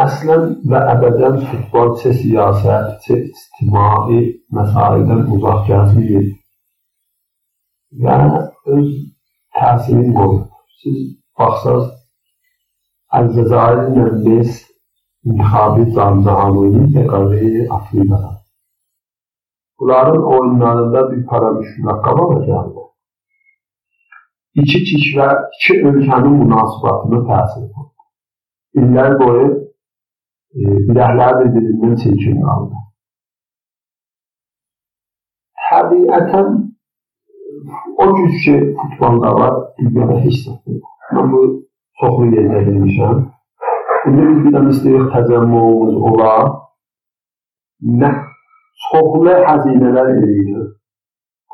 əslən 0.05 0.45
və 0.71 0.81
əbədən 0.95 1.39
futbol 1.47 1.95
çə 2.01 2.13
siyasət, 2.19 2.91
çə 3.05 3.17
ictimai 3.29 4.21
məsaildən 4.57 5.25
uzaq 5.37 5.63
gəzmir 5.69 6.27
və 8.03 8.17
öz 8.75 8.91
təsirini 9.57 10.13
qoyur. 10.17 10.45
Siz 10.81 10.99
baxsaz, 11.39 11.89
Əl-Cəzairlə 13.17 14.05
biz 14.25 14.61
intixabi 15.27 15.89
canlı 15.95 16.35
təqavi 16.95 17.67
Afriqada. 17.77 18.31
Bunların 19.79 20.23
oyunlarında 20.33 21.11
bir 21.11 21.25
para 21.25 21.49
müştəqqa 21.57 22.11
olacaqdır. 22.23 22.80
İki 24.59 24.79
kişi 24.87 25.11
və 25.15 25.27
iki 25.55 25.73
ölkənin 25.87 26.33
münasibətini 26.41 27.19
təsir 27.27 27.61
edir. 27.65 27.85
İllər 28.81 29.13
boyu 29.21 29.45
e, 29.47 30.63
biləklər 30.87 31.37
bir-birindən 31.41 31.93
çirkin 32.01 32.41
qaldı. 32.47 32.81
Təbiətən 35.67 36.51
o 38.03 38.09
gücü 38.17 38.57
futbolda 38.81 39.31
var, 39.39 39.55
dünyada 39.79 40.19
heç 40.25 40.43
zətdə 40.43 40.75
yox. 40.75 40.91
Mən 41.15 41.31
bu 41.31 41.41
çoxlu 42.01 42.29
yerdə 42.35 42.65
bilmişəm. 42.67 43.23
İndi 44.09 44.27
biz 44.27 44.43
bir 44.43 44.55
dənə 44.57 44.75
istəyirik 44.75 45.09
təzəmmümümüz 45.15 45.97
ola. 46.11 46.35
Nə 48.03 48.13
çoxlu 48.89 49.39
xəzinələr 49.47 50.15
eləyirik. 50.17 50.71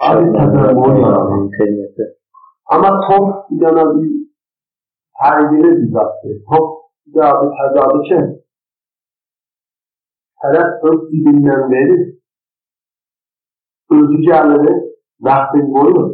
Abi 0.08 0.30
təzəmmüm 0.34 1.04
yaradır 1.06 2.17
internetdə. 2.72 2.74
Amma 2.74 2.92
top 3.08 3.50
bir 3.50 3.58
dənə 3.62 3.84
bir 3.94 4.10
tərbiyəli 5.22 5.72
bir 5.80 5.90
zatdır. 5.96 6.36
Top 6.50 6.68
bir 7.06 7.22
dənə 7.22 7.34
bir 7.42 7.52
təzadı 7.60 8.00
ki, 8.10 8.20
tərəf 10.44 10.86
öz 10.90 11.00
cibindən 11.12 11.64
verir, 11.74 12.04
özü 13.98 14.18
gəlir, 14.28 14.66
vaxtın 15.28 15.70
qoyur, 15.76 16.10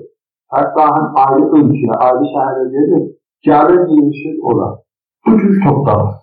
hətta 0.56 0.84
həm 0.96 1.08
ayrı 1.24 1.48
ölkəyə, 1.60 1.96
ayrı 2.08 2.30
şəhərə 2.36 2.66
gedir, 2.76 3.04
gəlir, 3.48 3.82
girişir 3.90 4.36
ora. 4.52 4.70
Bu 5.26 5.40
cür 5.42 5.58
topda 5.66 5.98
var. 6.04 6.14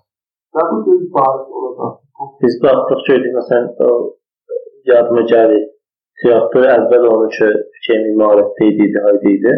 Və 0.54 0.62
bu 0.70 0.78
cür 0.86 1.02
bariz 1.16 1.50
olacaq. 1.58 1.98
Biz 2.42 2.54
baxdıq 2.62 3.04
ki, 3.06 3.18
məsələn, 3.36 3.68
o 3.86 3.90
yadıma 4.90 5.22
gəlir. 5.32 5.66
Teatr 6.20 6.66
əvvəl 6.68 7.06
onu 7.08 7.28
ki, 7.36 7.46
fikir 7.74 8.08
imarətdə 8.12 8.66
idi, 8.70 8.88
haydi 9.06 9.30
idi. 9.36 9.52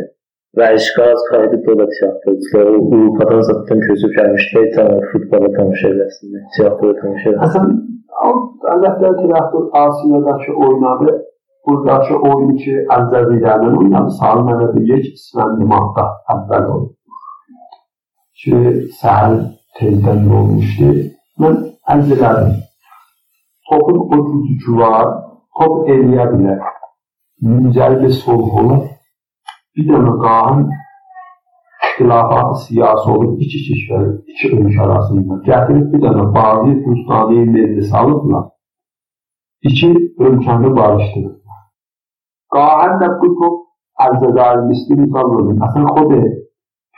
Və 0.59 0.67
işqaz 0.77 1.21
kaydı 1.31 1.59
da 1.67 1.87
teatrçılar 1.97 2.67
Avropadan 2.79 3.41
zaten 3.49 3.79
közüb 3.87 4.13
gəlmişlər, 4.19 4.67
tamam 4.75 4.99
futbola 5.13 5.49
tamaşa 5.57 5.93
eləsinlər, 5.95 6.43
teatra 6.57 6.91
tamaşa 6.99 7.31
eləsinlər. 7.31 7.45
Həsən, 7.45 7.71
əlbəttə 8.75 9.13
teatr 9.21 9.63
Asiyadakı 9.85 10.57
oynadı, 10.67 11.15
buradakı 11.67 12.21
oyunu 12.29 12.59
ki, 12.65 12.77
Əzəzirənin 12.99 13.81
oynadı, 13.81 14.15
Salı 14.19 14.45
mənə 14.51 14.69
deyir 14.77 15.03
ki, 15.07 15.15
İsləndi 15.23 15.71
maddə 15.73 16.07
əvvəl 16.37 16.71
oyun. 16.77 16.93
Ki, 18.45 18.63
səhər 19.01 19.41
tezdən 19.81 20.31
olmuşdu. 20.43 20.95
Mən 21.41 21.61
ərz 21.97 22.17
elədim. 22.19 22.57
Topun 23.71 24.05
o 24.05 24.25
gücü 24.29 24.81
var, 24.85 25.13
top 25.57 25.89
eləyə 25.97 26.33
bilər. 26.37 26.67
Müncəlli 27.49 28.13
solğ 28.25 28.59
olur. 28.63 28.91
Bir 29.77 29.85
dənə 29.89 30.15
qanun 30.25 30.65
ixtilafat 31.85 32.51
siyasi 32.65 33.11
olub 33.15 33.39
iki 33.45 33.61
kişilər, 33.67 34.09
iki 34.33 34.51
ölkə 34.57 34.81
arasında 34.87 35.39
gətirib 35.49 35.87
bir 35.93 36.03
dənə 36.05 36.25
bazı 36.35 36.73
Bustani 36.87 37.45
meclis 37.55 37.95
alıblar. 38.01 38.45
İki 39.71 39.91
ölkəni 40.27 40.71
barışdırıblar. 40.79 41.61
Qahən 42.55 42.99
də 43.03 43.09
bu 43.21 43.29
çok 43.41 43.55
Ərzəzayilisti 44.07 44.99
misal 44.99 45.35
olun. 45.39 45.59
Əsən 45.67 45.85
xod 45.95 46.13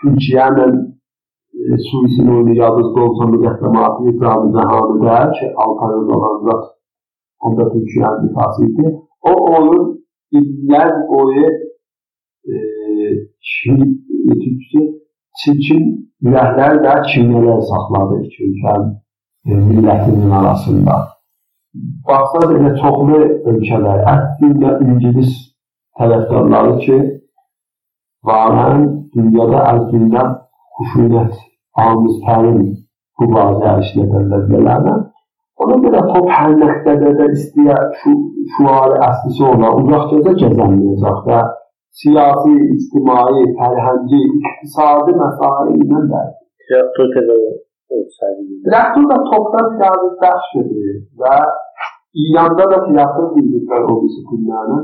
Türkiyə 0.01 0.47
ilə 0.53 0.67
e, 0.71 1.77
Suisin 1.87 2.31
oyunu 2.35 2.55
yadınızda 2.63 3.05
olsa 3.07 3.29
müqəddəmatı 3.35 4.15
cami 4.23 4.53
cahanı 4.57 4.97
da 5.05 5.19
ki, 5.37 5.47
Altay 5.65 5.95
Ozalanlar 6.01 6.63
onda 7.45 7.65
Türkiye'nin 7.73 8.29
ifası 8.31 8.65
idi. 8.67 8.87
O 9.31 9.33
oyun 9.55 9.85
illər 10.39 10.91
boyu 11.11 11.49
Türkçe 14.43 14.83
çirkin 15.41 15.85
ürəklər 16.27 16.79
və 16.85 16.95
kinələr 17.11 17.61
saxladı 17.71 18.21
iki 18.27 18.47
ölkənin 18.49 18.93
millətinin 19.71 20.31
arasında. 20.41 20.97
Baxsa 22.09 22.45
belə 22.51 22.71
çoxlu 22.81 23.21
ölkələr, 23.51 24.05
hətta 24.09 24.77
İngilis 24.87 25.33
tərəfdarları 25.99 26.77
ki, 26.85 26.99
varən 28.29 28.87
dünyada 29.17 29.65
əlbində 29.73 30.23
xuşunət 30.79 31.35
almış 31.87 32.23
təlim 32.29 32.63
bu 33.19 33.29
bazı 33.35 33.67
ərişlə 33.73 34.07
dəllələrlə 34.13 34.95
ona 35.65 35.77
görə 35.85 36.01
top 36.13 36.31
hər 36.37 36.55
məqtədə 36.61 37.11
də 37.19 37.27
istəyər 37.37 37.85
şu, 38.01 38.15
şuarı 38.57 38.97
əslisi 39.09 39.45
olan 39.51 39.83
uzaq 39.83 40.09
gözə 40.15 40.33
gəzənməyəcək 40.41 41.21
və 41.29 41.43
siyasi, 42.01 42.55
ictimai, 42.77 43.45
fərhəngi, 43.61 44.23
iqtisadi 44.39 45.15
məsail 45.21 45.77
ilə 45.83 46.01
dərk. 46.15 46.35
Reaktor 46.73 47.15
təzəvvür 47.15 47.63
Reaktor 48.73 49.05
da 49.11 49.17
topdan 49.31 49.67
fiyazət 49.77 50.15
bəxş 50.23 50.55
edir 50.63 50.95
və 51.21 51.35
İranda 52.25 52.65
da 52.73 52.79
tiyatro 52.87 53.25
bildirlər 53.35 53.87
o 53.91 53.95
disiplinlərini. 54.05 54.81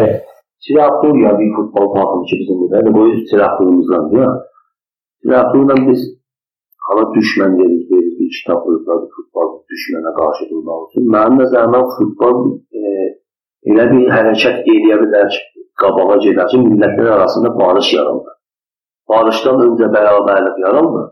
Evet. 0.00 0.26
Tiyaktro 0.64 1.08
ya 1.24 1.32
bir 1.38 1.50
futbol 1.56 1.86
takımı 1.94 2.24
ki 2.28 2.36
bizim 2.40 2.60
burada. 2.60 2.76
Yani 2.76 2.94
bu 2.96 3.02
tiyatromuzdan 3.30 4.04
ya. 4.18 4.28
Tiyatrodan 5.22 5.80
biz 5.88 6.00
hala 6.86 7.04
düşmən 7.16 7.58
deriz, 7.58 7.82
deriz 7.90 8.14
bir 8.20 8.30
kitap 8.36 8.66
oyunları 8.68 9.10
futbol 9.16 9.50
düşmənə 9.72 10.12
qarşı 10.20 10.48
durmaq 10.50 10.86
üçün. 10.88 11.10
Mənim 11.14 11.42
nəzərimdə 11.42 11.82
futbol 11.96 12.38
e, 12.80 12.82
elə 13.70 13.84
bir 13.90 14.12
hərəkət 14.14 14.70
eləyə 14.74 15.00
bilər 15.02 15.28
ki, 15.34 15.42
qabağa 15.82 16.16
gedər 16.24 16.48
ki, 16.52 16.60
millətlər 16.62 17.10
arasında 17.16 17.52
barış 17.58 17.92
yarandı. 17.96 18.34
Barışdan 19.10 19.60
öncə 19.66 19.90
bərabərlik 19.96 20.60
yarandı. 20.64 21.02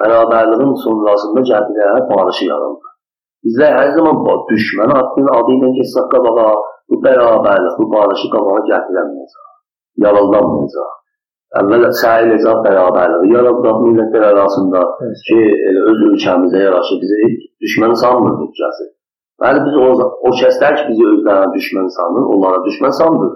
Bərabərliyin 0.00 0.76
sonrasında 0.84 1.42
cəbirlərə 1.50 2.04
barışı 2.12 2.46
yarandı. 2.48 2.92
Bizlər 3.46 3.76
hər 3.78 3.90
zaman 3.96 4.22
düşmən 4.52 4.94
haqqının 4.96 5.34
adı 5.38 5.56
ilə 5.56 5.72
keçsək 5.78 6.06
qabağa, 6.14 6.54
bu 6.90 7.00
bərabərlik, 7.06 7.74
bu 7.80 7.86
barışı 7.94 8.30
qabağa 8.34 8.62
gətirəməyəcək. 8.70 9.46
Yalanlanmayacaq. 10.04 10.96
Əvvəl 11.60 11.84
səy 11.98 12.28
edəcək 12.28 12.60
bərabərliyi 12.66 13.34
yaradaq 13.34 13.78
millətlər 13.86 14.26
arasında 14.28 14.84
ki, 15.26 15.38
öz 15.90 16.04
ölkəmizə 16.10 16.60
yaraşır, 16.66 17.00
bizi 17.02 17.30
düşmən 17.64 17.96
sanmırıq 18.02 18.52
kəsi. 18.60 18.86
Bəli, 19.40 19.60
biz 19.66 19.76
o, 19.80 19.86
o 20.26 20.30
kəslər 20.40 20.74
ki, 20.78 20.82
bizi 20.90 21.04
özlərinə 21.14 21.50
düşmən 21.56 21.88
sanır, 21.96 22.24
onlara 22.34 22.60
düşmən 22.66 22.94
sandır. 23.00 23.30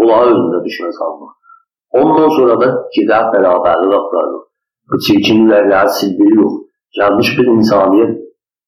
Onlara 0.00 0.32
özündə 0.32 0.60
düşmən 0.66 0.92
sanmır. 1.00 1.30
Ondan 2.00 2.28
sonra 2.36 2.56
da 2.62 2.68
gedər 2.96 3.30
bərabərlik 3.34 3.94
axtarır. 3.98 4.42
Bu 4.90 4.98
çirkinlikləri 5.06 5.94
sildiriyor. 5.98 6.50
Gəlmiş 6.98 7.30
bir 7.38 7.48
insaniyyət, 7.54 8.12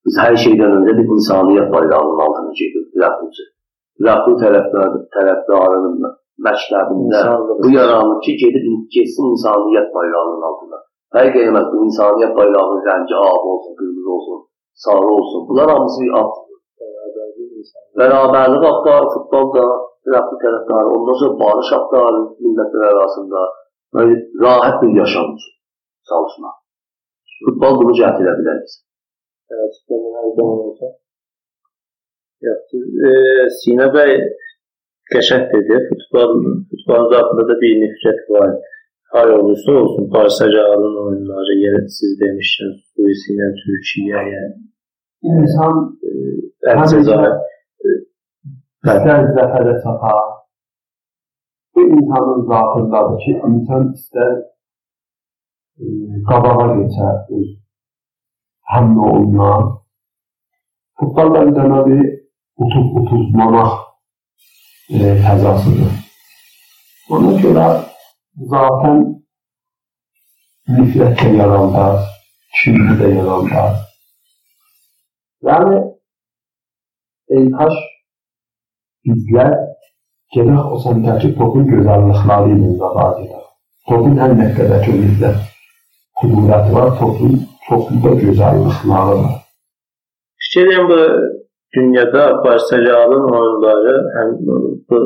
biz 0.06 0.18
hər 0.24 0.36
şeydən 0.44 0.76
öncə 0.78 0.96
bir 0.98 1.12
insaniyyət 1.16 1.68
bayrağının 1.74 2.22
altına 2.26 2.52
gedir, 2.60 2.84
Rəbbimizi. 3.02 3.46
Rəbbi 4.06 4.34
tərəfdarı, 4.42 5.00
tərəfdarının 5.16 6.10
məktəbində 6.46 7.22
bu 7.62 7.72
yaranır 7.76 8.20
ki, 8.24 8.36
gedib 8.42 8.66
geçsin 8.96 9.32
insaniyyət 9.34 9.88
bayrağının 9.96 10.46
altına. 10.50 10.80
Hər 11.16 11.32
qeymət 11.36 11.72
bu 11.72 11.84
insaniyyət 11.88 12.36
bayrağının 12.40 12.84
rəngi 12.88 13.16
ağ 13.20 13.34
olsun, 13.52 13.76
qırmızı 13.80 14.12
olsun, 14.16 14.38
sarı 14.84 15.08
olsun. 15.16 15.48
Bunlar 15.48 15.70
hamısı 15.74 16.04
bir 16.80 16.88
ad 17.20 17.98
beraberlik 17.98 18.64
aktarı 18.72 19.06
futbolda 19.14 19.64
Iraklı 20.08 20.36
tərəfdarı, 20.44 20.88
ondan 20.96 21.16
sonra 21.20 21.34
barış 21.44 21.70
aktarı 21.78 22.20
millətlər 22.44 22.84
arasında 22.92 23.40
böyle 23.94 24.14
rahat 24.44 24.76
bir 24.82 24.92
yaşam 25.00 25.26
üçün 25.36 25.54
çalışmaq. 26.10 26.54
Futbol 27.44 27.74
bunu 27.80 27.92
gətirə 28.00 28.32
bilər 28.38 28.58
bizə. 28.64 28.80
Evet, 29.52 29.72
futbolun 29.76 30.34
zaman 30.38 30.58
olsa. 30.66 30.86
Yaptı. 32.48 32.76
E, 33.08 33.10
Sina 33.58 33.86
Bey 33.94 34.12
qəşəng 35.12 35.46
dedi. 35.54 35.76
Futbol, 35.90 36.30
futbolun 36.70 37.08
zatında 37.14 37.44
da 37.50 37.54
bir 37.62 37.72
nifrət 37.84 38.20
var. 38.36 38.50
Hay 39.12 39.28
olursa 39.38 39.72
olsun, 39.80 40.04
Barcelona'nın 40.14 40.96
oyunları, 41.06 41.52
yine 41.62 41.88
siz 41.96 42.10
demiştiniz, 42.20 42.78
Suisi'yle 42.94 43.48
Türkiye'ye. 43.62 44.42
İnsan 45.28 45.74
Əlcəzair 46.70 47.32
istər 48.80 49.26
zəfərə 49.36 49.74
çata. 49.82 50.12
Bu 51.74 51.82
insanın 51.96 52.46
zatındadır 52.48 53.18
ki, 53.24 53.32
insan 53.48 53.90
istər 53.96 54.32
e, 55.80 55.84
qabağa 56.28 56.66
geçər 56.78 57.16
öz 57.36 57.50
həmlə 58.72 59.10
olunan. 59.12 59.68
Futbolda 61.00 61.44
bir 61.46 61.54
dənə 61.58 61.80
bir 61.88 62.02
utuz-utuzlamaq 62.64 63.76
e, 64.96 65.14
təzasıdır. 65.24 65.92
Ona 67.10 67.36
görə 67.44 67.68
zaten 68.54 69.04
nifrət 70.76 71.22
də 71.22 71.36
yarandar, 71.40 72.02
kinli 72.62 72.98
də 73.00 73.14
yarandar. 73.18 73.89
Yəni, 75.48 75.76
ey 77.36 77.46
kaş 77.56 77.76
bizlər 79.08 79.54
gedək 80.36 80.66
o 80.74 80.80
səmtəki 80.84 81.30
topun 81.38 81.64
gözəllikləri 81.70 82.52
ilə 82.56 82.72
edək. 83.22 83.46
Topun 83.88 84.20
hər 84.20 84.34
nöqtədəki 84.40 84.98
bizdə 84.98 85.32
qudurəti 86.20 86.76
var, 86.76 86.92
topun 87.00 87.38
çoxluda 87.68 88.14
gözəllikləri 88.20 89.16
var. 89.22 89.40
Fikirliyim 90.44 90.92
bu 90.92 91.00
dünyada 91.76 92.28
Barcelona'nın 92.44 93.34
oyunları 93.40 93.96
həm 94.18 94.38
bu 94.90 95.02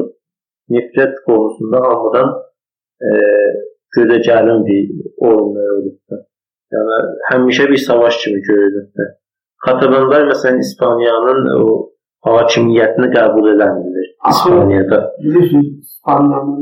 nifrət 0.75 1.19
konusunda 1.27 1.87
hamıdan 1.89 2.31
e, 3.07 3.11
gözə 3.97 4.23
bir 4.69 4.83
oyunlar 5.29 5.75
olubdur. 5.79 6.25
Yəni 6.75 7.03
həmişə 7.31 7.71
bir 7.71 7.87
savaş 7.91 8.25
kimi 8.25 8.41
görünübdür. 8.49 9.11
Katalonlar 9.65 10.29
məsələn 10.31 10.61
İspaniyanın 10.67 11.41
o 11.57 11.67
hakimiyyətini 12.29 13.09
qəbul 13.17 13.51
eləmirlər. 13.55 14.09
İspaniyada. 14.31 14.99
Bilirsiniz, 15.25 15.71
İspaniyanın 15.93 16.59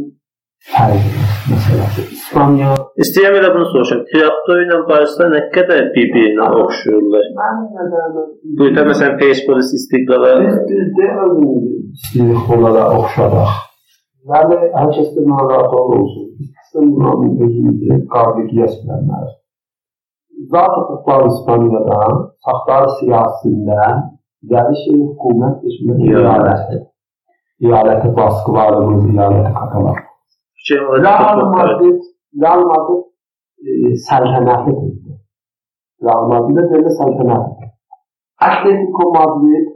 fərqi 0.73 1.25
məsələsi. 1.53 2.05
İspaniya 2.17 2.77
İstəyirəm 3.05 3.39
elə 3.41 3.51
bunu 3.57 3.67
soruşum. 3.73 4.05
Tiyatro 4.13 4.59
ilə 4.65 4.79
Barcelona 4.91 5.35
nə 5.35 5.43
qədər 5.57 5.83
bir-birinə 5.97 6.49
oxşuyurlar? 6.63 7.27
mənim 7.41 7.69
nəzərimdə 7.81 8.25
Burada 8.61 8.87
məsələn 8.91 9.19
Persepolis 9.23 9.75
istiqlala 9.79 10.33
biz 10.45 10.57
bizdə 10.71 11.11
özümüzü 11.27 11.75
istəyirik 11.99 12.57
onlara 12.57 12.89
oxşaraq. 13.01 13.61
Bəli, 14.33 14.59
hər 14.79 14.91
kəs 14.97 15.15
də 15.17 15.29
narahat 15.31 15.79
olsun. 15.83 16.27
Biz 16.39 16.75
bunların 16.81 17.39
özümüzü 17.47 18.03
qabiliyyət 18.15 18.83
bilənlər. 18.85 19.31
zat-ı 20.51 20.81
kuffar 20.87 21.27
İspanya'dan, 21.27 22.31
saftar 22.45 22.89
siyasinden 22.89 24.19
değerli 24.43 24.77
şeyi 24.85 25.03
hükümet 25.09 25.63
dışında 25.63 25.95
iadete. 25.97 26.93
İadete 27.61 28.17
baskılarımız, 28.17 29.15
iadete 29.15 29.53
katılar. 29.55 29.99
Şey, 30.55 30.79
Real 30.79 31.47
Madrid, 31.47 32.03
Real 32.43 32.63
Madrid 32.65 33.05
e, 33.69 33.97
selhenahit 33.97 34.69
etti. 34.69 35.21
Real 36.03 36.29
Madrid'e 36.29 36.71
böyle 36.71 36.91
selhenahit. 36.91 37.59
Atletico 38.41 39.11
Madrid, 39.11 39.67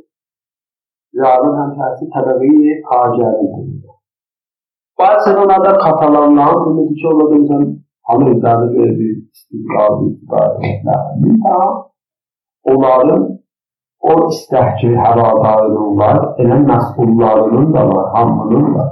Real'ın 1.14 1.56
hemşerisi 1.60 2.10
Tadari'yi 2.14 2.82
KC'ye 2.82 3.28
edildi. 3.28 3.86
Barcelona'da 4.98 5.78
Katalanların, 5.78 6.78
Demek 6.78 6.88
ki 6.88 6.94
çoğu 7.02 7.20
da 7.20 7.36
hamı 8.08 8.30
iddiada 8.34 8.66
görə 8.74 8.92
bir 9.00 9.14
istiqlal 9.34 9.98
ta 10.30 11.58
onların 12.72 13.22
o 14.10 14.14
istəkçi 14.32 14.92
həvadarının 15.04 15.98
var, 16.00 16.18
elə 16.42 16.58
məsullarının 16.70 17.72
da 17.74 17.82
var, 17.90 18.06
hamının 18.14 18.74
var. 18.74 18.90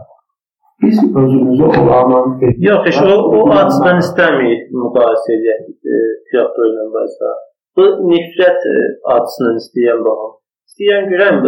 Biz 0.82 1.16
özümüzü 1.16 1.64
olanla 1.64 2.18
Yox, 2.58 2.86
heç 2.86 2.98
o, 3.02 3.14
o 3.36 3.40
açıdan 3.60 4.00
istəmir 4.04 4.56
müqayisə 4.80 5.36
edək 5.36 5.60
e, 5.70 6.00
tiyatro 6.30 6.66
ilə 6.70 6.86
Barcelona. 6.96 7.36
Bu 7.76 7.84
nifrət 8.10 8.66
e, 8.72 8.74
açısından 9.14 9.60
istəyən 9.62 10.02
baxım. 10.06 10.34
İstəyən 10.70 11.08
görəm 11.12 11.38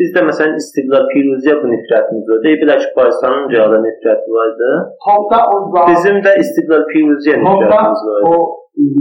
bizdə 0.00 0.22
məsələn 0.28 0.56
istiqlal 0.60 1.04
piruzə 1.12 1.54
bu 1.60 1.70
nifrətimiz 1.72 2.30
var. 2.30 2.38
Deyə 2.44 2.60
bilər 2.62 2.78
ki, 2.82 2.88
Barcelona'nın 2.98 3.50
rəalda 3.54 3.80
nifrəti 3.84 4.36
vardı. 4.36 4.70
Topda 5.06 5.40
o 5.54 5.58
zat, 5.74 5.90
Bizim 5.92 6.20
də 6.26 6.32
istiqlal 6.42 6.86
piruzə 6.92 7.36
topda 7.42 7.50
nifrətimiz 7.50 8.02
var. 8.08 8.22
o 8.30 8.36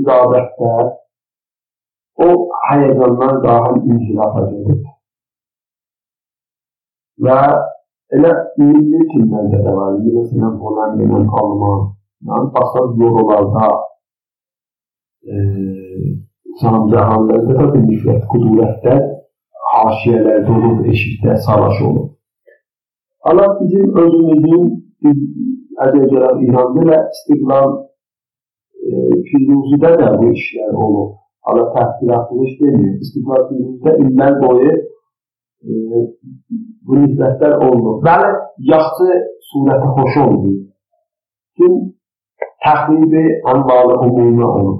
rəqabətlər, 0.07 0.91
o 2.25 2.27
həyəcanlar 2.67 3.39
daha 3.47 3.71
inkişafa 3.77 4.43
gedir. 4.49 4.83
Və 7.25 7.39
elə 8.17 8.33
milli 8.59 9.01
timlərdə 9.13 9.63
də 9.65 9.73
var. 9.79 9.97
İndi 9.97 10.13
məsələn 10.19 10.59
Hollandiya, 10.61 11.23
Alman, 11.41 11.81
yəni 12.29 12.53
baxsaq 12.57 13.01
Eurolarda 13.07 13.71
e, 15.31 15.35
Can 16.61 16.83
cahanlarda 16.91 17.53
da 17.57 17.65
bir 17.73 17.81
nifrət, 17.87 18.25
qudurətlər 18.29 18.99
haşiyələrdə 19.83 20.51
olub, 20.57 20.85
eşikdə 20.93 21.37
savaş 21.47 21.81
olub. 21.87 22.09
Allah 23.29 23.49
bizim 23.59 23.95
özümüzün 24.03 24.65
gələk 26.13 26.43
İranda 26.47 26.85
və 26.89 26.99
istiqlal 27.15 27.71
e, 28.87 28.93
Firuzədə 29.29 29.93
də 30.01 30.09
bu 30.19 30.31
işlər 30.37 30.75
olub. 30.85 31.15
Allah 31.47 31.71
təhqiratını 31.77 32.49
istemiyor. 32.49 32.99
İstiqlal 33.05 33.47
Firuzədə 33.49 33.95
illər 34.03 34.37
boyu 34.43 34.73
e, 34.73 35.71
bu 36.85 36.99
nifrətlər 37.01 37.57
oldu. 37.67 37.97
Bəli, 38.07 38.31
yaxşı 38.73 39.09
surəti 39.49 39.89
xoş 39.97 40.19
oldu. 40.25 40.53
Tüm 41.57 41.73
təxribi 42.65 43.25
anvalı 43.51 43.99
umumuna 44.05 44.47
olub. 44.59 44.79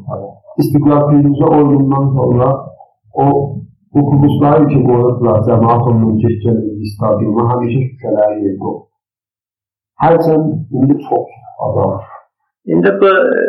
İstiqlal 0.62 1.10
Firuzə 1.10 1.52
oyunundan 1.58 2.10
sonra 2.18 2.50
o 3.24 3.26
otobusları 4.00 4.66
ki 4.72 4.80
qoyublar, 4.88 5.38
cəmaat 5.50 5.84
ondan 5.92 6.16
keçəcək 6.24 6.90
stadyuma, 6.94 7.44
həmişə 7.52 7.84
şüşələr 7.90 8.34
yerdə 8.46 8.68
olub. 8.70 8.88
Hərçənd 10.04 10.48
indi 10.80 10.96
çox 11.08 11.28
adam. 11.68 11.94
İndi 12.74 12.92
bu 13.02 13.12
e, 13.40 13.44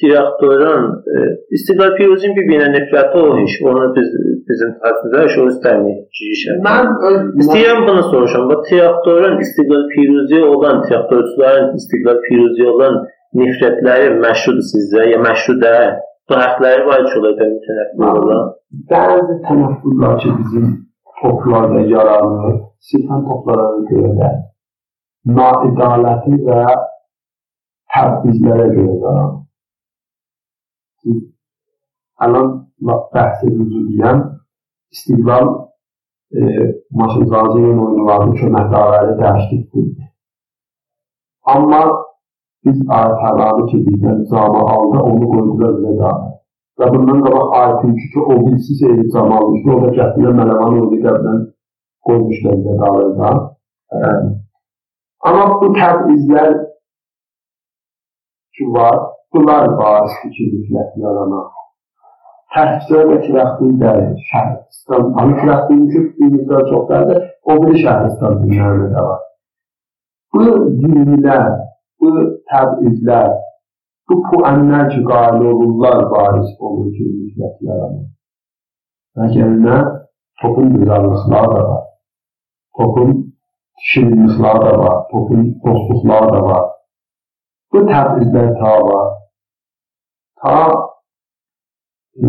tiyatrodan 0.00 0.82
e, 1.12 1.14
istiqlal 1.56 1.92
piruzun 1.98 2.34
bir-birinə 2.38 2.68
nifrəti 2.76 3.20
o 3.24 3.38
iş. 3.44 3.54
Onu 3.68 3.84
biz 3.96 4.08
bizim 4.48 4.70
istəmir 5.52 5.96
girişə. 6.18 6.58
Mən 6.68 6.90
öz 7.08 7.18
İstəyirəm 7.42 7.80
bunu 7.88 8.02
soruşam. 8.10 8.48
Bu 8.50 8.62
tiyatrodan 8.68 9.40
istiqlal 9.44 9.84
piruzi 9.94 10.40
olan 10.54 10.82
tiyatroçuların 10.86 11.76
istiqlal 11.80 12.20
piruzi 12.26 12.68
olan 12.72 13.00
nifrətləri 13.40 14.14
məşhurdur 14.24 14.68
sizcə 14.72 15.10
ya 15.12 15.18
məşhur 15.28 15.60
deyil? 15.64 15.96
Hərfləri 16.28 16.84
var 16.86 17.04
mütənəffir 17.52 18.20
olan. 18.20 18.52
bəzi 18.90 19.34
tənəffüslər 19.46 20.18
ki, 20.22 20.32
bizim 20.40 20.66
toplarda 21.20 21.80
yaranır, 21.94 22.58
sifən 22.88 23.24
toplara 23.28 23.68
görə 23.90 24.10
də 24.18 24.30
naidaləti 25.38 26.40
və 26.48 26.60
təbdizlərə 27.94 28.68
görə 28.76 28.94
yaranır. 29.04 29.40
Siz 31.02 31.18
Əlan 32.26 32.48
bəhsinizi 33.14 33.80
deyəm, 33.88 34.22
istiqlal 34.92 35.48
e, 36.34 36.40
maşın 36.98 37.26
zazinin 37.32 37.78
oyunlarını 37.84 38.34
köməkdarları 38.40 39.14
dəyişdik. 39.20 39.92
Amma 41.54 41.82
biz 42.64 42.78
ayətələri 42.98 43.68
ki, 43.70 43.84
bizdən 43.86 44.24
cama 44.30 44.64
aldı, 44.74 44.98
onu 45.10 45.30
qoydular 45.34 45.74
davet. 45.84 46.34
Və 46.78 46.88
bundan 46.94 47.22
qabaq 47.26 47.54
ayetin 47.60 47.94
ki, 47.98 48.06
ki 48.12 48.20
o 48.22 48.34
birisi 48.46 48.74
seyri 48.80 49.04
cam 49.12 49.32
almışdı, 49.36 49.70
o 49.74 49.78
da 49.84 49.92
gətirə 49.98 50.34
mələman 50.40 50.74
oyunu 50.78 50.98
qəbdən 51.04 51.38
qoymuşlar 52.06 52.58
davetə. 52.82 53.30
Amma 55.26 55.46
bu 55.60 55.70
təbizlər 55.78 56.52
ki 58.54 58.66
var, 58.76 58.98
bunlar 59.34 59.72
baris 59.80 60.14
fikirliklər 60.22 60.92
yarana. 61.04 61.42
Təhsizə 62.54 63.00
və 63.10 63.16
kirəxtin 63.24 63.74
dəri, 63.82 64.06
şəhristan, 64.30 65.10
amma 65.20 65.40
kirəxtin 65.40 65.82
ki, 65.92 66.04
bir 66.20 66.30
miqdar 66.36 66.62
çox 66.70 66.86
dərdir, 66.92 67.18
o 67.44 67.58
biri 67.64 67.82
şəhristan 67.82 68.38
dinlərində 68.44 68.88
də 68.94 69.02
var. 69.08 69.26
Bu 70.32 70.46
dinlər, 70.84 71.50
bu 72.00 72.10
təbizlər, 72.50 73.32
bu 74.08 74.20
puanlar 74.28 74.88
ki, 74.92 75.00
qail 75.10 75.42
olurlar, 75.52 76.04
baris 76.12 76.50
olur 76.60 76.90
ki, 76.96 77.06
müslət 77.22 77.64
yaranır. 77.68 78.06
Və 79.18 79.30
gəlinə 79.34 79.78
topun 80.42 80.74
gözəllikləri 80.76 81.52
da 81.54 81.62
var. 81.68 81.84
Topun 82.78 83.14
şirinlikləri 83.90 84.64
da 84.66 84.74
var. 84.82 84.98
Topun 85.12 85.46
dostluqları 85.64 86.32
da 86.34 86.42
var. 86.50 86.66
Bu 87.72 87.84
təbizlər 87.90 88.52
ta 88.60 88.74
var. 88.88 89.08
Ta 90.42 90.58
e, 92.22 92.28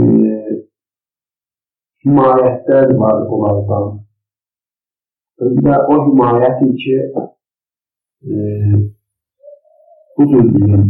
himayətlər 2.03 2.95
var 3.01 3.25
onlardan. 3.37 3.99
Özdə 5.45 5.75
o 5.93 5.99
himayəti 6.07 6.69
ki, 6.81 6.97
e, 8.27 8.33
bu 10.19 10.27
cür 10.31 10.49
deyim, 10.53 10.83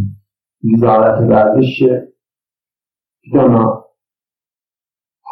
nizarət 0.70 1.22
edərdik 1.26 1.76
ki, 1.78 1.92
bir 3.24 3.38
dana 3.40 3.64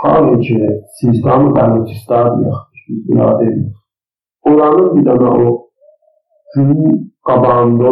Hayır 0.02 0.41
ki, 0.48 0.60
Sistan-ı 1.00 1.50
Bəluçistanıyıq, 1.58 2.58
biz 2.88 2.98
buna 3.08 3.39
demirik. 3.39 3.76
Oranın 4.41 4.95
bir 4.95 5.06
dana 5.06 5.30
o 5.45 5.70
günün 6.56 7.14
qabağında 7.28 7.91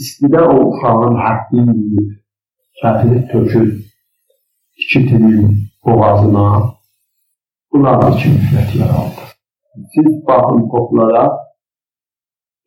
istidə 0.00 0.42
o 0.54 0.56
uşağın 0.68 1.16
həddini 1.24 1.76
yiyir, 1.78 2.10
kətirik 2.80 3.24
tökür 3.32 3.68
iki 4.80 5.00
tilin 5.08 5.56
boğazına. 5.84 6.46
Bunlar 7.72 8.02
da 8.02 8.10
kimfət 8.20 8.70
yarandı. 8.80 9.24
Siz 9.94 10.26
baxın 10.26 10.62
toplara, 10.72 11.24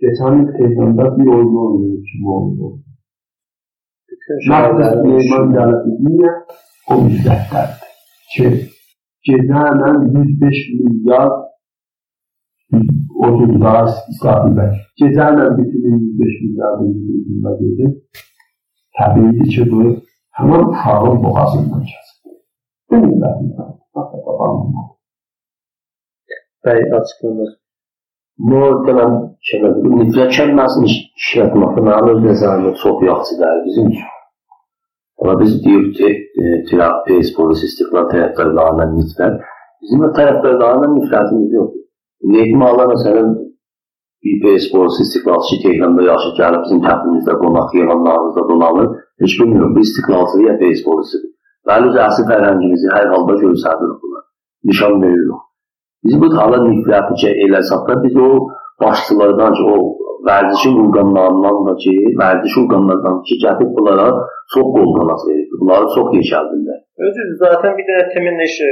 geçen 0.01 0.33
il 0.39 0.47
Tehranda 0.57 1.17
bir 1.17 1.27
oyun 1.35 1.55
oynayıb 1.63 2.03
kim 2.09 2.27
oldu. 2.35 2.65
Məhz 4.49 4.79
Süleyman 4.91 5.45
gəlib 5.55 5.85
niyə 6.05 6.31
o 6.91 6.97
müddətlərdir 7.05 7.89
ki, 8.33 8.47
gecənlə 9.27 9.89
105 10.03 10.61
milyar 10.79 11.31
o 13.23 13.31
cür 13.37 13.53
daha 13.63 13.81
istifadə 13.91 14.67
Gecə 15.01 15.25
ilə 15.33 15.45
bitirir 15.57 15.95
105 15.97 16.35
milyard 16.45 16.81
ildə 16.87 17.53
gedir. 17.61 17.91
Təbiidir 18.97 19.47
ki, 19.53 19.63
bu 19.71 19.81
həmin 20.37 20.67
uşağın 20.73 21.23
boğazından 21.23 21.87
kəsilir. 21.91 22.37
Bu 22.89 23.01
millətin 23.05 23.49
tapamam. 23.57 24.61
Bəy 26.65 26.81
açıqlanır. 26.97 27.51
Muhtemelen 27.51 27.60
şey, 29.47 29.61
nifrət 29.99 30.33
kəlməsini 30.37 30.89
işlətməkdə 31.21 31.83
mənim 31.87 32.09
öz 32.13 32.23
nəzərimdə 32.25 32.71
çox 32.81 33.03
yaxşı 33.09 33.37
deyil 33.41 33.61
bizim. 33.67 33.91
Ama 35.21 35.39
biz 35.41 35.63
diyoruz 35.63 35.97
ki, 35.97 36.09
e, 36.41 36.63
terapi, 36.69 37.19
polis, 37.37 37.63
istiklal 37.67 38.09
taraftarlarından 38.13 38.95
nifrət. 38.97 39.35
Bizim 39.81 40.03
de 40.03 40.09
taraftarlarından 40.19 40.97
nifrətimiz 40.99 41.53
yok. 41.59 41.75
Neytmalar 42.35 42.87
məsələn 42.93 43.29
bir 44.23 44.59
sports 44.59 44.99
istiqlalçı 45.03 45.55
Tehranda 45.63 46.01
yaşayır, 46.11 46.35
gəlib 46.41 46.65
bizim 46.65 46.81
təpimizdə 46.87 47.37
qonaq 47.43 47.69
yalanlarımızda 47.81 48.43
dolanır. 48.49 48.89
Heç 49.21 49.39
bilmiyorum, 49.39 49.75
bu 49.75 49.79
istiqlalçı 49.85 50.43
ya 50.47 50.59
beyzbolçudur. 50.59 51.31
Bəli, 51.67 51.89
öz 51.89 51.97
əsl 52.07 52.27
fərhəngimizi 52.31 52.93
hər 52.97 53.07
halda 53.13 53.37
göstəririk 53.45 53.97
bunlar. 54.03 54.23
Nişan 54.69 55.01
veririk. 55.03 55.41
Biz 56.05 56.15
bu 56.21 56.27
hala 56.37 56.57
nifrəti 56.67 57.33
elə 57.45 57.61
satlar, 57.71 57.97
biz 58.05 58.15
o 58.27 58.29
başçılardan 58.83 59.53
ki, 59.57 59.63
o 59.73 59.77
vərdişin 60.29 60.75
orqanlarından 60.83 61.57
da 61.67 61.73
ki, 61.83 61.93
vərdiş 62.21 62.53
orqanlarından 62.61 63.17
ki, 63.27 63.35
gəlib 63.43 63.69
bunlara 63.77 64.07
çox 64.53 64.67
qolqanat 64.77 65.21
verir. 65.27 65.47
Bunları 65.59 65.85
çox 65.95 66.07
yeşərdirlər. 66.19 66.79
Özü 67.05 67.23
zaten 67.43 67.71
bir 67.77 67.85
de 67.89 67.97
temin 68.13 68.39
işi. 68.47 68.69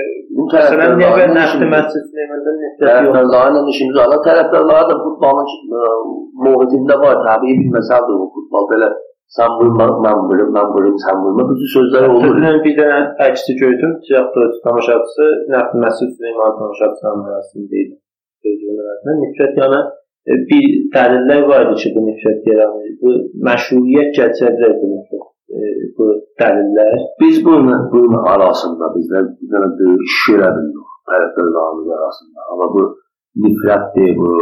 Mesela 0.54 0.88
niye 0.96 1.12
ben 1.20 1.32
nəfti 1.40 1.70
məscid 1.76 2.04
Süleyman'dan 2.10 2.58
nifrət 2.64 3.06
yox? 3.06 3.14
Tərəfdarlarla 3.14 3.62
işimiz 3.74 3.96
var. 4.00 4.18
Tərəfdarlar 4.28 4.84
da 4.92 4.98
futbolun 5.04 5.48
muhitində 6.46 6.98
var. 7.06 7.22
Təbii 7.30 7.58
bilməsə 7.62 8.02
də 8.08 8.18
o 8.24 8.28
futbol 8.36 8.70
belə 8.74 8.90
mən 9.38 10.68
vurum, 10.74 10.98
sən 11.06 11.22
vurma. 11.24 11.46
Bu 11.50 11.56
tür 11.60 11.70
sözlər 11.76 12.08
olur. 12.10 12.36
Dünən 12.38 12.60
bir 12.66 12.76
dənə 12.80 13.00
əksi 13.28 13.56
gördüm. 13.62 13.92
Tiyatrocu 14.08 14.62
tamaşaçısı 14.66 15.26
nəfti 15.54 15.82
məscid 15.86 16.12
Süleyman 16.18 16.54
tamaşaçısının 16.60 17.26
arasındaydı. 17.32 17.96
Sözünün 18.44 18.80
arasında. 18.84 19.18
Nifrət 19.24 19.60
yəni 19.62 19.82
bir 20.50 20.66
dəlillər 20.96 21.44
var 21.52 21.68
idi 21.68 21.82
ki, 21.82 21.92
bu 21.96 22.06
nifrət 22.10 22.50
yaranır. 22.52 22.96
Bu 23.04 23.12
məşruiyyət 23.50 24.12
gətirə 24.20 24.72
bu 24.82 24.94
nifrət 24.96 25.28
bu 25.98 26.08
dəlillər. 26.42 26.98
Biz 27.22 27.46
bununla, 27.46 27.78
bunun 27.94 28.26
arasında 28.34 28.90
bizlər 28.96 29.30
bir 29.38 29.54
dənə 29.54 29.70
böyük 29.80 30.08
iş 30.10 30.18
görə 30.30 30.50
bildik 30.58 30.90
tərəfdarlarımız 31.10 31.94
arasında. 31.98 32.40
Amma 32.52 32.68
bu 32.76 32.84
nifrətdir, 33.46 34.12
bu 34.22 34.34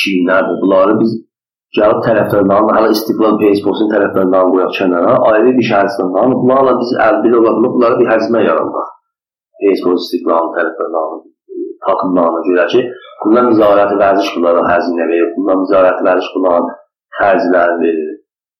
çiynədir, 0.00 0.56
bunları 0.62 0.94
biz 1.02 1.12
gəlib 1.78 2.00
tərəfdarlarla, 2.06 2.76
hələ 2.76 2.92
istiqlal 2.96 3.36
Facebook'un 3.42 3.90
tərəfdarlarını 3.94 4.54
qoyaq 4.54 4.72
kənara, 4.78 5.12
ayrı 5.32 5.52
bir 5.58 5.66
şəhərsindən 5.70 6.36
bunlarla 6.40 6.76
biz 6.80 6.94
əlbil 7.08 7.36
olaraq 7.40 7.74
bunları 7.74 8.00
bir 8.00 8.08
həzmə 8.14 8.42
yaradıq. 8.46 8.88
Facebook 9.60 10.00
istiqlalın 10.02 10.54
tərəfdarlarını 10.56 11.30
takımlarına 11.86 12.40
görə 12.48 12.66
ki, 12.72 12.82
bundan 13.22 13.50
nizarəti 13.52 13.98
vərziş 14.02 14.32
bunlara 14.36 14.64
həzinə 14.72 15.06
verir, 15.12 15.30
bundan 15.36 15.62
nizarəti 15.64 16.06
vərziş 16.08 16.32
bunların 16.36 16.68
xərclərini 17.20 17.86
verir. 17.86 18.10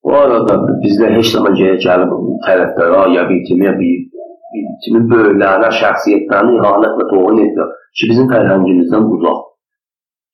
Bu 0.04 0.14
arada 0.16 0.56
bizdə 0.84 1.10
heç 1.16 1.34
zaman 1.34 1.58
geri 1.60 1.82
gəlib 1.84 2.14
tərəfdara 2.46 3.02
ya 3.16 3.26
bir 3.28 3.42
kimi 3.48 3.66
ya 3.68 3.74
bir, 3.80 3.98
bir 4.54 4.70
kimin 4.86 5.10
böyüklərinə, 5.12 5.68
şəxsiyyətlərini 5.82 6.56
ihanətlə 6.60 7.08
toğun 7.12 7.42
edir 7.44 7.74
ki, 7.98 8.08
bizim 8.12 8.30
fərhəngimizdən 8.32 9.10
uzaq. 9.16 9.46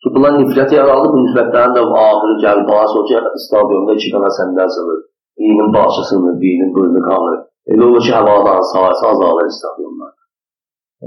Ki, 0.07 0.13
bunlar 0.15 0.37
nifrət 0.39 0.75
yaralı, 0.77 1.09
bu 1.15 1.23
nifrətlərin 1.25 1.75
də 1.75 1.83
ahırı 2.03 2.37
gəlib, 2.45 2.69
bana 2.71 2.87
sonra 2.93 3.07
ki, 3.11 3.43
stadionda 3.47 3.97
iki 3.99 4.13
qana 4.15 4.31
səndən 4.39 4.71
sınır. 4.77 5.01
Birinin 5.39 5.75
başısını, 5.79 6.33
birinin 6.43 6.71
bölünü 6.77 7.03
qanır. 7.09 7.41
Elə 7.73 7.85
olur 7.89 8.07
ki, 8.07 8.13
havadan 8.19 8.63
sahəsi 8.73 9.05
azalır 9.13 9.51
stadionlar. 9.59 10.15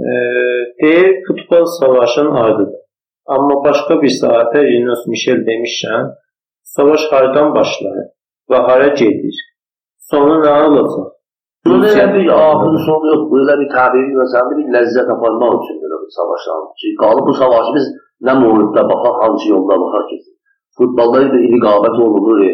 E, 0.04 0.12
deyir, 0.84 1.10
futbol 1.28 1.66
savaşın 1.80 2.32
adıdır. 2.44 2.80
Amma 3.36 3.64
başqa 3.66 4.02
bir 4.04 4.12
sahədə 4.22 4.68
Yunus 4.74 5.08
Michel 5.08 5.40
demişsən, 5.50 6.14
savaş 6.76 7.12
hardan 7.12 7.56
başlayır? 7.56 8.10
və 8.50 8.60
hara 8.68 8.90
gedir? 9.00 9.40
Sonu 10.10 10.42
nə 10.44 10.54
olacaq? 10.66 11.08
Burada 11.68 11.90
elə 11.94 12.06
bir 12.16 12.30
axırı 12.34 12.80
sonu 12.88 13.10
yox. 13.12 13.24
Burada 13.32 13.56
bir 13.62 13.70
təbii 13.74 14.14
məsələdir, 14.20 14.60
bir 14.60 14.70
ləzzət 14.76 15.12
aparmaq 15.16 15.58
üçün 15.60 15.82
belə 15.84 16.00
bir 16.04 16.14
savaşlar. 16.18 16.62
Çünki 16.80 16.96
qalıb 17.04 17.28
bu 17.30 17.34
savaşı 17.42 17.74
biz 17.78 17.90
nə 18.26 18.34
mühitdə 18.42 18.82
baxaq, 18.92 19.16
hansı 19.24 19.46
yolda 19.54 19.76
baxaq 19.84 20.06
ki. 20.10 20.18
Futbolda 20.78 21.18
bir 21.34 21.46
rəqabət 21.54 21.96
olunur, 22.06 22.40
e, 22.48 22.52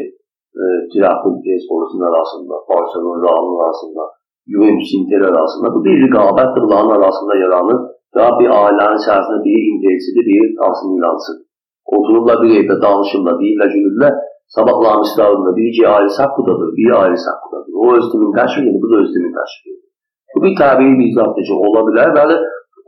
Tirafın 0.91 1.35
Sportun 1.63 2.01
arasında, 2.09 2.53
Barcelona 2.69 3.17
Real'ın 3.25 3.57
arasında, 3.63 4.03
Juventus 4.51 4.91
Inter 4.97 5.21
arasında. 5.31 5.67
Bu 5.75 5.79
bir 5.85 5.95
rəqabətdir, 6.03 6.61
bunların 6.65 6.95
arasında 6.97 7.33
yaranır. 7.43 7.79
Ya 8.19 8.27
bir 8.39 8.49
ailənin 8.61 8.99
içərisində 9.01 9.39
biri 9.47 9.63
intelsidir, 9.73 10.23
biri 10.29 10.45
Asım 10.67 10.91
İlansıdır. 10.97 11.45
Otururlar 11.95 12.37
bir 12.43 12.51
evdə 12.59 12.75
danışırlar, 12.85 13.35
deyirlər, 13.41 13.69
gülürlər. 13.75 14.13
Sabahların 14.55 15.07
İslam'da 15.07 15.51
biri 15.59 15.87
ayrı 15.95 16.09
saklıdadır, 16.19 16.69
biri 16.77 16.93
ayrı 17.01 17.17
saklıdadır. 17.27 17.73
O 17.81 17.85
özlümün 17.97 18.31
təşviqidir, 18.39 18.81
bu 18.83 18.87
da 18.91 18.95
özlümün 19.03 19.33
təşviqidir. 19.39 19.83
Bu 20.35 20.39
bir 20.45 20.53
təbii 20.61 20.93
bir 20.99 21.07
izahdıcı 21.11 21.53
ola 21.65 21.81
bilər 21.87 22.09
və 22.17 22.23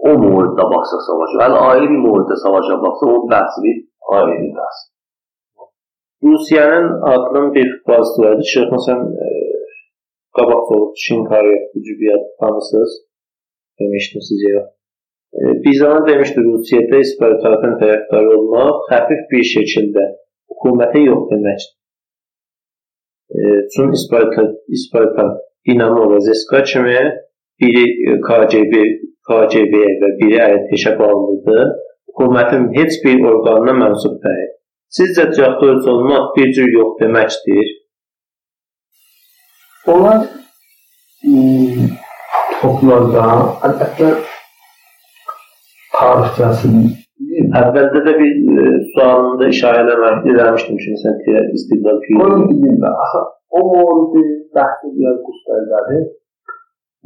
o 0.07 0.11
muhitdə 0.23 0.65
baxsa 0.73 0.97
savaşa, 1.07 1.37
hələ 1.45 1.63
ayrı 1.71 1.87
bir 1.93 2.01
muhitdə 2.05 2.35
savaşa 2.43 2.77
baxsa, 2.85 3.09
onun 3.13 3.25
bəhsi 3.33 3.65
bir 3.65 3.77
ayrı 4.17 4.51
bəhs. 4.59 4.79
Rusiyanın 6.23 6.87
adının 7.11 7.53
bir 7.55 7.67
vardı. 7.87 8.41
Şeyx 8.53 8.69
məsələn 8.75 9.01
e, 9.25 9.27
qabaq 10.37 10.71
olub 10.73 10.93
Şinkarya 11.05 11.57
Cübiyyət 11.87 12.23
tanısınız. 12.41 12.91
Demişdiniz 13.79 14.29
ya. 14.49 14.61
E, 15.37 15.41
bir 15.63 15.75
zaman 15.81 16.07
demişdi 16.07 16.39
Rusiyada 16.43 16.97
İspartakın 17.05 17.73
tərəfdarı 17.81 18.29
olmaq 18.37 18.87
xəfif 18.91 19.21
bir 19.31 19.43
şəkildə 19.53 20.05
hökumətə 20.49 21.03
yox 21.09 21.23
deməkdir. 21.31 21.69
E, 23.37 23.39
Çün 23.73 23.93
İsparta 24.77 25.23
Dinamo 25.67 26.03
və 26.11 26.19
ZSK 26.25 26.63
kimi 26.71 26.99
biri 27.61 27.85
KGB, 28.27 28.73
KGB-yə 29.29 29.95
və 30.01 30.09
biri 30.19 30.39
ƏRTŞ-ə 30.45 30.93
bağlıdır. 30.99 31.73
Hökumətin 32.09 32.69
heç 32.77 32.99
bir 33.03 33.25
orqanına 33.31 33.75
mənsub 33.83 34.19
deyil. 34.23 34.53
Sizcə 34.97 35.27
traktorçu 35.35 35.91
olmaq 35.93 36.29
bir 36.37 36.53
cür 36.55 36.69
yox 36.77 36.93
deməkdir? 37.01 37.73
Onlar 39.93 40.23
toplarda 42.61 43.25
əlbəttə 43.67 44.13
tarixçəsinin 45.97 46.95
Əvvəldə 47.57 47.99
də 48.05 48.13
bir 48.17 48.33
e, 48.61 48.63
sualında 48.93 49.47
işarə 49.53 49.83
eləmək 49.83 50.25
eləmişdim 50.33 50.77
ki, 50.81 50.93
məsələn, 50.93 51.51
istiqlal 51.57 51.99
fiili. 52.05 52.19
Onun 52.25 52.43
dilində 52.49 52.91
axı 53.03 53.21
o 53.57 53.61
mövzu 53.71 54.23
bəhs 54.57 54.81
edən 54.89 56.07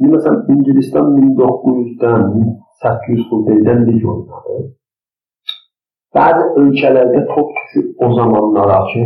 İndi 0.02 0.16
məsələn 0.16 0.38
İngilisdən 0.50 1.10
1900-dən 1.16 2.22
800 2.82 3.20
xubeydəndir 3.28 3.94
lig 3.94 4.06
oynadı. 4.12 4.56
Bəzi 6.16 6.46
ölkələrdə 6.62 7.20
top 7.28 7.52
düşüb 7.58 8.02
o 8.06 8.08
zamanlara 8.16 8.80
ki, 8.88 9.04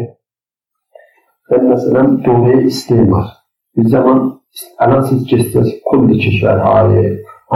və 1.51 1.61
məsələn 1.67 2.17
dövriyə 2.25 2.65
istemar. 2.71 3.29
Bir 3.77 3.93
zaman 3.93 4.25
alan 4.87 5.05
siz 5.11 5.29
keçsəz 5.35 5.69
kulli 5.91 6.17
keçər 6.25 6.65
hali 6.65 7.05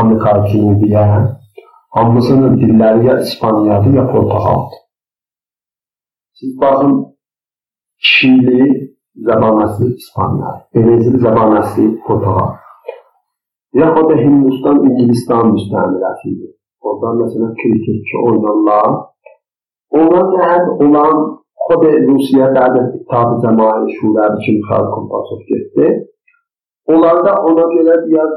Amerika 0.03 0.37
Cənubiyə, 0.53 1.09
hamısının 1.97 2.61
dilləri 2.61 3.09
ya 3.09 3.19
İspaniyadır 3.25 4.01
ya 4.03 4.09
Portuqaldır. 4.13 4.81
Siz 6.37 6.61
baxın 6.61 6.97
Çili 7.99 8.95
zamanası 9.17 9.95
İspaniya, 9.97 10.67
Brezil 10.75 11.19
zamanası 11.19 11.95
Portuqal. 12.07 12.60
ya 13.79 13.95
o 13.99 14.03
da 14.11 14.17
Hindistan, 14.25 14.77
İngilistan 14.89 15.53
müstəmiləsidir. 15.55 16.53
Orada 16.87 17.09
məsələn 17.23 17.53
kriketçi 17.61 18.17
oynarlar. 18.29 18.91
Ondan 19.99 20.27
cəhət 20.35 20.67
olan 20.85 21.17
xod 21.67 21.85
Rusiya 22.11 22.49
Dövlət 22.57 22.95
İttifaqı 22.97 23.37
Cəmaəti 23.45 23.97
Şurası 23.99 24.39
kimi 24.45 24.63
xalq 24.69 24.91
kompasov 24.95 25.41
getdi. 25.51 25.89
Onlarda 26.93 27.33
ona 27.49 27.67
görə 27.75 27.97
biraz 28.07 28.33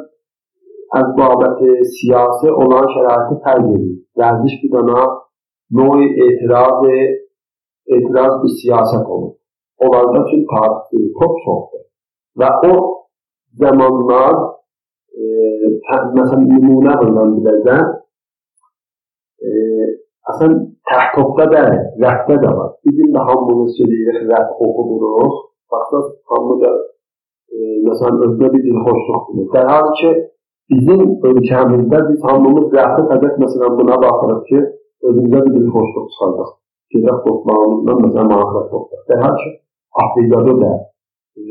az 0.99 1.13
babət 1.19 1.61
siyasi 1.97 2.51
olan 2.63 2.89
şəraiti 2.95 3.39
fərq 3.45 3.69
edir. 3.75 3.93
Gəlmiş 4.19 4.57
bir 4.63 4.71
dana 4.75 5.05
noy 5.79 6.01
etiraz 6.25 6.83
etiraz 7.95 8.33
bir 8.43 8.51
siyaset 8.61 9.05
olur. 9.13 9.33
Onlarda 9.83 10.25
çünkü 10.29 10.45
tarihçi 10.53 10.97
çok 11.19 11.33
çoxdur. 11.45 11.83
Və 12.39 12.49
o 12.71 12.73
zamanlar 13.61 14.35
e, 15.18 15.22
məsələn 16.18 16.44
nümunə 16.52 16.98
bundan 17.00 17.38
biləcəm 17.38 17.86
e, 19.46 19.50
Əslən 20.28 20.54
təhtopda 20.88 21.44
da, 21.52 21.60
rəfdə 22.02 22.34
də 22.42 22.48
var. 22.56 22.72
Bizim 22.84 23.14
də 23.14 23.20
hamımız 23.28 23.70
söyləyirik, 23.78 24.26
rəf 24.28 24.58
oxuduruq. 24.66 25.36
Baxsaq, 25.72 26.10
hamı 26.32 26.56
da 26.62 26.72
e, 27.52 27.56
məsələn, 27.86 28.18
özünə 28.26 28.50
bir 28.54 28.62
dilxoşluq 28.66 29.22
bulur. 29.28 29.46
در 29.54 29.66
حالی 29.72 29.94
ki, 30.00 30.10
bizim 30.72 31.00
ölkəmizdə 31.30 31.98
biz 32.10 32.20
hamımız 32.28 32.66
rəfdə 32.76 33.06
fəqət 33.12 33.40
məsələn 33.44 33.78
buna 33.80 33.96
baxırıq 34.04 34.42
ki, 34.50 34.60
özümüzə 35.08 35.40
bir 35.46 35.52
dilxoşluq 35.56 36.06
çıxardıq. 36.12 36.50
Gedək 36.92 37.18
dostlarımızla 37.28 37.98
məsələn 38.04 38.30
maraqla 38.34 38.62
toxdaq. 38.72 39.02
Der 39.08 39.24
hal 39.24 39.34
ki, 39.40 39.50
Afrikada 40.04 40.54
da 40.62 40.72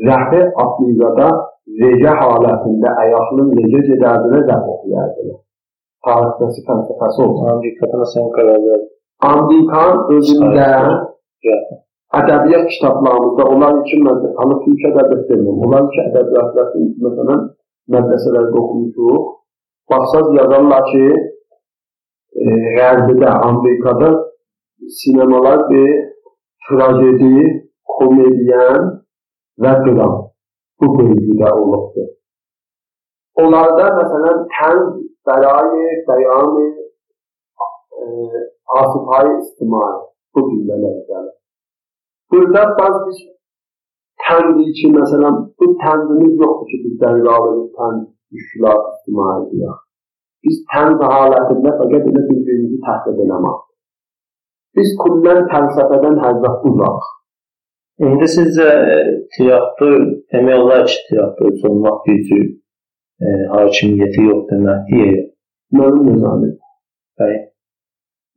rəfi 0.07 0.41
Afrikada 0.65 1.29
recə 1.81 2.15
halətində 2.21 2.95
ayaqının 3.03 3.53
necə 3.59 3.85
gedərdilər 3.89 4.43
rəf 4.49 4.69
oxuyardılar. 4.75 5.39
tarixçəsi 6.05 6.61
fəlsəfəsi 6.67 7.19
olsun. 7.25 7.45
Amerikada 7.55 7.99
məsələn 8.03 8.31
qərarlar 8.37 8.81
Amerikan 9.23 10.01
özündə 10.15 10.69
ədəbiyyat 12.19 12.65
kitablarımızda 12.73 13.43
onlar 13.53 13.77
üçün 13.81 14.03
mən 14.07 14.17
amma 14.41 14.57
Türk 14.63 14.81
ədəbiyyat 14.89 15.29
demirəm. 15.29 15.61
Onlar 15.65 15.85
üçün 15.89 16.09
ədəbiyyatları 16.09 16.83
məsələn 17.05 17.45
mədrəsələrdə 17.95 18.59
oxumuşuq. 18.63 19.29
Baxsaz 19.91 20.27
yazarlar 20.39 20.83
ki, 20.91 21.05
e, 22.41 22.45
Qərbidə, 22.77 23.31
Amerikada 23.47 24.09
sinemalar 24.99 25.65
bir 25.69 25.89
trajedi, 26.67 27.47
komediyen 27.97 28.92
və 29.61 29.73
qıram. 29.83 30.15
Bu 30.81 30.87
bölgüdə 30.97 31.49
olubdur. 31.61 32.09
Onlarda 33.41 33.85
məsələn 33.99 34.41
tənz, 34.55 34.89
bərayi, 35.27 35.91
bəyanı, 36.07 36.65
e, 37.99 38.03
asıfayı 38.79 39.37
istimai 39.43 39.93
bu 40.35 40.43
cümlələr 40.49 40.97
gəlir. 41.09 41.35
Burada 42.31 42.63
bəzi 42.79 42.99
bir 43.05 43.21
təndi 44.25 44.67
ki, 44.77 44.91
məsələn, 44.97 45.39
bu 45.59 45.69
təndimiz 45.83 46.35
yoxdur 46.43 46.69
ki, 46.71 46.77
biz 46.85 46.95
dəlil 47.03 47.29
alırıq, 47.35 47.67
tənd, 47.79 48.05
müşkülat, 48.33 48.85
istimai 48.93 49.39
deyək. 49.51 49.81
Biz 50.43 50.61
tənd 50.73 51.03
halətində 51.13 51.75
fəqət 51.79 52.09
elə 52.11 52.23
bir 52.29 52.39
birinci 52.47 52.79
təhlil 52.85 53.21
eləmək. 53.25 53.59
Biz 54.77 54.95
kullən 55.01 55.45
fəlsəfədən 55.51 56.17
həzzət 56.23 56.65
uzaq. 56.69 57.12
İndi 58.01 58.25
sizcə 58.25 58.69
tiyatro 59.35 59.89
demək 60.33 60.59
olar 60.63 60.85
ki, 60.89 60.95
tiyatrocu 61.09 61.69
olmaq 61.69 61.99
gücü 62.07 62.39
e, 63.21 63.27
hakimiyyəti 63.53 64.23
yox 64.29 64.45
deməkdir. 64.49 65.17
Mənim 65.77 66.07
nizamim. 66.09 66.55
Bəli. 67.19 67.39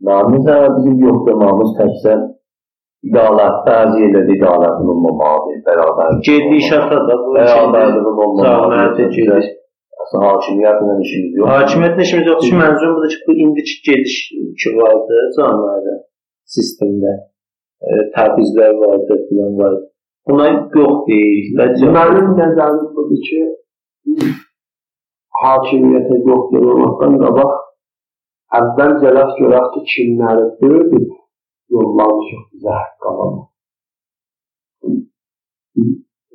Namız 0.08 0.48
ama 0.54 0.68
bizim 0.76 0.98
yok 1.06 1.22
demamız 1.28 1.70
təkcə 1.78 2.16
idarət, 3.08 3.56
bəzi 3.68 4.02
yerlərdə 4.02 4.34
idarətin 4.36 4.90
olmamalıdır, 4.94 5.62
bərabər. 5.68 6.18
Gedişata 6.28 6.98
da 7.08 7.16
bu 7.22 7.32
bərabərliyin 7.38 8.10
olmamalıdır. 8.10 8.50
Zahməti 8.50 9.06
gediş. 9.14 9.48
Əslən 10.04 10.26
hakimiyyətlə 10.26 10.98
işimiz 11.06 11.38
yox. 11.40 11.48
Hakimiyyətlə 11.54 12.06
işimiz 12.08 12.28
yox. 12.32 12.44
Şu 12.50 12.60
mənzum 12.60 12.92
budur 12.98 13.14
ki, 13.14 13.22
bu 13.28 13.38
indiki 13.46 13.78
gediş 13.88 14.18
ki 14.60 14.74
vardı 14.82 15.22
camiədə, 15.38 15.96
sistemdə. 16.56 17.14
Təbizlər 18.16 18.72
vardı, 18.80 19.14
filan 19.28 19.58
vardı. 19.58 19.84
Buna 20.28 20.46
yox 20.48 20.96
deyil. 21.08 21.46
Mənim 21.96 22.32
nəzərim 22.40 22.86
budur 22.96 23.20
ki, 23.26 23.40
hakimiyyətə 25.42 26.16
yox 26.30 26.46
deməkdən 26.54 27.18
qabaq 27.22 27.52
əvvəl 28.60 28.94
gələk 29.02 29.30
görək 29.40 29.66
ki, 29.74 29.82
kimləri 29.92 30.46
böyüdüb 30.62 31.06
yollamışıq 31.74 32.42
bizə 32.52 32.72
haqq 32.80 33.08
alama. 33.10 33.42
Biz 35.76 35.90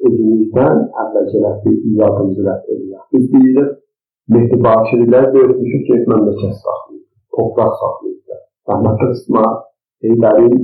özümüzdən 0.07 0.83
əvvəl 1.03 1.29
gələk 1.33 1.57
bir 1.65 1.77
icadımızı 1.91 2.45
rədd 2.49 2.69
edirik. 2.75 3.05
Biz 3.13 3.25
deyirik, 3.33 3.71
Mehdi 4.31 4.57
Bakirilər 4.67 5.25
böyütmüşük 5.33 5.83
ki, 5.87 5.97
məmləkət 6.11 6.53
saxlayır, 6.61 7.07
topraq 7.35 7.73
saxlayır. 7.81 8.39
Rəhmətli 8.69 9.07
İsmail 9.17 9.57
Heydərin 10.05 10.59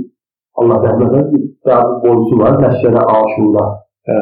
Allah 0.61 0.81
rəhmət 0.85 1.17
etsin, 1.21 1.43
bir 1.65 1.91
boyusu 2.03 2.39
var, 2.41 2.57
Ləşkərə 2.63 3.03
Aşura. 3.17 3.65
Hə. 4.09 4.19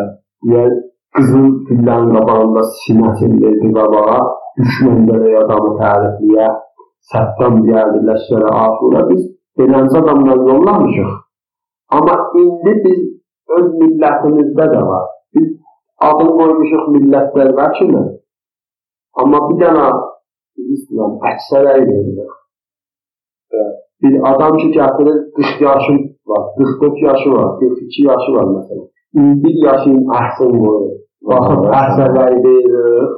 Yəni, 0.53 0.79
qızıl 1.15 1.45
güllənin 1.67 2.15
qabağında 2.17 2.63
sinəsini 2.81 3.37
verdi 3.43 3.71
qabağa, 3.77 4.17
düşmənlərə 4.59 5.35
adamı 5.43 5.71
tərifliyə, 5.81 6.47
səttan 7.11 7.61
deyərdi 7.65 8.01
ləşkərə 8.09 8.51
aşura. 8.63 9.03
Biz 9.11 9.21
beləncə 9.59 10.01
adamlar 10.01 10.41
yollamışıq. 10.49 11.11
Amma 11.95 12.15
indi 12.41 12.73
biz 12.85 13.01
öz 13.57 13.67
millətimizdə 13.81 14.67
də 14.73 14.81
var. 14.89 15.05
Biz 15.37 15.49
adını 16.09 16.37
qoymuşuq 16.39 16.87
millətlər 16.95 17.53
vəkili. 17.59 18.03
Amma 19.21 19.43
bir 19.49 19.61
dənə 19.61 19.85
istəyirəm, 20.75 21.19
əksərəyi 21.31 21.85
verilir. 21.91 22.31
Bir 24.03 24.15
adam 24.31 24.57
ki 24.59 24.71
gətirir 24.75 25.19
40 25.37 25.61
yaşı 25.67 25.93
var, 26.29 26.43
44 26.57 27.01
yaşı 27.07 27.29
var, 27.37 27.59
42 27.59 28.03
yaşı 28.09 28.31
var 28.37 28.47
məsələn. 28.55 28.87
21 29.15 29.59
yaşın 29.67 29.97
əhsən 30.21 30.55
qoyur. 30.61 30.95
Baxın, 31.29 31.61
əhsərləri 31.81 32.41
deyirik. 32.45 33.13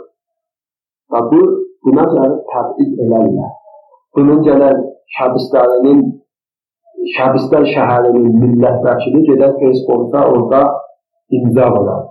Və 1.12 1.22
bu, 1.32 1.42
buna 1.88 2.06
gəlib 2.14 2.44
təbid 2.52 3.02
elərlər. 3.06 3.52
Bunun 4.16 4.44
gələn 4.48 4.84
Şəbistərinin 5.16 6.02
Şəbistər 7.16 7.66
şəhərinin 7.72 8.28
millət 8.42 8.80
vəkili 8.86 9.24
gedər 9.30 9.54
Facebookda 9.62 10.24
orada 10.34 10.62
imza 11.38 11.68
qoyar. 11.76 12.04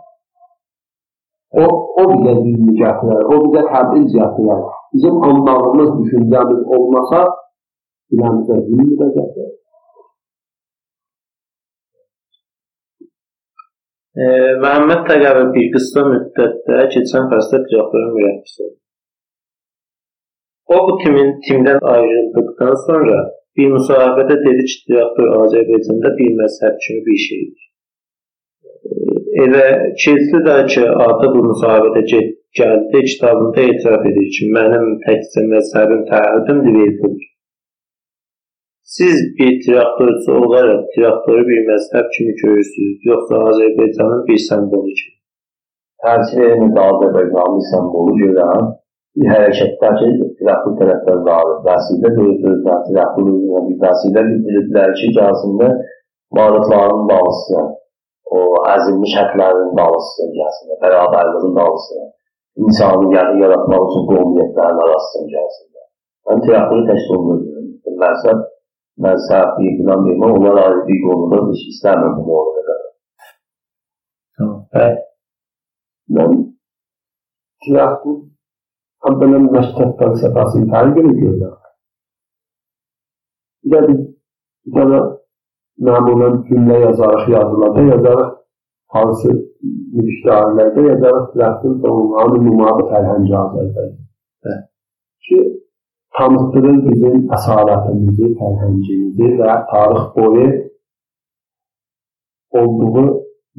O, 1.56 1.64
o 2.00 2.02
bizə 2.12 2.32
düzgün 2.44 2.72
gətirər, 2.80 3.22
o 3.32 3.40
bizə 3.44 3.62
təbliğ 3.72 4.06
gətirər. 4.14 4.62
Bizim 4.94 5.16
anlamımız, 5.28 5.90
düşüncəmiz 6.00 6.62
olmasa, 6.76 7.20
biləmizə 8.12 8.56
zülm 8.68 8.90
edəcəkdir. 8.96 9.48
E, 9.50 9.65
Məhəmməd 14.16 15.02
Təqəvi 15.08 15.44
bir 15.54 15.66
qısa 15.74 16.02
müddətdə 16.10 16.84
keçən 16.92 17.26
fəslə 17.32 17.58
ticarətlərin 17.64 18.14
mühəndisi 18.14 18.62
oldu. 18.66 18.76
O 20.74 20.78
bu 20.86 20.94
timin 21.02 21.34
timdən 21.46 21.82
ayrıldıqdan 21.94 22.72
sonra 22.84 23.18
bir 23.58 23.68
müsahibədə 23.74 24.38
dedi 24.46 24.64
ki, 24.70 24.78
ticarətlər 24.86 25.34
Azərbaycanda 25.42 26.14
bir 26.20 26.32
məzhəb 26.40 26.80
kimi 26.86 27.04
bir 27.08 27.20
şeydir. 27.26 27.62
Elə 29.44 29.66
keçdi 30.04 30.42
də 30.48 30.56
ki, 30.72 30.88
adı 31.08 31.30
bu 31.36 31.44
müsahibədə 31.50 32.02
gəldi, 32.10 33.04
kitabında 33.12 33.68
etiraf 33.70 34.10
edir 34.12 34.28
ki, 34.38 34.50
mənim 34.56 34.86
təkcə 35.04 35.44
məzhəbim 35.52 36.04
təəddümdür, 36.12 36.72
Liverpool. 36.78 37.16
Siz 38.94 39.16
bir 39.38 39.52
traktorçu 39.66 40.32
olaraq 40.44 40.82
traktoru 40.94 41.42
bir 41.50 41.60
məzhəb 41.70 42.06
kimi 42.14 42.34
görürsünüz, 42.42 42.98
yoxsa 43.10 43.34
Azərbaycanın 43.50 44.22
bir 44.28 44.38
simvolu 44.48 44.92
kimi? 44.98 45.16
Tərcihini 46.04 46.68
də 46.76 46.84
Azərbaycanın 46.92 47.56
bir 47.56 47.66
simvolu 47.70 48.14
görən 48.20 48.70
bir 49.16 49.26
hərəkətlər 49.32 49.98
ki, 49.98 50.12
traktor 50.38 50.78
tərəfdarları 50.82 51.58
vəsilə 51.66 52.14
döyüldürürlər, 52.20 52.78
traktor 52.86 53.26
bir 53.66 53.76
vəsilə 53.84 54.24
bildirdilər 54.30 54.96
ki, 55.02 55.12
gəlsində 55.18 55.74
varlıqların 56.38 57.04
dalısına, 57.12 57.68
o 58.38 58.40
əzilmiş 58.76 59.20
həklərin 59.20 59.70
dalısına 59.82 60.32
gəlsinlər, 60.40 60.82
bərabərliğin 60.84 61.62
dalısına, 61.62 62.10
insanı 62.62 63.14
yəni 63.18 63.46
yaratmaq 63.46 63.88
üçün 63.88 64.10
qovmiyyətlərin 64.12 64.84
arasına 64.88 65.32
gəlsinlər. 65.38 65.88
Mən 66.28 66.46
traktoru 66.46 66.92
təşkil 66.92 67.26
olunur. 68.96 69.04
Məzhəb 69.04 69.48
məzhəb, 69.58 69.76
filan 69.78 70.00
demə, 70.06 70.26
onlar 70.36 70.56
ayrı 70.64 70.80
bir 70.88 71.00
konuda 71.04 71.36
heç 71.48 71.62
istəmirəm 71.72 72.14
bu 72.16 72.22
müharibə 72.28 72.76
Tamam. 74.36 74.58
Bəli. 74.74 74.98
Mən 76.16 76.32
tiyahtır 77.64 78.16
əvvələn 79.08 79.46
məktəb 79.54 79.92
fəlsəfəsini 80.00 80.70
tərgil 80.72 81.08
edirlər. 81.12 81.54
Bir 83.66 83.74
də 83.74 83.80
biz 83.88 84.00
bir 84.74 84.76
dənə 84.76 85.00
məmulən 85.88 86.40
cümlə 86.48 86.76
yazarıq 86.84 87.28
yazılarda, 87.34 87.86
yazarıq 87.92 88.32
hansı 88.94 89.32
müştərilərdə 89.98 90.86
yazarıq 90.90 91.26
tiyahtır 91.32 91.76
doğumlarını 91.82 92.42
nümadı 92.46 92.88
fərhəngi 92.92 93.36
Azərbaycan. 93.42 94.62
Ki, 95.26 95.40
tanıtdırır 96.18 96.78
bizim 96.86 97.16
əsalətimizi, 97.36 98.30
fərhəngimizi 98.40 99.28
və 99.40 99.56
tarix 99.72 100.06
boyu 100.16 100.46
olduğu 102.60 103.04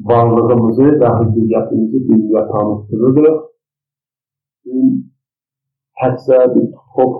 varlığımızı 0.09 0.87
və 1.01 1.11
hüddiyyətimizi 1.19 2.01
dünya 2.09 2.43
tanıtdırır. 2.51 3.37
Təkcə 6.01 6.39
bir 6.55 6.67
top 6.95 7.13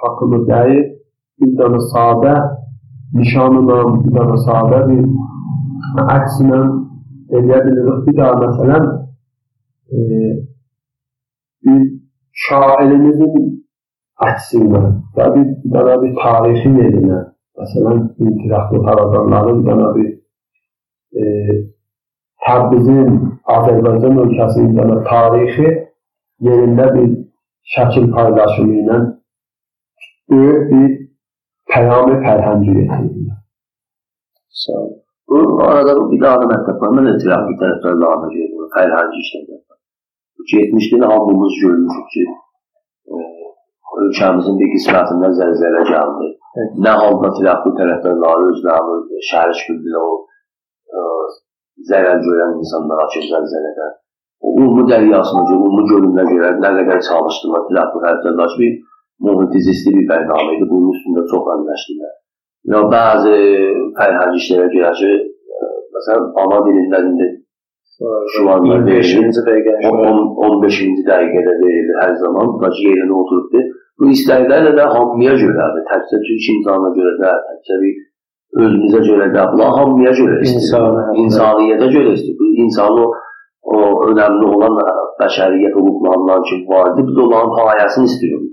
takımı 0.00 0.40
deyil, 0.48 0.82
bir 1.40 1.52
dənə 1.60 1.80
sadə 1.92 2.34
nişanla, 3.16 3.78
bir 4.02 4.12
dənə 4.16 4.38
sadə 4.46 4.82
bir 4.88 5.02
əksinə 6.16 6.60
eləyə 7.36 7.64
bilirik. 7.66 8.04
Bir 8.06 8.16
daha 8.18 8.34
məsələn 8.44 8.86
e, 9.92 9.98
bir 11.64 11.82
şairimizin 12.46 13.61
əksinə 14.28 14.82
və 15.16 15.28
bir, 15.34 15.46
dənə 15.74 15.98
bir 16.02 16.16
tarixi 16.20 16.72
yerinə 16.78 17.20
məsələn 17.60 18.02
intiraklı 18.26 18.82
haradanların 18.88 19.62
bir 19.62 19.70
dənə 19.70 19.88
bir 19.96 20.10
e, 21.20 21.58
Təbrizin 22.46 23.18
Azərbaycan 23.56 24.22
ölkəsinin 24.24 24.72
dənə 24.78 24.98
tarixi 25.08 25.68
yerində 26.48 26.88
bir 26.96 27.10
şəkil 27.74 28.08
paylaşımı 28.16 28.78
ilə 28.82 28.98
böyük 30.32 30.64
bir 30.72 30.90
peyami 31.72 32.18
fərhəngi 32.24 32.74
getirirlər. 32.78 33.38
Sağ 34.62 34.78
olun. 34.80 34.98
Bu 35.28 35.38
arada 35.64 35.94
bir 36.10 36.20
daha 36.24 36.40
da 36.42 36.48
məktəblərdə 36.54 37.04
də 37.08 37.12
tirafik 37.22 37.60
tərəfdarlarına 37.60 38.32
gedir, 38.34 38.66
fərhəngi 38.76 39.22
işlədir. 39.24 39.60
70-li 40.52 41.06
hamımız 41.12 41.54
görmüşük 41.62 42.06
ki, 42.14 42.24
e, 43.12 43.14
ölkəmizin 44.00 44.58
bir 44.60 44.70
qismətindən 44.74 45.34
zəlzələ 45.40 45.82
gəldi. 45.90 46.28
Evet. 46.52 46.78
Nə 46.84 46.92
halda 47.00 47.32
tirafik 47.38 47.74
tərəfdarları 47.80 48.48
özlərini 48.52 49.24
şərik 49.30 49.60
bildilər 49.68 50.06
o 50.08 50.14
e, 51.00 51.04
zərər 51.90 52.22
görən 52.26 52.56
insanlar 52.60 53.04
açıq 53.06 53.28
zəlzələdən. 53.32 53.92
O 54.42 54.54
ümumi 54.58 54.86
dəryasına 54.90 55.44
görə, 55.50 55.58
ümumi 55.58 55.84
gölünə 55.92 56.24
görə 56.30 56.54
nə 56.64 56.72
qədər 56.78 57.04
çalışdılar 57.10 57.68
tirafik 57.68 58.00
tərəfdarlar 58.06 58.56
bir 58.62 58.72
muhitizistli 59.28 59.94
bir 59.98 60.08
bərnamə 60.12 60.56
idi. 60.56 60.70
Bunun 60.72 60.96
üstündə 60.96 61.26
çox 61.32 61.52
əmləşdilər. 61.56 62.16
Ya 62.72 62.80
bəzi 62.94 63.36
fərhəngi 63.98 64.42
işlərə 64.42 64.66
görə 64.74 64.92
ki, 64.98 65.12
məsələn, 65.96 66.28
ana 66.42 66.58
dilindən 66.66 67.08
indi 67.12 67.30
şu 68.34 68.42
anda 68.50 68.76
25-ci 68.82 69.42
dəqiqə 69.46 69.74
15-ci 69.88 70.86
dəqiqədə 71.08 71.54
verilir 71.62 71.98
hər 72.02 72.14
zaman. 72.22 72.52
Bacı 72.62 72.84
yerinə 72.88 73.14
oturubdu. 73.22 73.62
Bu 74.02 74.08
istəklərlə 74.10 74.72
də 74.74 74.84
hamıya 74.94 75.34
görədir. 75.38 75.82
Təkcə 75.90 76.18
Türk 76.26 76.46
imzana 76.52 76.88
görə 76.96 77.12
də, 77.20 77.34
təkcə 77.48 77.76
bir 77.82 78.62
özümüzə 78.64 79.00
görə 79.08 79.28
də, 79.34 79.44
bunlar 79.52 79.76
hamıya 79.76 80.14
görə 80.18 80.40
istəyir. 80.42 80.96
İnsaniyyətə 81.24 81.90
görə 81.94 82.14
istəyir. 82.16 82.38
Bu 82.40 82.48
insanı 82.64 83.04
o 83.76 83.82
önəmli 84.08 84.48
olan 84.56 84.80
bəşəriyyət 85.20 85.78
hüquqlarından 85.78 86.42
ki 86.48 86.56
vardı, 86.72 87.04
biz 87.08 87.20
onların 87.24 87.52
payəsini 87.58 88.10
istiyoruz. 88.10 88.50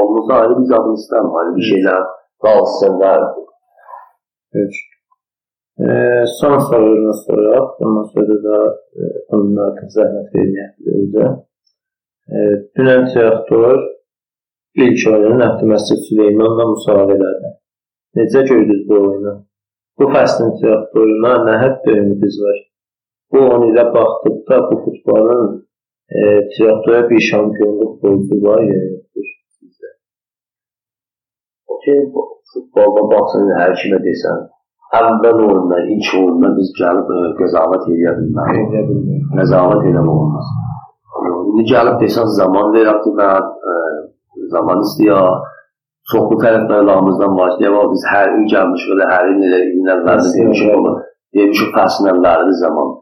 Olmasa 0.00 0.40
ayrı 0.40 0.58
bir 0.58 0.68
zaten 0.72 0.94
istem, 1.00 1.36
ayrı 1.38 1.56
bir 1.56 1.66
şeyler 1.72 2.02
qalsın 2.42 3.00
da. 3.00 3.12
Peki. 4.52 4.82
Ee, 5.80 6.24
son 6.40 6.58
sorunu 6.58 7.12
soraq. 7.26 7.66
Ondan 7.80 8.06
sonra 8.12 8.36
da 8.46 8.56
e, 9.00 9.02
onun 9.32 9.56
artıq 9.66 9.92
zəhmət 9.96 10.32
verməyəkdir 10.34 10.96
özə. 11.02 11.26
E, 12.34 12.38
dünən 12.78 13.06
teatr 13.12 13.84
ilk 14.84 15.06
oyunu 15.12 15.36
Nəfti 15.42 15.68
Məscid 15.72 16.00
Süleymanla 16.08 16.64
müsahibələrdə. 16.72 17.52
Necə 18.18 18.42
gördünüz 18.50 18.82
bu 18.88 18.98
oyunu? 19.02 19.34
Bu 19.98 20.06
fəslin 20.14 20.52
teatrına 20.60 21.32
nə 21.46 21.54
hədd 21.62 21.88
ümidiniz 21.94 22.36
var? 22.44 22.58
Bu 23.32 23.40
oyun 23.46 23.64
ilə 23.70 23.84
baxdıqda 23.94 24.58
bu 24.68 24.76
futbolun 24.84 25.48
e, 26.16 26.20
teatroya 26.52 27.02
bir 27.10 27.20
şampionluq 27.30 27.92
borcu 28.02 28.36
var 28.44 28.62
ya 28.70 28.78
yoxdur 28.84 29.26
sizdə? 29.56 29.90
O 31.72 31.80
ki, 31.82 31.96
futbolda 32.52 33.02
baxsın, 33.12 33.50
hər 33.60 33.74
kimə 33.80 33.98
desən, 34.06 34.46
əvvəl 35.00 35.42
oyunda, 35.48 35.82
ilk 35.94 36.14
oyunda 36.20 36.54
biz 36.60 36.72
gəlib 36.80 37.12
e, 37.16 37.20
qəzavət 37.40 37.90
edə 37.96 38.14
bilmərik. 38.20 38.78
Qəzavət 39.36 39.90
eləmək 39.90 40.14
olmaz. 40.22 40.54
İndi 41.50 41.66
gəlib 41.72 42.00
desən 42.04 42.32
zaman 42.38 42.72
verək 42.76 43.02
ki, 43.04 43.14
mən 43.20 43.52
e, 43.74 43.78
zaman 44.54 44.84
istəyir. 44.86 45.24
Çoxlu 46.10 46.36
tərəfdarlarımızdan 46.44 47.34
başlayaq, 47.40 47.90
biz 47.92 48.04
hər 48.12 48.30
il 48.38 48.44
gəlmişik, 48.52 48.94
elə 48.94 49.08
hər 49.12 49.26
il 49.32 49.42
elə 49.48 49.58
ilin 49.66 49.90
əvvəlində 49.94 50.30
demişik, 50.36 50.70
onu 50.78 50.92
demişik 51.36 51.76
əvvəlində 51.84 52.54
zaman. 52.62 52.94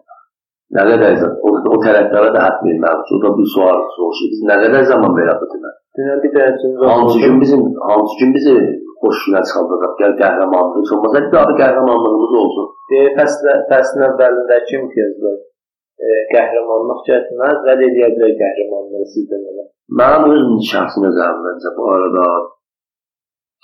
Nə 0.74 0.82
qədər 0.88 1.20
o, 1.46 1.50
o 1.74 1.76
tərəfdara 1.84 2.32
da 2.34 2.40
hədd 2.42 2.64
verməlidir. 2.66 3.14
O 3.14 3.18
da 3.22 3.30
bir 3.38 3.46
sual 3.52 3.78
soruşur. 3.94 4.32
Biz 4.32 4.40
nə 4.50 4.56
qədər 4.64 4.88
zaman 4.90 5.14
bu 5.14 5.22
demə? 5.52 5.70
Dünən 5.98 6.22
bir 6.24 6.32
dənə 6.34 6.88
hansı 6.90 7.20
gün 7.22 7.36
bizim 7.42 7.62
hansı 7.90 8.16
gün 8.20 8.34
bizi 8.36 8.54
xoş 9.02 9.20
günə 9.28 9.42
çıxardacaq, 9.46 9.92
gəl 10.00 10.16
qəhrəmanlıq. 10.22 10.90
Olmasa 10.96 11.22
bir 11.24 11.30
daha 11.36 11.54
qəhrəmanlığımız 11.62 12.34
olsun. 12.42 12.66
Deyə 12.90 13.12
fəslə 13.20 13.54
fəslin 13.70 14.06
əvvəlindəki 14.08 14.78
imtiyazlar 14.80 15.38
e, 15.38 16.18
qəhrəmanlıq 16.34 17.00
gətirməz 17.10 17.62
və 17.66 17.76
eləyə 17.76 18.10
bilər 18.16 18.34
qəhrəmanlığı 18.42 19.08
sizdən 19.14 19.48
elə. 19.52 19.66
Mənim 19.94 20.32
öz 20.34 20.66
şəxsi 20.66 20.98
nəzərimdə 20.98 21.70
bu 21.76 21.84
arada 21.94 22.26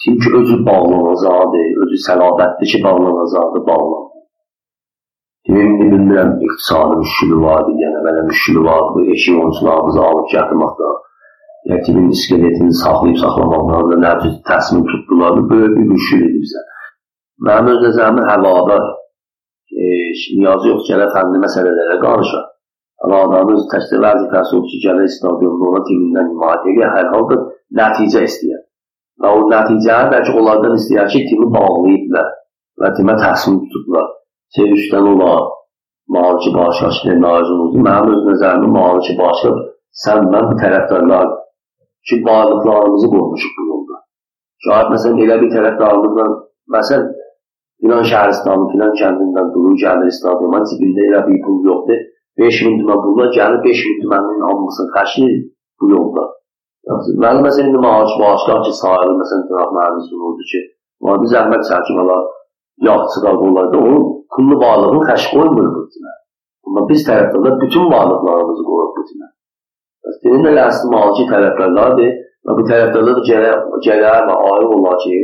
çünki 0.05 0.29
özü 0.39 0.59
bağlanacağı, 0.67 1.47
özü 1.83 1.99
səlabətli 2.07 2.67
ki, 2.73 2.79
bağlanacağı 2.85 3.63
bağlan. 3.67 4.05
Indi 5.51 5.87
bilmirəm, 5.93 6.31
iqtisadi 6.47 7.01
müşkülü 7.03 7.39
vardı, 7.47 7.75
yəni 7.83 8.05
belə 8.07 8.23
müşkülü 8.29 8.63
vardı, 8.69 8.89
bu 8.95 9.01
eşik 9.15 9.41
oyuncularımızı 9.41 10.01
alıb 10.09 10.29
gətirməkdə, 10.35 10.91
yetimin 11.73 12.09
iskeletini 12.15 12.75
saxlayıb 12.83 13.19
saxlamaqlarında 13.25 13.99
nə 14.07 14.13
cür 14.23 14.39
təsmin 14.51 14.87
tutdular, 14.91 15.43
böyük 15.51 15.77
bir 15.79 15.91
müşkül 15.91 16.23
idi 16.29 16.45
bizə. 16.45 16.63
Mənim 17.49 17.73
öz 17.75 17.83
nəzərimdə 17.89 18.29
həvadar, 18.31 18.89
e, 19.83 19.85
niyazı 20.39 20.73
yox, 20.73 20.87
gələ 20.91 21.11
fənli 21.17 21.43
məsələlərə 21.47 21.99
qarışaq. 22.07 22.52
Adamın 23.03 23.65
təkcə 23.71 23.99
vəzifəsi 24.03 24.53
odur 24.57 24.69
ki, 24.71 24.79
gəlir 24.85 25.09
stadionda 25.11 25.71
ona 25.71 25.81
timindən 25.89 26.29
himayət 26.33 26.67
edir, 26.71 26.91
hər 26.97 27.09
halda 27.15 27.39
nəticə 27.79 28.21
istəyir. 28.29 28.61
Və 29.23 29.33
o 29.39 29.41
nəticəni 29.51 30.13
bəlkə 30.13 30.35
onlardan 30.39 30.77
istəyir 30.79 31.09
ki, 31.11 31.23
timi 31.31 31.49
bağlayıblar 31.57 32.29
və 32.83 32.91
timə 32.99 33.17
təsmin 33.23 33.59
tutublar. 33.65 34.07
Sevişdən 34.55 35.09
olar, 35.15 35.43
Malıcı 36.15 36.53
Başqa 36.59 36.93
ki, 37.01 37.17
nazim 37.27 37.65
oldu. 37.65 37.83
Mənim 37.89 38.15
öz 38.15 38.23
nəzərimdə 38.29 38.71
Malıcı 38.77 39.19
Başqa 39.19 39.53
sən 40.05 40.31
mən 40.35 40.49
bu 40.53 40.55
tərəfdarlar 40.63 41.35
ki, 42.07 42.23
varlıqlarımızı 42.31 43.13
qoymuşuq 43.17 43.59
bu 43.59 43.69
yolda. 43.73 44.01
Şahid 44.69 44.95
məsələn 44.95 45.27
elə 45.27 45.41
bir 45.43 45.55
tərəfdarımızla, 45.57 46.31
məsələn, 46.77 47.13
filan 47.83 48.09
şəhəristanın, 48.15 48.73
filan 48.73 48.97
kəndindən 49.03 49.55
durur, 49.57 49.79
gəlir 49.85 50.19
stadiona, 50.21 50.63
cibində 50.71 51.09
elə 51.11 51.27
bir 51.27 51.47
pul 51.47 51.63
yoxdur 51.73 52.03
5000 52.41 52.79
tümən 52.81 53.03
pulla 53.05 53.27
gəlir 53.37 53.61
5000 53.67 53.99
tüməninin 54.03 54.47
almasını 54.51 54.95
xərcləyir 54.97 55.43
bu 55.81 55.91
yolda. 55.95 56.25
Mənim 57.25 57.45
məsələn, 57.47 57.69
indi 57.71 57.81
maaş 57.83 58.15
bağışlar 58.21 58.63
ki, 58.67 58.73
sahili 58.83 59.19
məsələn, 59.21 59.45
təraf 59.51 59.75
mühəndisi 59.77 60.23
oldu 60.29 60.47
ki, 60.53 60.63
vadi 61.09 61.31
zəhmət 61.35 61.69
çəkib 61.69 62.01
ala 62.03 62.17
yaxçılar 62.89 63.37
olaydı, 63.47 63.77
onun 63.85 64.09
pullu 64.35 64.57
varlığını 64.65 65.05
xərc 65.11 65.29
qoymur 65.35 65.69
bu 65.77 65.85
tümə. 65.93 66.15
Amma 66.67 66.83
biz 66.91 67.05
tərəfdarlar 67.09 67.61
bütün 67.63 67.87
varlıqlarımızı 67.95 68.67
qoyub 68.71 68.93
bu 68.99 69.05
tümə. 69.11 69.31
Senin 70.23 70.51
elə 70.51 70.67
əsli 70.71 70.91
malcı 70.95 71.29
tərəfdarlardır 71.31 72.11
və 72.49 72.59
bu 72.59 72.67
tərəfdarlar 72.71 73.23
gələr 73.29 74.29
və 74.29 74.37
ayrı 74.51 74.75
olar 74.79 74.99
ki, 75.05 75.17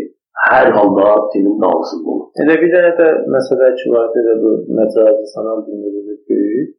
hər 0.46 0.70
halda 0.78 1.06
timin 1.32 1.58
dalısında 1.62 2.10
olur. 2.14 2.26
Elə 2.42 2.58
bir 2.62 2.74
dənə 2.74 2.92
də 3.00 3.08
məsələ 3.34 3.72
ki, 3.78 3.86
var 3.94 4.10
da 4.14 4.36
bu 4.42 4.52
məcazi 4.78 5.30
sanal 5.34 5.64
dinləri 5.66 6.18
böyük. 6.30 6.77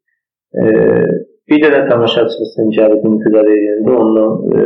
E, 0.57 0.63
bir 1.49 1.61
dənə 1.63 1.81
tamaşaçımızın 1.89 2.71
gəlib 2.77 3.05
intiqad 3.11 3.49
edəndə 3.55 3.97
ondan 4.03 4.57
e, 4.57 4.65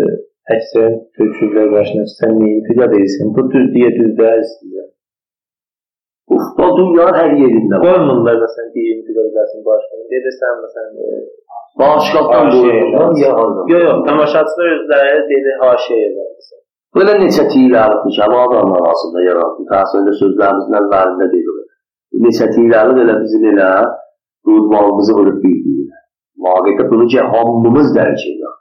əksərən 0.55 0.95
türkçülər 1.17 1.69
başına 1.75 2.07
sən 2.15 2.35
niyə 2.39 2.57
intiqad 2.59 2.97
edirsən? 2.99 3.35
Bu 3.35 3.47
düz 3.53 3.69
deyə 3.75 3.91
düz 3.99 4.11
deyil 4.19 4.43
sizə. 4.55 4.87
Bu 6.29 6.39
futbol 6.43 6.77
dünyanın 6.79 7.19
hər 7.19 7.31
yerində 7.43 7.79
var. 7.79 7.87
Qoymurlar 7.87 8.41
məsələn 8.45 8.69
deyə 8.77 8.97
intiqad 8.97 9.31
edəsin 9.31 9.65
başqana. 9.67 10.09
Deyirsən 10.13 10.61
məsələn 10.65 11.01
e, 11.07 11.23
Başqadan 11.79 12.47
qoyurlar 12.51 13.09
ya 13.23 13.29
hardan? 13.37 13.65
Yox, 13.73 13.83
yox, 13.83 13.99
tamaşaçılar 14.07 14.67
özləri 14.75 15.21
deyir 15.29 15.55
haşiyə 15.63 15.99
yazarsan. 16.05 16.59
Belə 16.97 17.13
neçə 17.23 17.43
tiyilərlikdir 17.53 18.13
ki, 18.15 18.21
adamlar 18.45 18.81
arasında 18.81 19.23
yaratdı. 19.29 19.63
Təsirli 19.71 20.13
sözlərimizin 20.19 20.77
əvvəlində 20.81 21.27
deyil. 21.33 21.55
Neçə 22.25 22.47
tiyilərlik 22.53 23.01
elə 23.03 23.15
bizim 23.23 23.47
elə 23.53 23.69
duyulmamızı 24.45 25.13
vurub 25.17 25.37
bildiğine. 25.43 25.97
Vaqidə 26.45 26.89
bunu 26.91 27.07
ki, 27.11 27.19
hamımız 27.33 27.93
dərk 27.97 28.23
edir. 28.31 28.53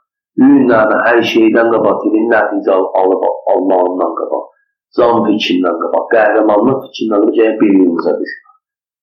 Ünlənə 0.47 0.97
hər 1.07 1.21
şeydən 1.33 1.69
qabaq, 1.73 1.97
dilin 2.03 2.31
nəticə 2.33 2.77
alıb 3.01 3.23
almağından 3.53 4.13
qabaq, 4.19 4.45
zam 4.97 5.19
fikrindən 5.27 5.77
qabaq, 5.83 6.07
qəhrəmanlıq 6.15 6.79
fikrindən 6.85 7.21
qabaq, 7.23 7.37
gəlib 7.39 7.61
birliyimizə 7.61 8.13
düşür. 8.21 8.41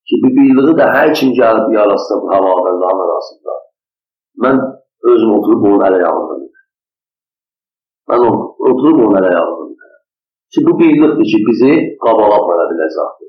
Ki, 0.07 0.19
bu 0.23 0.29
birliği 0.37 0.75
də 0.81 0.87
hər 0.97 1.13
kim 1.17 1.33
gəlib 1.39 1.73
yarasa 1.77 2.19
bu 2.21 2.33
havadarların 2.33 3.03
arasında. 3.05 3.57
Mən 4.43 4.61
özüm 5.13 5.33
oturub 5.37 5.67
onun 5.69 5.85
ələ 5.87 6.01
yağını 6.05 6.39
Mən 8.09 8.23
oturub 8.71 8.97
onun 9.05 9.19
ələ 9.21 9.33
yağını 9.37 9.61
Ki 10.53 10.59
bu 10.67 10.79
birlikdir 10.79 11.25
ki 11.31 11.37
bizi 11.47 11.71
qabağa 12.03 12.31
apara 12.37 12.63
biləcəkdir. 12.71 13.20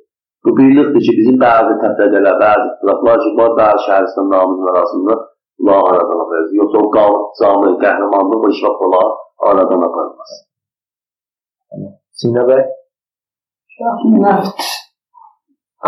Bu 0.44 0.56
birlikdir 0.59 1.02
ki 1.06 1.12
bizim 1.19 1.36
bəzi 1.44 1.74
təfrədələr, 1.82 2.36
bəzi 2.44 2.69
ixtilaflar 2.70 3.19
ki 3.24 3.31
var 3.40 3.52
bəzi 3.60 3.85
şəhəristan 3.86 4.27
namının 4.35 4.70
arasında 4.74 5.14
bunlar 5.59 5.81
aradan 5.90 6.23
aparır. 6.24 6.48
Yoxsa 6.60 6.78
o 6.86 6.90
qalıb 6.97 7.24
camı, 7.40 7.69
qəhrəmanlıq 7.85 8.47
o 8.47 8.52
iş 8.55 8.62
vaxt 8.66 8.86
olar 8.86 9.09
aradan 9.48 9.85
aparmaz. 9.89 10.32
Sinə 12.23 12.43
bəy, 12.51 12.62
Nəft 14.23 14.66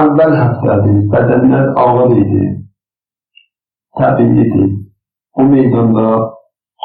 əvvəl 0.03 0.33
həftədir, 0.39 1.03
bədənlər 1.13 1.67
ağır 1.83 2.15
idi, 2.23 2.47
təbiidir. 3.99 4.71
O 5.39 5.45
meydanda 5.51 6.07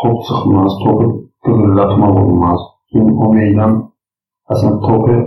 top 0.01 0.19
çıxmaz, 0.27 0.75
topu 0.83 1.07
qıvrılatmaq 1.45 2.19
olmaz. 2.23 2.61
Çünki 2.91 3.13
o 3.25 3.31
meydan 3.33 3.75
əslən 4.53 4.77
topu 4.85 5.17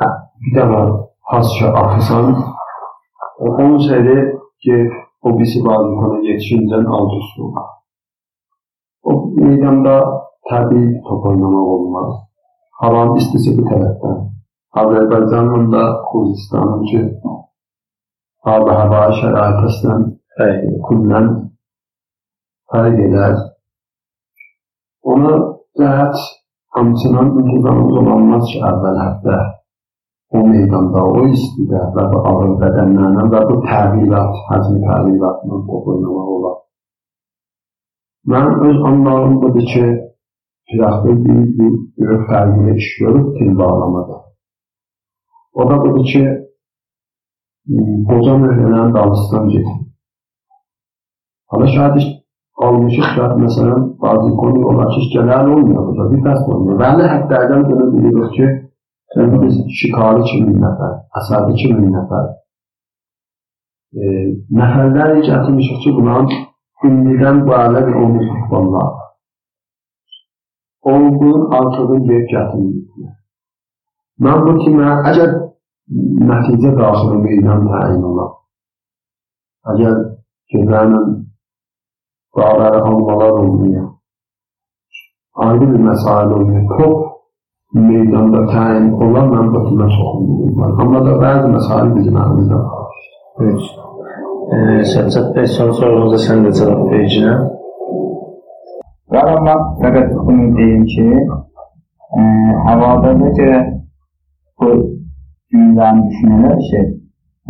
hə, 0.00 0.08
bir 0.40 0.56
dəfə 0.56 0.80
hasça 1.28 1.68
atırsan, 1.68 2.26
onun 3.38 3.78
şeyi 3.78 4.16
ki 4.62 4.90
o 5.22 5.38
birisi 5.38 5.58
vazifana 5.66 6.18
yetişincə 6.28 6.78
alt 6.96 7.12
üstü 7.20 7.42
olur. 7.42 7.68
O 9.02 9.12
meydanda 9.36 9.96
təbii 10.50 11.02
top 11.06 11.26
oynamaq 11.26 11.66
olmaz. 11.74 12.14
Havanın 12.80 13.16
istisi 13.20 13.50
bu 13.58 13.62
tərəfdən. 13.70 14.18
Azərbaycanın 14.80 15.72
da 15.72 15.82
Gürcüstanın 16.08 16.82
ki, 16.90 17.00
hava 18.46 18.72
hava 18.80 19.02
şəraitindən 19.20 20.02
kullan 20.86 21.28
fərq 22.72 22.98
edər. 23.08 23.36
Ona 25.12 25.34
cəhət 25.80 26.16
hamısının 26.76 27.28
intizamı 27.40 28.12
olmaz 28.16 28.44
ki, 28.52 28.60
əvvəl 28.72 29.00
həftə 29.04 29.38
o 30.36 30.42
meydanda, 30.44 31.04
o 31.04 31.22
istidə 31.32 31.80
və 31.94 32.04
bu 32.12 32.18
ağır 32.30 32.50
bədənlərlə 32.62 33.24
və 33.32 33.40
bu 33.50 33.56
təbilat, 33.68 34.42
həzm 34.50 34.82
təbilatla 34.84 35.60
top 35.70 35.88
oynamaq 35.94 36.28
olar. 36.36 36.58
Mən 38.32 38.50
öz 38.68 38.82
anlarım 38.90 39.40
budur 39.42 39.66
ki, 39.72 39.86
Firaqda 40.68 41.12
bir, 41.24 41.40
bir, 41.58 41.72
bir 41.98 42.10
fərqli 42.28 42.74
iş 42.76 42.88
görüb 43.00 43.28
til 43.38 43.58
bağlamada. 43.58 44.18
O 45.54 45.68
da 45.70 45.78
budur 45.84 46.04
ki, 46.12 46.22
qoca 48.08 48.34
mühürlənən 48.42 48.92
dalısından 48.94 49.48
getir. 49.54 49.78
Hala 51.50 51.66
şahid 51.76 52.06
almışıq 52.66 53.08
şahid 53.14 53.40
məsələn, 53.46 53.82
bazı 54.02 54.30
konu 54.40 54.66
olar 54.70 54.92
ki, 54.94 55.00
gələn 55.14 55.52
olmuyor 55.54 55.86
burada, 55.86 56.10
bir 56.12 56.20
fəsl 56.26 56.52
olmuyor. 56.54 56.80
Bəli 56.84 57.08
həftədən 57.14 57.64
bunu 57.70 57.86
bilirik 57.94 58.34
ki, 58.36 58.48
yəni 59.16 59.40
biz 59.42 59.58
şikari 59.80 60.22
2000 60.24 60.56
nəfər, 60.64 60.94
əsəbi 61.20 61.56
2000 61.56 61.92
nəfər, 61.96 62.26
e, 63.96 64.14
nəfərlər 64.60 65.14
gətirmişik 65.28 65.82
ki, 65.84 65.94
bunların 65.98 66.32
ünlüdən 66.88 67.44
bu 67.46 67.54
ələ 67.58 67.84
bir 67.86 68.00
10 68.06 68.18
futbollar. 68.32 68.90
Olgun 70.92 71.50
artığı 71.58 72.00
yer 72.10 72.26
gətirmişdir. 72.34 73.14
Mən 74.24 74.44
bu 74.46 74.58
timə, 74.64 74.90
əgər 75.12 75.32
nəticə 76.30 76.74
daxili 76.78 77.22
meydan 77.24 77.64
təyin 77.70 78.04
olar, 78.10 78.30
əgər 79.72 79.98
gecənin 80.52 81.18
Bağları 82.36 82.82
almalar 82.82 83.30
olmuyor. 83.30 83.88
Ayrı 85.34 85.60
bir 85.60 85.80
mesail 85.80 86.30
olmuyor. 86.30 86.78
Top 86.78 87.17
meydanda 87.74 88.40
təyin 88.52 88.92
olan 89.04 89.26
mən 89.34 89.48
batına 89.54 89.88
çoxunluğum 89.96 90.60
var. 90.60 90.70
Amma 90.82 91.00
da 91.06 91.14
bəzi 91.22 91.48
mesail 91.56 91.88
bizim 91.96 92.16
əlimizdə 92.22 92.58
var. 92.64 92.86
Evet. 93.40 93.64
Ee, 94.52 94.82
Səbzət 94.92 95.26
bəy, 95.34 95.46
son 95.56 95.72
sorumuza 95.78 96.20
sən 96.26 96.44
də 96.46 96.52
cavab 96.58 96.86
verəcəksən. 96.92 97.42
Var 99.12 99.28
amma 99.34 99.56
fəqət 99.82 100.14
bunu 100.28 100.46
deyim 100.56 100.86
ki, 100.92 101.08
e, 102.20 102.22
havada 102.68 103.12
necə 103.20 103.50
bu 104.60 104.70
cümləni 105.52 106.06
düşünürlər 106.08 106.56
ki, 106.70 106.82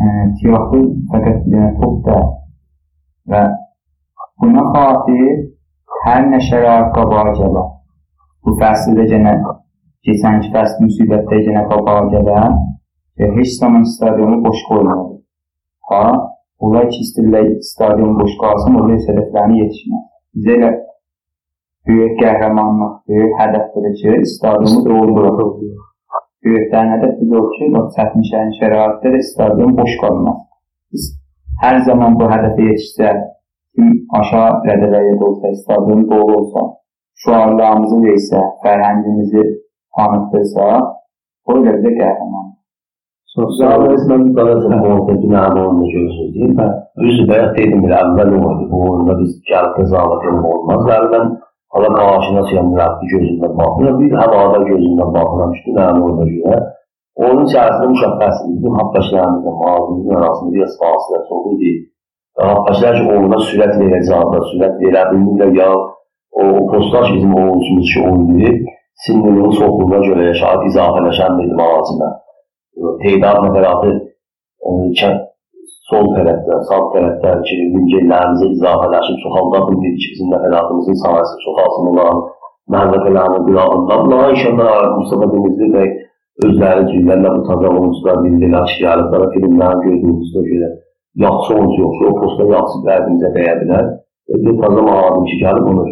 e, 0.03 0.05
tiyaxı 0.41 0.83
fəqət 1.13 1.39
bir 1.47 1.55
dənə 1.55 1.71
top 1.79 1.97
da 2.09 2.19
və 3.31 3.45
buna 4.43 4.67
xatir 4.75 5.31
hər 6.05 6.29
nə 6.33 6.43
şərait 6.51 6.93
qabağa 6.99 7.31
gələr. 7.39 7.73
Bu 8.43 8.59
fəsildə 8.61 9.07
yenə 9.15 9.35
keçənki 10.07 10.51
fəsil 10.55 10.85
müsibətdə 10.87 11.41
yenə 11.47 11.65
qabağa 11.71 12.03
gələr 12.15 12.59
və 13.19 13.31
heç 13.37 13.55
zaman 13.61 13.87
stadionu 13.95 14.39
boş 14.45 14.61
qoymadı. 14.69 15.15
Ha, 15.91 16.03
onlar 16.65 16.91
ki 16.93 17.01
istəyirlər 17.05 17.49
stadion 17.73 18.15
boş 18.21 18.37
qalsın, 18.43 18.79
orada 18.81 18.99
öz 18.99 19.09
hədəflərini 19.11 19.61
yetişməz. 19.63 20.05
Bizə 20.39 20.57
elə 20.59 20.71
böyük 21.89 22.19
qəhrəmanlıq, 22.23 22.95
böyük 23.11 23.37
hədəfdir 23.41 23.93
ki, 24.01 24.17
stadionu 24.35 24.83
dolduraq. 24.89 25.55
Böyüklərin 26.47 26.93
hədəf 26.95 27.15
biz 27.21 27.33
o 27.39 27.41
ki, 27.55 27.71
o 27.79 27.81
çətin 27.97 28.27
şərin 28.31 28.53
şəraitdə 28.61 29.15
də 29.15 29.23
stadion 29.31 29.73
boş 29.79 29.95
qalmaz. 30.03 30.43
Biz 30.93 31.09
hər 31.63 31.81
zaman 31.89 32.19
bu 32.21 32.29
hədəfə 32.33 32.69
yetişsək, 32.71 33.25
tüm 33.75 33.89
aşağı 34.21 34.53
rədələrdə 34.69 35.25
olsa, 35.29 35.55
stadion 35.63 36.05
dolu 36.11 36.37
olsa, 36.41 36.63
şüarlarımızı 37.25 37.99
versə, 38.05 38.45
fərhəngimizi 38.63 39.43
tanıtdırsa, 39.97 40.69
o 41.49 41.53
da 41.65 41.73
bizə 41.77 41.93
qəhrəman. 42.01 42.47
Sosializmdən 43.39 44.23
qalacaq 44.37 44.73
muhabbeti 44.85 45.29
məna 45.35 45.67
olma 45.67 45.87
görürsünüz 45.95 46.31
değil 46.37 46.55
mi? 46.61 46.69
Düzdür, 47.03 47.27
bayaq 47.31 47.51
dedim 47.59 47.83
bir 47.85 47.93
əvvəl 48.01 48.31
olmadı. 48.37 48.65
Bu 48.71 48.79
oyunda 48.87 49.15
biz 49.21 49.37
gəlib 49.51 49.77
qəzavat 49.79 50.25
edib 50.29 50.49
olmaz. 50.53 50.81
Mən 51.13 51.29
hala 51.75 51.91
qarşına 52.01 52.43
siyam 52.49 52.73
rəbbi 52.81 53.11
gözündən 53.13 53.53
baxıram. 53.61 54.01
Bir 54.01 54.17
havada 54.23 54.61
gözündən 54.71 55.13
baxıram 55.19 55.53
ki, 55.59 55.77
məna 55.79 56.01
olma 56.09 56.27
görə. 56.33 56.59
Onun 57.27 57.45
içərisində 57.51 57.87
müşəxbəs 57.93 58.43
bizim 58.49 58.75
haqqaşlarımızla, 58.81 59.53
mağazımızın 59.61 60.19
arasında 60.21 60.51
bir 60.57 60.75
fasilə 60.81 61.21
olur 61.37 61.55
deyil. 61.61 61.79
Başlar 62.69 62.99
ki, 62.99 63.05
oyuna 63.13 63.39
sürət 63.51 63.73
verəcəklər, 63.83 64.43
sürət 64.51 64.75
verə 64.83 65.05
bilmirlər 65.13 65.55
ya 65.61 65.71
o, 65.77 65.81
o 66.41 66.45
postlar 66.73 67.09
ki, 67.09 67.15
bizim 67.17 67.35
oyuncumuz 67.43 67.95
ki, 67.95 68.03
oynayır, 68.99 69.07
sinirinin 69.07 69.51
çoxluğuna 69.51 69.99
görə 70.07 70.35
şahid 70.35 70.63
izafələşən 70.71 71.39
bir 71.39 71.53
mağazına. 71.61 72.09
Teydad 73.03 73.39
nəfəratı 73.45 73.91
e, 74.69 75.11
sol 75.91 76.07
tərəfdə, 76.17 76.55
sağ 76.69 76.81
tərəfdə 76.95 77.43
ki, 77.47 77.57
güncellərimizə 77.75 78.47
izafələşib, 78.57 79.17
çoxalda 79.25 79.59
bildir 79.69 79.95
ki, 80.01 80.09
bizim 80.13 80.29
nəfəratımızın 80.35 80.97
sahəsi 81.05 81.37
çoxalsın 81.45 81.87
olan 81.93 82.17
mənzəfələrini 82.75 83.41
qırağında. 83.47 83.95
Bunlara 84.03 84.31
inşallah 84.31 84.97
Mustafa 84.99 85.31
Denizli 85.33 85.69
bəy 85.77 85.89
özləri 86.47 86.85
cüllərlə 86.91 87.31
bu 87.37 87.47
taza 87.49 87.69
oyuncular 87.79 88.21
bildirlər 88.25 88.67
ki, 88.71 88.77
gəliblərə 88.85 89.31
filmlərin 89.35 89.87
gördüyümüzdə 89.87 90.45
görə 90.51 90.69
yaxşı 91.25 91.55
oyuncu 91.55 91.81
yoxsa 91.85 92.11
o 92.11 92.13
posta 92.21 92.51
yaxşı 92.57 92.85
qəlbinizə 92.89 93.33
dəyə 93.39 93.55
bilər. 93.63 93.89
Bir 94.45 94.61
taza 94.63 94.83
mağadım 94.91 95.25
ki, 95.31 95.41
gəlib 95.45 95.73
onu 95.73 95.87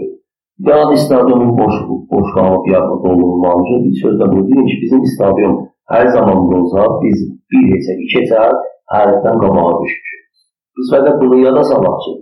Yad 0.58 0.96
stadionun 0.96 1.58
boş, 1.58 1.74
boş 2.10 2.34
qalıb 2.34 2.66
yarıda 2.72 2.96
doldurulmalı 3.04 3.62
ki, 3.68 3.74
bir 3.84 3.94
sözlə 4.02 4.26
bu 4.32 4.38
deyim 4.48 4.66
ki, 4.70 4.76
bizim 4.82 5.02
stadion 5.14 5.56
hər 5.92 6.06
zaman 6.16 6.38
da 6.50 6.56
olsa 6.60 6.86
biz 7.02 7.18
bir 7.50 7.66
heçə, 7.72 7.96
iki 8.04 8.22
heçə 8.22 8.44
hərəkdən 8.94 9.36
qabağa 9.42 9.72
düşmüşük. 9.82 10.22
Biz 10.76 10.86
fəqət 10.94 11.20
bunu 11.22 11.42
yada 11.46 11.64
salaq 11.72 11.98
ki, 12.04 12.14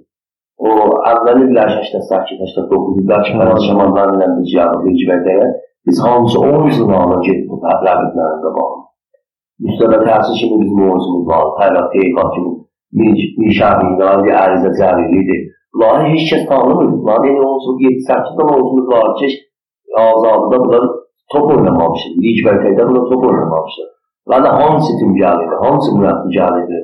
o 0.66 0.72
əvvəl 1.12 1.44
illər 1.46 1.70
88, 1.76 2.42
89 2.56 2.98
illər 3.04 3.22
ki, 3.28 3.38
Fərad 3.38 3.62
Şamanlar 3.68 4.16
ilə 4.16 4.28
biz 4.40 4.58
yarıb 4.58 4.82
Hicvədəyə, 4.90 5.48
biz 5.86 6.04
hamısı 6.06 6.44
10 6.50 6.70
zıvana 6.80 7.22
getdik 7.28 7.70
əvvəlliklərin 7.74 8.44
qabağına. 8.48 8.84
Müstədə 9.64 10.04
təhsil 10.08 10.40
kimi 10.40 10.62
bizim 10.64 10.86
oyuncumuz 10.88 11.26
var, 11.30 11.50
Tayrat 11.60 11.92
Teyqat 11.94 12.34
kimi 12.34 12.52
Mişahidlər 13.44 14.26
bir 14.26 14.34
ərizə 14.42 14.74
cəri 14.80 15.06
Bunları 15.74 16.08
heç 16.12 16.22
kəs 16.30 16.44
tanımır. 16.50 16.86
Bunların 16.92 17.28
yəni 17.28 17.46
onsuz 17.50 17.76
7-8 17.86 18.36
dənə 18.38 18.52
oyuncumuz 18.56 18.88
var 18.94 19.08
ki, 19.18 19.28
azadıda 20.02 20.56
bunlar 20.64 20.84
top 21.32 21.46
oynamamışdı. 21.54 22.10
Lig 22.24 22.38
vərtəkdə 22.46 22.88
bunlar 22.88 23.04
top 23.12 23.24
oynamamışdı. 23.30 23.86
Də 24.30 24.50
hamısı 24.60 24.92
tim 25.00 25.12
gəlirdi, 25.22 25.56
hamısı 25.64 25.96
mürəbbi 25.98 26.36
gəlirdi. 26.38 26.78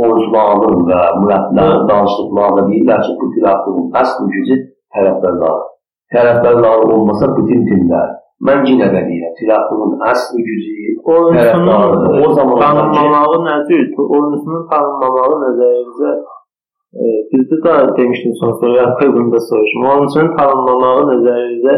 Oyuncuların 0.00 0.80
və 0.90 1.00
mürəbbilərin 1.20 1.84
danışdıqlarında 1.90 2.62
deyirlər 2.70 3.04
ki, 3.06 3.12
bu 3.20 3.30
tirafının 3.34 4.00
əsl 4.02 4.32
gücü 4.34 4.56
tərəfdarlar. 4.96 5.60
Tərəfdarlar 6.14 6.88
olmasa 6.94 7.30
bütün 7.36 7.68
timlər 7.68 8.08
Mən 8.48 8.62
yenə 8.64 8.86
də 8.94 9.00
deyirəm, 9.04 9.32
Tirafının 9.38 9.98
əsl 10.10 10.38
gücü 10.48 10.80
oyunçunun 11.04 12.24
o 12.26 12.32
zaman 12.34 12.60
tanınmamağı 12.60 13.38
nədir? 13.48 13.84
Oyunçunun 13.98 14.66
tanınmamağı 14.72 15.36
nəzərinizə 15.44 16.12
bizdə 17.30 17.56
də 17.64 17.74
demişdim 17.98 18.32
son 18.40 18.52
soruya 18.60 18.86
bunu 19.14 19.32
da 19.32 19.40
soruşum. 19.48 19.82
Oyunçunun 19.92 20.36
tanınmamağı 20.38 21.02
nəzərinizə 21.10 21.76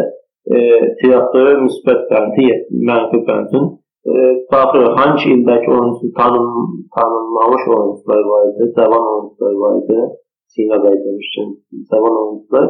e, 0.55 0.59
tiyatroya 1.01 1.57
müsbət 1.67 2.07
bəndi, 2.13 2.47
mənfi 2.89 3.21
bəndin 3.29 3.67
e, 4.11 4.15
baxır 4.53 4.87
hangi 4.99 5.27
ildəki 5.35 5.69
oyuncu 5.77 6.07
tanın, 6.19 6.49
tanınmamış 6.97 7.65
oyuncular 7.75 8.23
var 8.33 8.43
idi, 8.51 8.65
cavan 8.77 9.05
oyuncular 9.13 9.55
var 9.65 9.75
idi. 9.83 9.99
Sina 10.55 10.77
bəy 10.85 10.97
demişdim, 11.05 11.51
cavan 11.91 12.17
oyuncular 12.23 12.67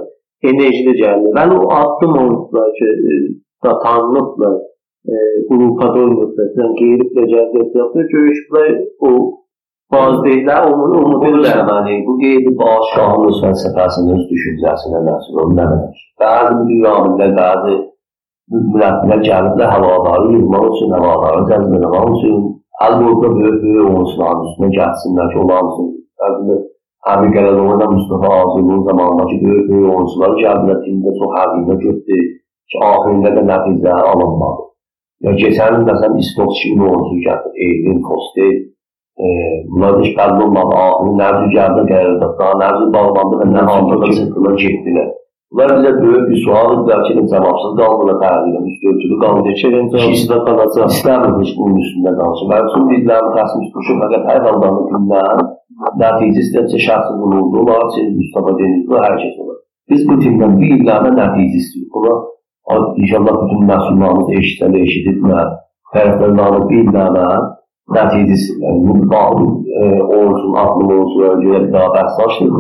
enerjili 0.51 0.95
gəldi. 1.03 1.29
Yəni 1.39 1.55
o 1.65 1.67
addım 1.81 2.13
oyuncular 2.23 2.69
ki, 2.79 2.89
e, 3.11 3.13
da 3.65 3.73
tanınıblar, 3.85 4.57
e, 5.13 5.15
Avropada 5.53 5.99
oynayıblar, 6.05 6.49
yəni 6.59 6.75
qeyriblə 6.81 7.25
gəldi 7.35 7.59
yapıyor. 7.81 8.07
Görüşlər 8.15 8.71
o 9.09 9.11
bazılar 9.93 10.63
onu 10.73 10.99
umudurlar. 11.05 11.57
Yani 11.71 11.95
bu 12.07 12.13
qeyri 12.23 12.53
bağışlanmış 12.63 13.37
fəlsəfəsinin 13.45 14.15
öz 14.17 14.25
düşüncəsinə 14.33 15.01
məsul 15.09 15.43
onu 15.45 15.59
nə 15.59 15.67
demək? 15.73 16.03
Bəzi 16.23 16.53
bu 16.59 16.65
dünyamızda 16.73 17.29
bəzi 17.41 17.75
mürəbbilər 18.73 19.21
gəliblər 19.29 19.71
havadarı 19.75 20.27
yığmaq 20.35 20.65
üçün, 20.73 20.91
havadarı 20.97 21.47
cəzb 21.51 21.79
eləmək 21.79 22.11
üçün 22.17 22.43
Əlbəttə 22.83 23.29
böyük 23.37 23.59
böyük 23.63 23.83
oyuncuların 23.89 24.47
üstünə 24.49 24.69
gəlsinlər 24.77 25.27
ki, 25.33 25.37
onlar 25.43 25.67
üçün 25.71 25.89
əslində 26.27 26.55
həmin 27.09 27.35
gələn 27.37 27.61
oyuna 27.65 27.87
Mustafa 27.95 28.31
Azulun 28.43 28.81
zamanındakı 28.89 29.37
böyük 29.45 29.67
böyük 29.71 29.91
oyuncular 29.95 30.33
gəldilər, 30.41 30.79
timdə 30.87 31.13
çox 31.19 31.35
həzinə 31.39 31.77
götdü 31.85 32.19
ki, 32.71 32.81
axirində 32.89 33.33
də 33.37 33.45
nəticə 33.51 33.95
alınmadı. 34.13 34.67
Ya 35.27 35.35
keçən 35.43 35.77
il 35.79 35.85
məsələn 35.91 36.19
İstok 36.25 36.51
kimi 36.61 36.89
oyuncu 36.89 37.21
gəldi, 37.27 37.53
Eylin, 37.67 38.01
Foster, 38.09 38.51
bəlli 40.19 40.45
olmadı, 40.45 40.75
axırı 40.85 41.13
nəvzi 41.23 41.49
gəlirdi, 41.57 42.27
daha 42.39 42.55
nəvzi 42.63 42.87
bağlandı 42.97 43.35
və 43.41 43.47
nə 43.57 43.63
halda 43.71 44.01
da 44.03 44.09
çıxdılar, 44.17 44.55
getdilər. 44.63 45.09
Bunlar 45.53 45.71
bizə 45.77 45.91
böyük 46.03 46.25
bir 46.31 46.39
sual 46.45 46.71
idilər 46.75 47.01
ki, 47.07 47.13
cavabsız 47.33 47.73
qaldılar 47.81 48.17
təhlillə, 48.25 48.61
müstövcülü 48.67 49.17
qaldı. 49.23 49.41
Keçən 49.49 49.91
cavabsızda 49.95 50.39
qalacaq. 50.47 50.87
İstəmir 50.97 51.35
heç 51.41 51.51
bunun 51.59 51.83
üstündə 51.83 52.13
danışım. 52.21 52.53
Və 52.53 52.61
bütün 52.67 52.85
bizlərin 52.93 53.35
təsmiş 53.37 53.67
tutuşu 53.75 53.99
fəqət 54.01 54.25
hər 54.31 54.41
haldanı 54.47 54.87
timdən 54.93 55.43
nəticə 56.01 56.45
istəyəcək 56.45 56.85
şəxsi 56.89 57.13
bulundu, 57.21 57.57
olar, 57.63 57.85
siz 57.95 58.07
Mustafa 58.17 58.57
Denizli, 58.59 58.97
hər 59.05 59.19
kəs 59.21 59.37
olar. 59.45 59.59
Biz 59.93 60.07
bu 60.09 60.19
timdən 60.25 60.57
bir 60.61 60.77
illərdə 60.79 61.11
nəticə 61.21 61.61
istəyirik. 61.61 61.91
Buna 61.97 62.15
inşallah 63.03 63.35
bütün 63.43 63.69
məsullarımız 63.73 64.37
eşitsələ 64.39 64.85
eşidiblər. 64.87 65.49
Tərəflərimiz 65.93 66.65
bir 66.71 66.85
illərdə 66.87 67.27
nəticə 67.97 68.37
istəyirlər. 68.39 68.81
Bu 68.87 68.95
bağlı 69.13 69.47
e, 69.81 69.85
olsun, 70.19 70.53
aklım 70.65 70.91
olsun, 70.99 71.23
görə 71.45 71.63
bir 71.65 71.73
daha 71.75 71.89
bəhs 71.97 72.21
açdıq. 72.27 72.57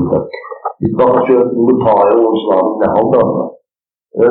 Biz 0.82 0.92
baxaq 0.98 1.26
görək, 1.28 1.50
bu 1.66 1.74
tarih 1.84 2.16
oyuncularımız 2.20 2.76
nə 2.82 2.88
haldadır? 2.94 3.50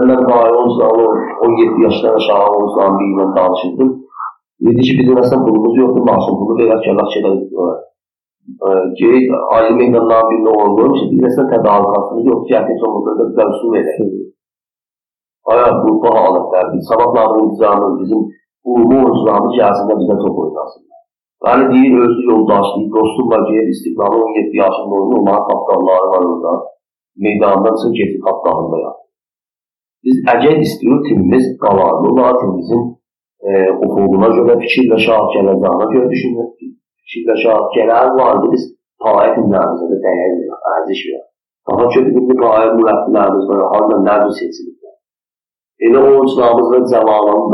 Mən 0.09 0.21
tarih 0.31 0.55
oyuncularla 0.61 1.07
17 1.47 1.83
yaşdan 1.85 2.13
aşağı 2.19 2.47
oyuncuların 2.55 2.99
biriyle 2.99 3.25
danışırdım. 3.37 3.89
Dedi 4.65 4.81
ki, 4.87 4.97
bizim 4.99 5.21
əslən 5.23 5.45
pulumuz 5.45 5.77
yoxdur, 5.81 6.03
maaşın 6.09 6.35
pulu 6.39 6.57
verək, 6.59 6.81
gələk 6.87 7.07
şeylər 7.13 7.35
ki, 8.97 9.09
ayrı 9.55 9.71
meydanların 9.79 10.29
birində 10.31 10.51
oynuyorum 10.63 10.93
ki, 10.97 11.05
biz 11.13 11.23
əslən 11.29 11.47
tədalıqatımız 11.53 12.27
yoxdur 12.31 12.47
ki, 12.49 12.57
həqiqət 12.59 12.85
olmada 12.89 13.15
da 13.19 13.29
bizə 13.31 13.47
üsul 13.53 13.73
verək. 13.77 14.03
Aya, 15.51 15.67
bu, 15.81 15.95
bu 16.03 16.11
halətlər, 16.17 16.67
biz 16.73 16.83
sabahların 16.91 17.43
intizamı, 17.45 17.87
bizim 18.01 18.21
ulumu 18.69 18.97
oyuncularımız 19.03 19.53
gəlsində 19.61 19.93
bizə 20.01 20.15
top 20.23 20.39
oynasınlar. 20.43 20.99
Yani 21.45 21.63
değil 21.73 21.93
özlü 22.03 22.23
yoldaşlığı, 22.31 22.87
dostumla 22.97 23.37
ciğer 23.47 23.67
istiqlalı 23.73 24.15
17 24.25 24.57
yaşında 24.63 24.93
oyunu 24.97 25.15
onların 25.19 25.47
kaptanları 25.49 26.07
var 26.13 26.23
orada. 26.31 26.51
Meydandan 27.23 27.75
çıxıb 27.79 27.93
getib 27.99 28.21
kaptanında 28.27 28.77
yaptı. 28.85 29.05
Biz 30.05 30.15
əgər 30.33 30.55
istiyor 30.65 30.97
timimiz 31.07 31.45
qalarlı 31.63 32.07
olar, 32.11 32.33
timimizin 32.41 32.83
e, 33.47 33.49
oxuğuna 33.85 34.29
görə 34.37 34.55
fikirlə 34.63 34.97
şah 35.07 35.25
gələcəyine 35.35 35.87
görə 35.93 36.07
düşünür. 36.13 36.47
Fikirlə 37.01 37.35
şah 37.43 37.59
gələr 37.75 38.07
vardı, 38.21 38.45
biz 38.53 38.63
payət 39.03 39.35
timlərimizə 39.37 39.85
də 39.91 39.97
dəyər 40.05 40.31
verir, 40.37 40.57
ərziş 40.75 41.01
verir. 41.09 41.27
Daha 41.69 41.85
çox 41.93 42.07
indi 42.19 42.35
qayır 42.43 42.71
mürəbbilərimiz 42.79 43.45
var, 43.49 43.61
harada 43.73 43.97
nerede 44.07 44.33
seçilirlər. 44.39 44.95
Elə 45.85 45.99
oyuncularımız 46.09 46.91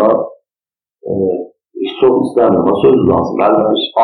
da 0.01 0.09
zamanında 1.07 1.33
e, 1.33 1.47
hiç 1.81 1.91
çok 2.01 2.13
istemiyorum 2.25 2.67
ama 2.67 2.75
söz 2.85 2.99
lazım. 3.09 3.35
Yani 3.43 3.57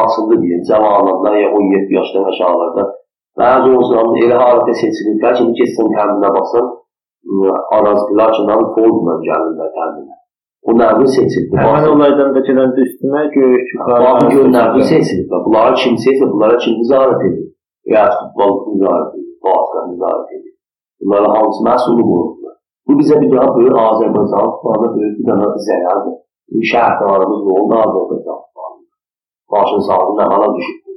aslında 0.04 0.42
diye 0.42 0.64
zamanında 0.64 1.38
ya 1.38 1.48
17 1.52 1.94
yaştan 1.94 2.24
aşağılarda 2.32 2.84
Bəzi 3.40 3.70
oyuncuların 3.70 4.18
elə 4.24 4.36
halətə 4.38 4.74
seçiliblər 4.78 5.38
ki, 5.38 5.46
kesin 5.60 5.88
təminə 5.96 6.30
baxsan, 6.36 6.68
arazilər 7.78 8.34
ki, 8.36 8.44
Fordla 8.76 9.16
gəlirlər 9.24 9.72
təminə. 9.78 10.18
O 10.70 10.76
nərvi 10.82 11.08
seçildi. 11.16 11.58
Həmən 11.58 11.88
olaydan 11.96 12.30
da 12.36 12.44
gələn 12.50 12.76
üstünə 12.84 13.24
görür 13.34 13.64
ki, 13.70 13.80
baxın 13.90 14.30
gör 14.36 14.52
nərvi 14.54 14.86
seçiliblər. 14.92 15.42
Bunlara 15.48 15.74
kim 15.82 15.98
seçir, 16.06 16.30
bunlara 16.36 16.60
kim 16.66 16.78
nizarət 16.84 17.26
edir? 17.30 17.50
Ya 17.94 18.06
futbol 18.20 18.54
nizarət 18.76 19.18
edir, 19.18 19.34
başqa 19.50 19.86
nizarət 19.90 20.38
edir. 20.38 20.54
Bunlara 21.02 21.34
hansı 21.40 21.66
məsulü 21.70 22.06
bulunurlar? 22.12 22.56
Bu 22.88 23.00
bizə 23.02 23.18
bir 23.22 23.34
daha 23.34 23.50
böyük 23.58 23.82
Azərbaycan 23.88 24.54
futboluna 24.54 24.94
böyük 25.00 25.18
bir 25.20 25.32
dənə 25.32 25.50
zərərdir. 25.72 26.16
Şəhərdarımız 26.72 27.42
da 27.46 27.52
oldu 27.60 27.76
Azərbaycan. 27.86 28.42
Başın 29.54 29.82
sağlığı 29.88 30.16
nə 30.20 30.26
hala 30.32 30.48
düşübdü. 30.58 30.92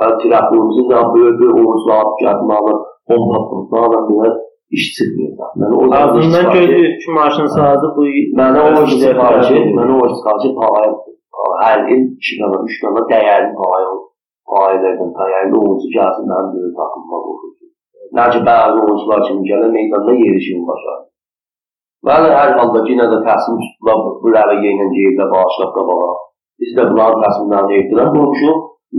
Yəni, 0.00 0.16
tirafimizin 0.22 0.86
də 0.90 0.98
böyük 1.14 1.36
bir 1.40 1.50
oyuncular, 1.58 2.04
fiyatmalı, 2.18 2.74
bomba 3.08 3.38
kurtlarla 3.50 4.00
belə 4.08 4.30
iş 4.76 4.84
çıxmayacaq. 4.96 5.50
Mənə 5.60 5.74
o 5.80 5.84
Ağzından 6.00 6.46
gördük 6.54 7.00
ki, 7.02 7.08
maşın 7.18 7.48
sağladı 7.56 7.88
bu 7.96 8.06
Mənə 8.40 8.60
o 8.66 8.84
iş 8.84 8.94
çıxarcı, 9.02 9.56
mənə 9.78 9.92
o 10.00 10.06
iş 10.08 10.14
çıxarcı 10.18 10.50
pay, 10.60 10.88
hər 11.62 11.78
il 11.94 12.02
2 12.30 12.40
dana, 12.40 12.58
3 12.70 12.82
dana 12.84 13.02
dəyərli 13.12 13.52
pay 13.60 13.84
paylardan 14.52 15.10
dəyərli 15.18 15.56
oyuncu 15.62 15.88
gəlsin, 15.96 16.28
mənim 16.30 16.50
böyük 16.54 16.74
takımıma 16.80 17.18
qoşulsun. 17.26 17.68
Nə 18.16 18.24
ki, 18.32 18.40
bəzi 18.48 18.78
oyuncular 18.84 19.20
kimi 19.26 19.42
gələ 19.50 19.68
meydanda 19.76 20.12
yerişin 20.24 20.66
başarır. 20.70 21.06
Bəli, 22.04 22.28
hər 22.36 22.50
halda 22.58 22.80
yenə 22.88 23.06
də 23.12 23.18
təslim 23.24 23.60
tutdular 23.62 24.00
bu 24.22 24.32
rəviyyə 24.36 24.72
ilə 24.76 24.86
geyirlə 24.94 25.26
bağışlaq 25.32 25.70
qabağa. 25.76 26.14
Biz 26.60 26.72
də 26.76 26.82
bunların 26.90 27.22
təslimlərini 27.24 27.78
ehtiram 27.80 28.10
qurmuşuq. 28.14 28.58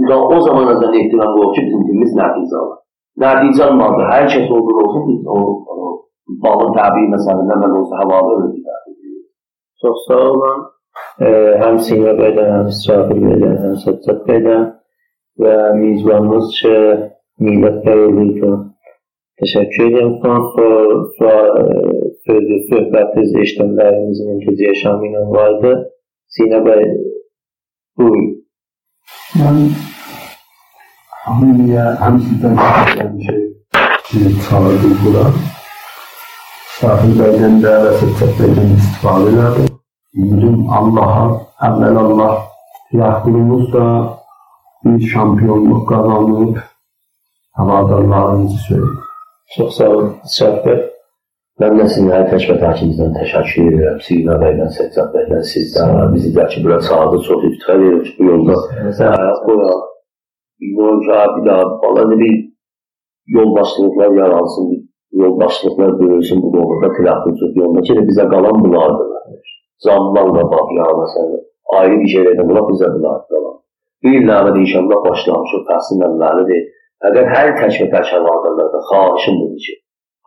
Və 0.10 0.16
o 0.36 0.38
zaman 0.46 0.72
əzən 0.74 0.96
ehtiram 1.02 1.36
qurub 1.36 1.52
ki, 1.56 1.66
bizim 1.68 1.84
dilimiz 1.88 2.16
nəticə 2.20 2.58
alır. 2.62 2.80
Nəticə 3.24 3.62
almadı, 3.68 4.08
hər 4.12 4.26
kəs 4.32 4.50
olur 4.58 4.80
olsun, 4.84 5.04
biz 5.10 5.30
o, 5.36 5.38
o 5.72 5.92
balın 6.44 6.74
təbii 6.76 7.12
məsələndə 7.14 7.60
mən 7.62 7.76
olsa 7.80 8.02
havada 8.02 8.40
özü 8.40 8.64
Çox 9.82 10.02
sağ 10.08 10.20
olun. 10.32 10.66
E, 11.26 11.30
həm 11.62 11.78
Sinya 11.86 12.16
bəydən, 12.20 12.52
həm 12.56 12.70
İsrafil 12.74 13.22
bəydən, 13.28 13.56
həm 13.64 13.76
Səccət 13.86 14.22
bəydən 14.30 14.66
və 15.44 15.56
mizbanımız 15.82 16.56
ki, 16.60 16.78
Millət 17.46 17.82
bəy 17.86 18.04
olur 18.08 18.60
Teşekkür 19.44 19.90
ederim. 19.90 20.14
Son 20.24 20.46
soru, 20.56 21.00
soru 21.18 22.05
sözlü 22.26 22.58
söhbətiniz 22.70 23.36
eşitənlərimizin 23.44 24.32
öncəci 24.36 24.64
yaşamı 24.70 25.10
ilə 25.10 25.26
vardı. 25.36 25.74
Sinə 26.36 26.62
bəy, 26.66 26.86
buyurun. 27.98 28.32
Yani 29.40 29.66
hamıya 31.26 31.86
hamsidən 32.02 32.58
yani 32.98 33.28
şey 34.10 34.26
çağırdım 34.48 34.98
bura. 35.04 35.26
Şahid 36.80 37.14
bəydən 37.20 37.62
də 37.64 37.76
və 37.84 37.94
Səccət 38.02 38.34
bəydən 38.40 38.74
istifadə 38.80 39.32
elədim. 39.34 39.70
Ümidum 40.16 40.70
Allah'a, 40.80 41.26
əvvəl 41.70 42.02
Allah 42.04 42.36
yaxınımız 43.04 43.74
da 43.74 43.86
bir 44.86 45.08
şampiyonluq 45.14 45.86
qazanıb 45.90 46.58
havadarlarımızı 47.52 48.58
söyleyeyim. 48.68 49.00
Çox 49.56 49.78
sağ 49.78 49.90
olun. 49.90 50.14
Şəhbət. 50.40 50.95
Mən 51.64 51.78
də 51.80 51.84
sizin 51.88 52.10
hər 52.12 52.26
tək 52.28 52.46
və 52.50 52.56
takimizdən 52.60 53.14
təşəkkür 53.16 53.68
edirəm. 53.70 54.00
Siqna 54.04 54.34
bəydən, 54.42 54.72
Səccad 54.76 55.14
bəydən, 55.14 55.44
sizdən, 55.50 55.92
bizi 56.12 56.32
də 56.36 56.48
ki, 56.52 56.64
bura 56.66 56.80
çağırdı, 56.88 57.20
çox 57.28 57.46
iftixar 57.50 57.78
edirəm 57.84 58.02
ki, 58.08 58.12
bu 58.18 58.26
yolda 58.30 58.58
həyat 58.98 59.40
qoya. 59.46 59.78
Yolca 60.80 61.22
bir 61.36 61.46
daha 61.46 61.70
balaca 61.84 62.18
bir 62.24 62.34
yoldaşlıqlar 63.38 64.12
yaransın, 64.22 64.68
yoldaşlıqlar 65.22 65.96
böyüsün 66.02 66.44
bu 66.44 66.66
tirafın 66.98 67.40
çox 67.40 67.56
yolda 67.62 67.86
ki, 67.88 67.98
bizə 68.10 68.28
qalan 68.34 68.60
bunlardır. 68.66 69.40
Zamlarla 69.88 70.44
bax 70.56 70.76
ya, 70.80 70.90
məsələn, 71.00 71.42
ayrı 71.80 71.96
bir 72.02 72.14
şeylərdən 72.16 72.52
bunlar 72.52 72.68
bizə 72.74 72.92
bunlar 72.98 73.24
qalan. 73.32 73.56
Bir 74.04 74.20
illərdə 74.20 74.60
inşallah 74.66 75.04
başlamışıq, 75.08 75.66
təhsil 75.72 76.04
məmləridir. 76.04 76.70
Əgər 77.08 77.34
hər 77.38 77.56
tək 77.64 77.82
və 77.86 77.92
tək 77.96 78.14
həlaqələrdə 78.18 78.86
xahişim 78.92 79.42
budur 79.46 79.66
ki, 79.70 79.80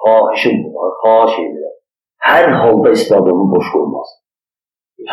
xahişim 0.08 0.58
var, 0.74 0.92
xahiş 1.02 1.34
edirəm. 1.44 1.74
Hər 2.30 2.48
halda 2.60 2.90
istadyomu 2.98 3.46
boş 3.54 3.66
qoymaz. 3.74 4.08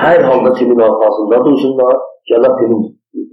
Hər 0.04 0.22
halda 0.28 0.54
timin 0.58 0.80
arxasında 0.88 1.38
dursunlar, 1.46 1.96
gəlib 2.32 2.56
timin, 2.60 2.82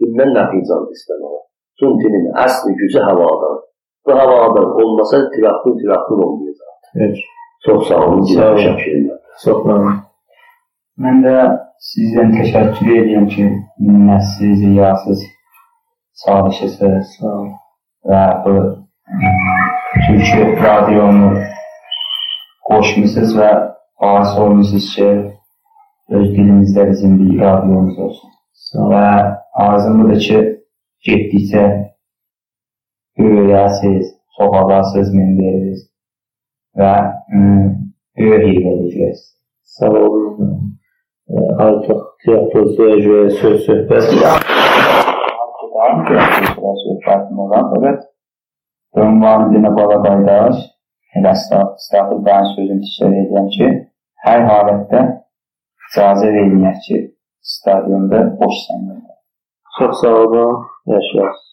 timdən 0.00 0.30
nəticə 0.38 0.78
istəmələr. 0.96 1.42
Çünki 1.80 2.02
timin 2.02 2.26
əsli 2.44 2.72
gücü 2.80 3.00
havadan. 3.08 3.56
Bu 4.06 4.12
havadan 4.20 4.68
olmasa 4.82 5.16
tiraktın 5.34 5.78
tiraktın 5.80 6.18
olmayacaq. 6.26 6.72
Evet. 6.96 7.16
Çox 7.66 7.88
sağ 7.88 8.00
olun, 8.06 8.22
təşəkkür 8.28 8.90
edirəm. 8.94 9.20
Çox 9.44 9.58
məmnun. 9.68 9.98
Mən 11.02 11.22
də 11.26 11.36
sizdən 11.90 12.34
təşəkkür 12.38 12.90
edirəm 12.98 13.26
ki, 13.34 13.44
minnətsiz, 13.86 14.58
riyasız 14.66 15.20
çalışırsınız 16.24 17.06
Sağ 17.20 17.34
ol. 17.40 17.48
və 18.10 18.22
bu 18.44 18.54
Türkiyə 20.04 20.44
radionu 20.64 21.30
qoşmusunuz 22.68 23.36
və 23.38 23.50
arzu 24.08 24.42
olmusunuz 24.44 24.88
ki, 24.96 25.08
öz 26.16 26.26
dilimizdə 26.36 26.90
bizim 26.90 27.18
bir 27.20 27.40
radiyomuz 27.40 27.98
olsun. 27.98 28.30
Sağ 28.52 28.82
ol. 28.82 28.92
Və 28.92 29.06
arzum 29.66 30.02
budur 30.02 30.20
ki, 30.26 30.40
getdikcə 31.06 31.64
böyüyəsiz, 33.18 34.12
çoxalasız 34.36 35.14
minberiniz 35.14 35.86
və 36.78 36.92
ım, 37.36 37.72
böyük 38.18 38.44
hiyləliklərsiniz. 38.48 39.24
Sağ 39.74 39.90
olun. 39.90 40.52
Ee, 41.32 41.48
Artıq 41.64 42.00
tiyatrosuya 42.24 42.96
görə 43.06 43.30
söz 43.40 43.60
söhbət. 43.66 44.10
Tamam 45.72 46.04
ki, 46.06 46.14
sıra 46.54 46.72
söhbətim 46.84 47.38
olan, 47.44 47.64
fakat 47.72 48.04
ünvanı 49.02 49.46
dinə 49.54 49.70
bala 49.76 49.98
qaydaş, 50.06 50.56
elə 51.18 51.32
bəyin 52.26 52.52
sözünü 52.54 52.84
təkrar 52.90 53.16
edirəm 53.22 53.48
ki, 53.56 53.70
hər 54.26 54.44
halətdə 54.50 55.00
icazə 55.88 56.28
verilmək 56.36 56.78
ki, 56.86 57.00
stadionda 57.54 58.20
boş 58.40 58.60
səngirlər. 58.66 59.18
Çox 59.78 60.00
sağ 60.00 60.14
olun. 60.24 60.64
Yaşayasınız. 60.86 61.51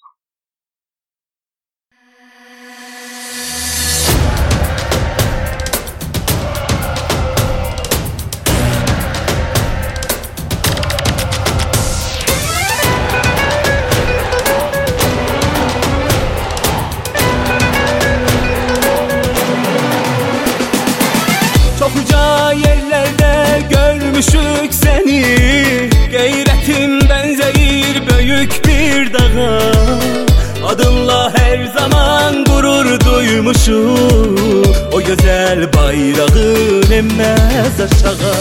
Güzel 35.09 35.73
bayrağın 35.73 36.91
emmez 36.91 37.79
aşağı. 37.85 38.35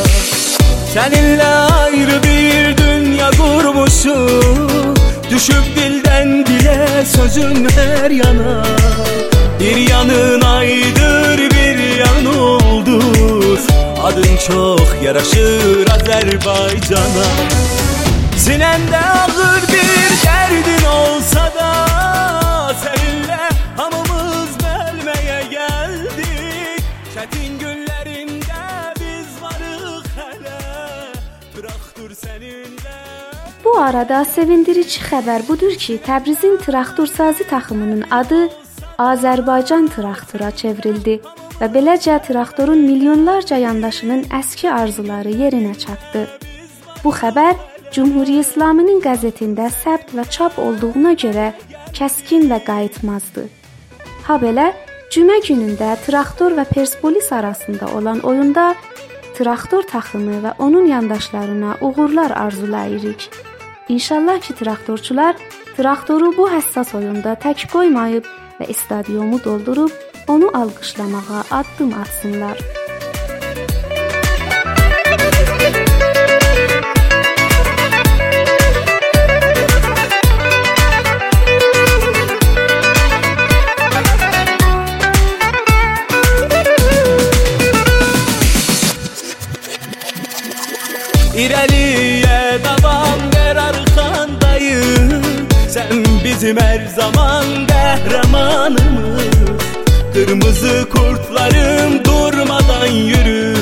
Seninle 0.94 1.44
ayrı 1.46 2.22
bir 2.22 2.76
dünya 2.76 3.30
kurmuşum. 3.30 4.96
Düşüp 5.30 5.76
dilden 5.76 6.46
dile 6.46 7.04
sözün 7.16 7.68
her 7.76 8.10
yana. 8.10 8.64
Bir 9.60 9.76
yanın 9.76 10.40
aydır 10.40 11.38
bir 11.38 11.96
yan 11.96 12.24
ulduz 12.24 13.60
Adın 14.04 14.36
çok 14.46 15.02
yaraşır 15.04 15.90
Azerbaycan'a. 15.90 17.28
Sinende 18.36 18.98
ağır 18.98 19.62
bir 19.68 20.26
derdin 20.26 20.86
olsa 20.86 21.47
Bu 33.78 33.84
arada 33.86 34.24
sevindirici 34.26 34.98
xəbər 35.06 35.44
budur 35.46 35.76
ki, 35.78 36.00
Təbrizin 36.02 36.56
traktor 36.58 37.06
sazı 37.06 37.44
taxımının 37.46 38.00
adı 38.10 38.48
Azərbaycan 38.98 39.84
traktora 39.94 40.48
çevrildi 40.50 41.12
və 41.60 41.68
beləcə 41.76 42.16
traktorun 42.26 42.80
milyonlarca 42.82 43.60
yandaşının 43.62 44.24
əski 44.40 44.66
arzuları 44.66 45.30
yerinə 45.30 45.76
çatdı. 45.78 46.24
Bu 47.04 47.12
xəbər 47.20 47.54
Cümhuriyyət 47.94 48.48
İslamının 48.48 48.98
qəzetində 49.04 49.68
səbt 49.76 50.10
və 50.18 50.24
çap 50.26 50.58
olduğuna 50.58 51.12
görə 51.22 51.52
kəskin 51.94 52.50
və 52.50 52.58
qayıtmazdı. 52.66 53.44
Ha 54.26 54.40
belə, 54.42 54.72
cümə 55.14 55.38
günündə 55.46 55.92
traktor 56.02 56.58
və 56.58 56.64
Persepolis 56.72 57.30
arasında 57.32 57.94
olan 57.94 58.26
oyunda 58.26 58.72
traktor 59.38 59.86
taxımı 59.86 60.42
və 60.48 60.56
onun 60.58 60.90
yandaşlarına 60.90 61.76
uğurlar 61.80 62.34
arzulayırıq. 62.34 63.47
İnşallah 63.88 64.40
ki, 64.40 64.54
traktorçular 64.54 65.36
traktoru 65.76 66.32
bu 66.36 66.48
həssas 66.52 66.92
oyunda 66.96 67.32
tək 67.40 67.64
qoymayıb 67.72 68.26
və 68.60 68.74
stadiomu 68.74 69.40
doldurub 69.44 69.90
onu 70.28 70.50
alqışlamağa 70.54 71.44
addım 71.50 71.94
atsınlar. 72.02 72.58
İleriye 91.38 92.07
bizim 96.48 96.60
her 96.62 96.86
zaman 96.86 97.44
kahramanımız. 97.66 99.22
Kırmızı 100.14 100.88
kurtlarım 100.90 102.04
durmadan 102.04 102.86
yürü 102.86 103.54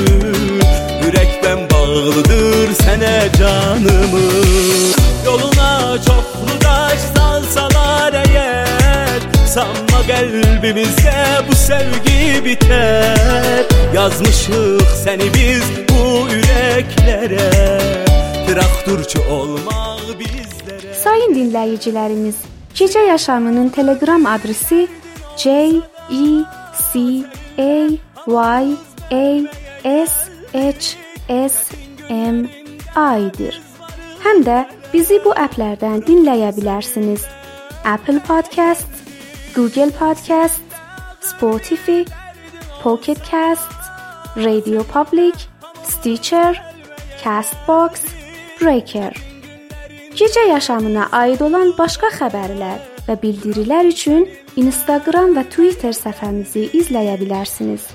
Yürekten 1.04 1.58
bağlıdır 1.70 2.72
sene 2.72 3.28
canımız. 3.38 4.96
Yoluna 5.26 5.96
çoklu 6.06 6.58
taş 6.60 6.98
salsalar 7.16 8.12
eğer 8.12 9.20
Sanma 9.46 10.06
kalbimizde 10.06 11.12
bu 11.50 11.54
sevgi 11.54 12.44
biter. 12.44 13.64
Yazmışık 13.94 14.88
seni 15.04 15.34
biz 15.34 15.64
bu 15.88 16.28
yüreklere 16.34 17.50
Traktörçü 18.46 19.18
olmak 19.18 20.00
bizlere. 20.18 20.94
Sayın 21.04 21.34
dinləyicilərimiz, 21.34 22.34
Gecə 22.76 23.00
Yaşamının 23.08 23.68
Telegram 23.68 24.26
adresi 24.26 24.88
J 25.36 25.50
E 26.10 26.44
C 26.74 27.24
A 27.58 27.88
Y 28.26 28.76
A 29.10 29.48
S 29.84 30.30
H 30.54 30.96
S 31.28 31.72
M 32.08 32.48
I-dir. 32.96 33.60
Həm 34.24 34.42
də 34.44 34.58
bizi 34.92 35.16
bu 35.24 35.32
applərdən 35.32 36.02
dinləyə 36.04 36.50
bilərsiniz. 36.58 37.24
Apple 37.84 38.20
Podcast, 38.28 38.88
Google 39.54 39.90
Podcast, 39.96 40.60
Spotify, 41.20 42.04
Pocket 42.82 43.22
Cast, 43.30 43.72
Radio 44.36 44.84
Public, 44.84 45.48
Stitcher, 45.88 46.52
Castbox, 47.22 48.04
Breaker. 48.60 49.35
Gecə 50.16 50.48
yaşamına 50.48 51.02
aid 51.12 51.43
olan 51.44 51.74
başqa 51.76 52.09
xəbərlər 52.14 52.78
və 53.05 53.14
bildirilər 53.20 53.84
üçün 53.90 54.22
Instagram 54.56 55.34
və 55.36 55.43
Twitter 55.52 55.93
səhifəmizi 55.93 56.70
izləyə 56.78 57.18
bilərsiniz. 57.20 57.90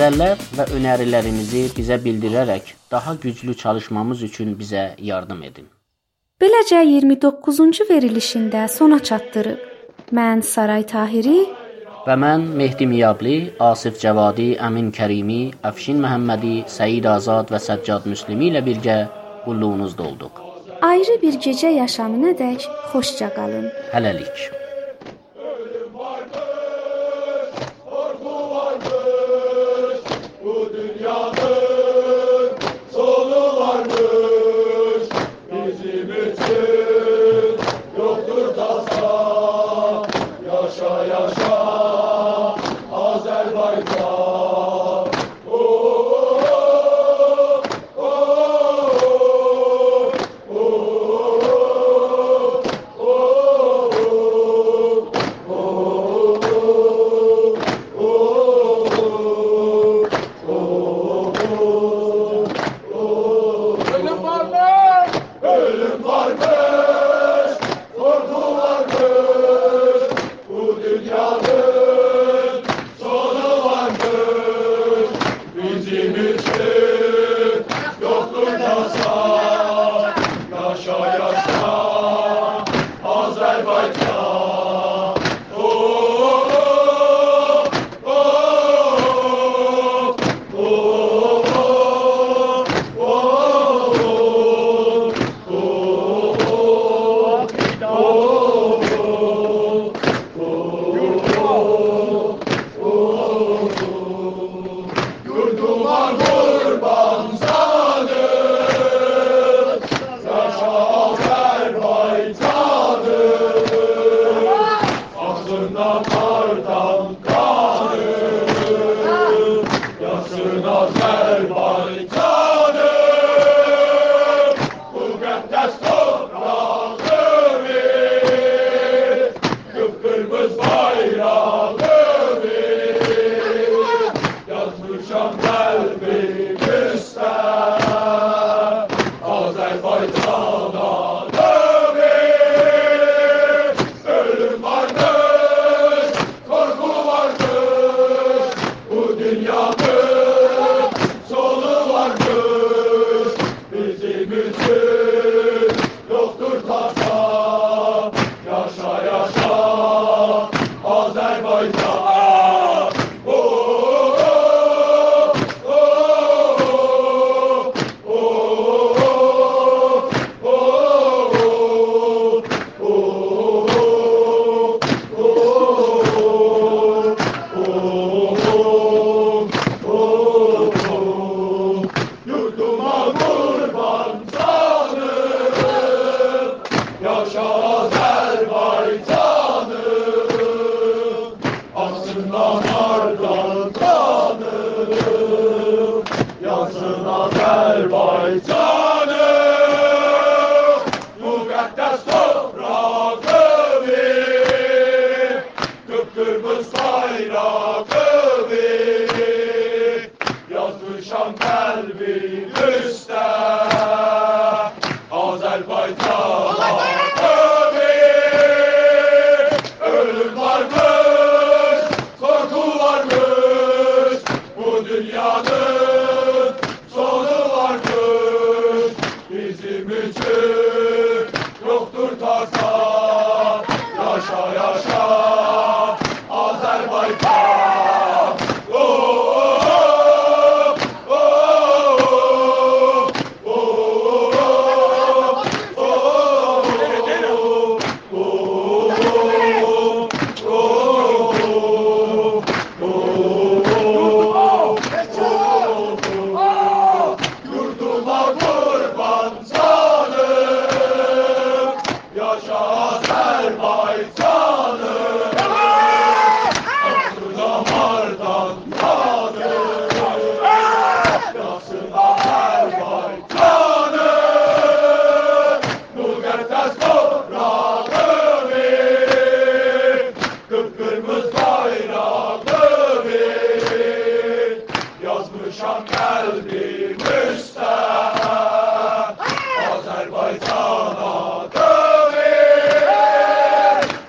Nəzərlər 0.00 0.38
və 0.56 0.64
önərilərinizi 0.78 1.62
bizə 1.76 1.98
bildirərək 2.00 2.70
daha 2.88 3.12
güclü 3.20 3.52
çalışmamız 3.62 4.22
üçün 4.24 4.54
bizə 4.56 4.84
yardım 4.96 5.42
edin. 5.44 5.66
Beləcə 6.40 6.78
29-cu 6.88 7.84
verilişində 7.90 8.62
sona 8.72 8.96
çatdırıb. 9.08 9.58
Mən 10.16 10.40
Saray 10.40 10.86
Tahiri 10.88 11.42
Və 12.06 12.16
mən 12.16 12.46
Mehdi 12.56 12.86
Miyabli, 12.88 13.34
Asif 13.66 13.98
Cavadi, 14.00 14.54
Əmin 14.68 14.88
Kərimi, 14.96 15.42
Əfşin 15.68 16.00
Məhəmmədi, 16.00 16.54
Səid 16.76 17.04
Azad 17.16 17.52
və 17.52 17.60
Səccad 17.66 18.08
Müslimi 18.08 18.48
ilə 18.48 18.64
birgə 18.70 18.96
qulluğunuzda 19.44 20.06
olduq. 20.06 20.40
Ayrı 20.80 21.18
bir 21.26 21.36
gecə 21.44 21.74
yaşamınadək 21.76 22.64
xoşça 22.94 23.28
qalın. 23.36 23.68
Hələlik. 23.92 24.48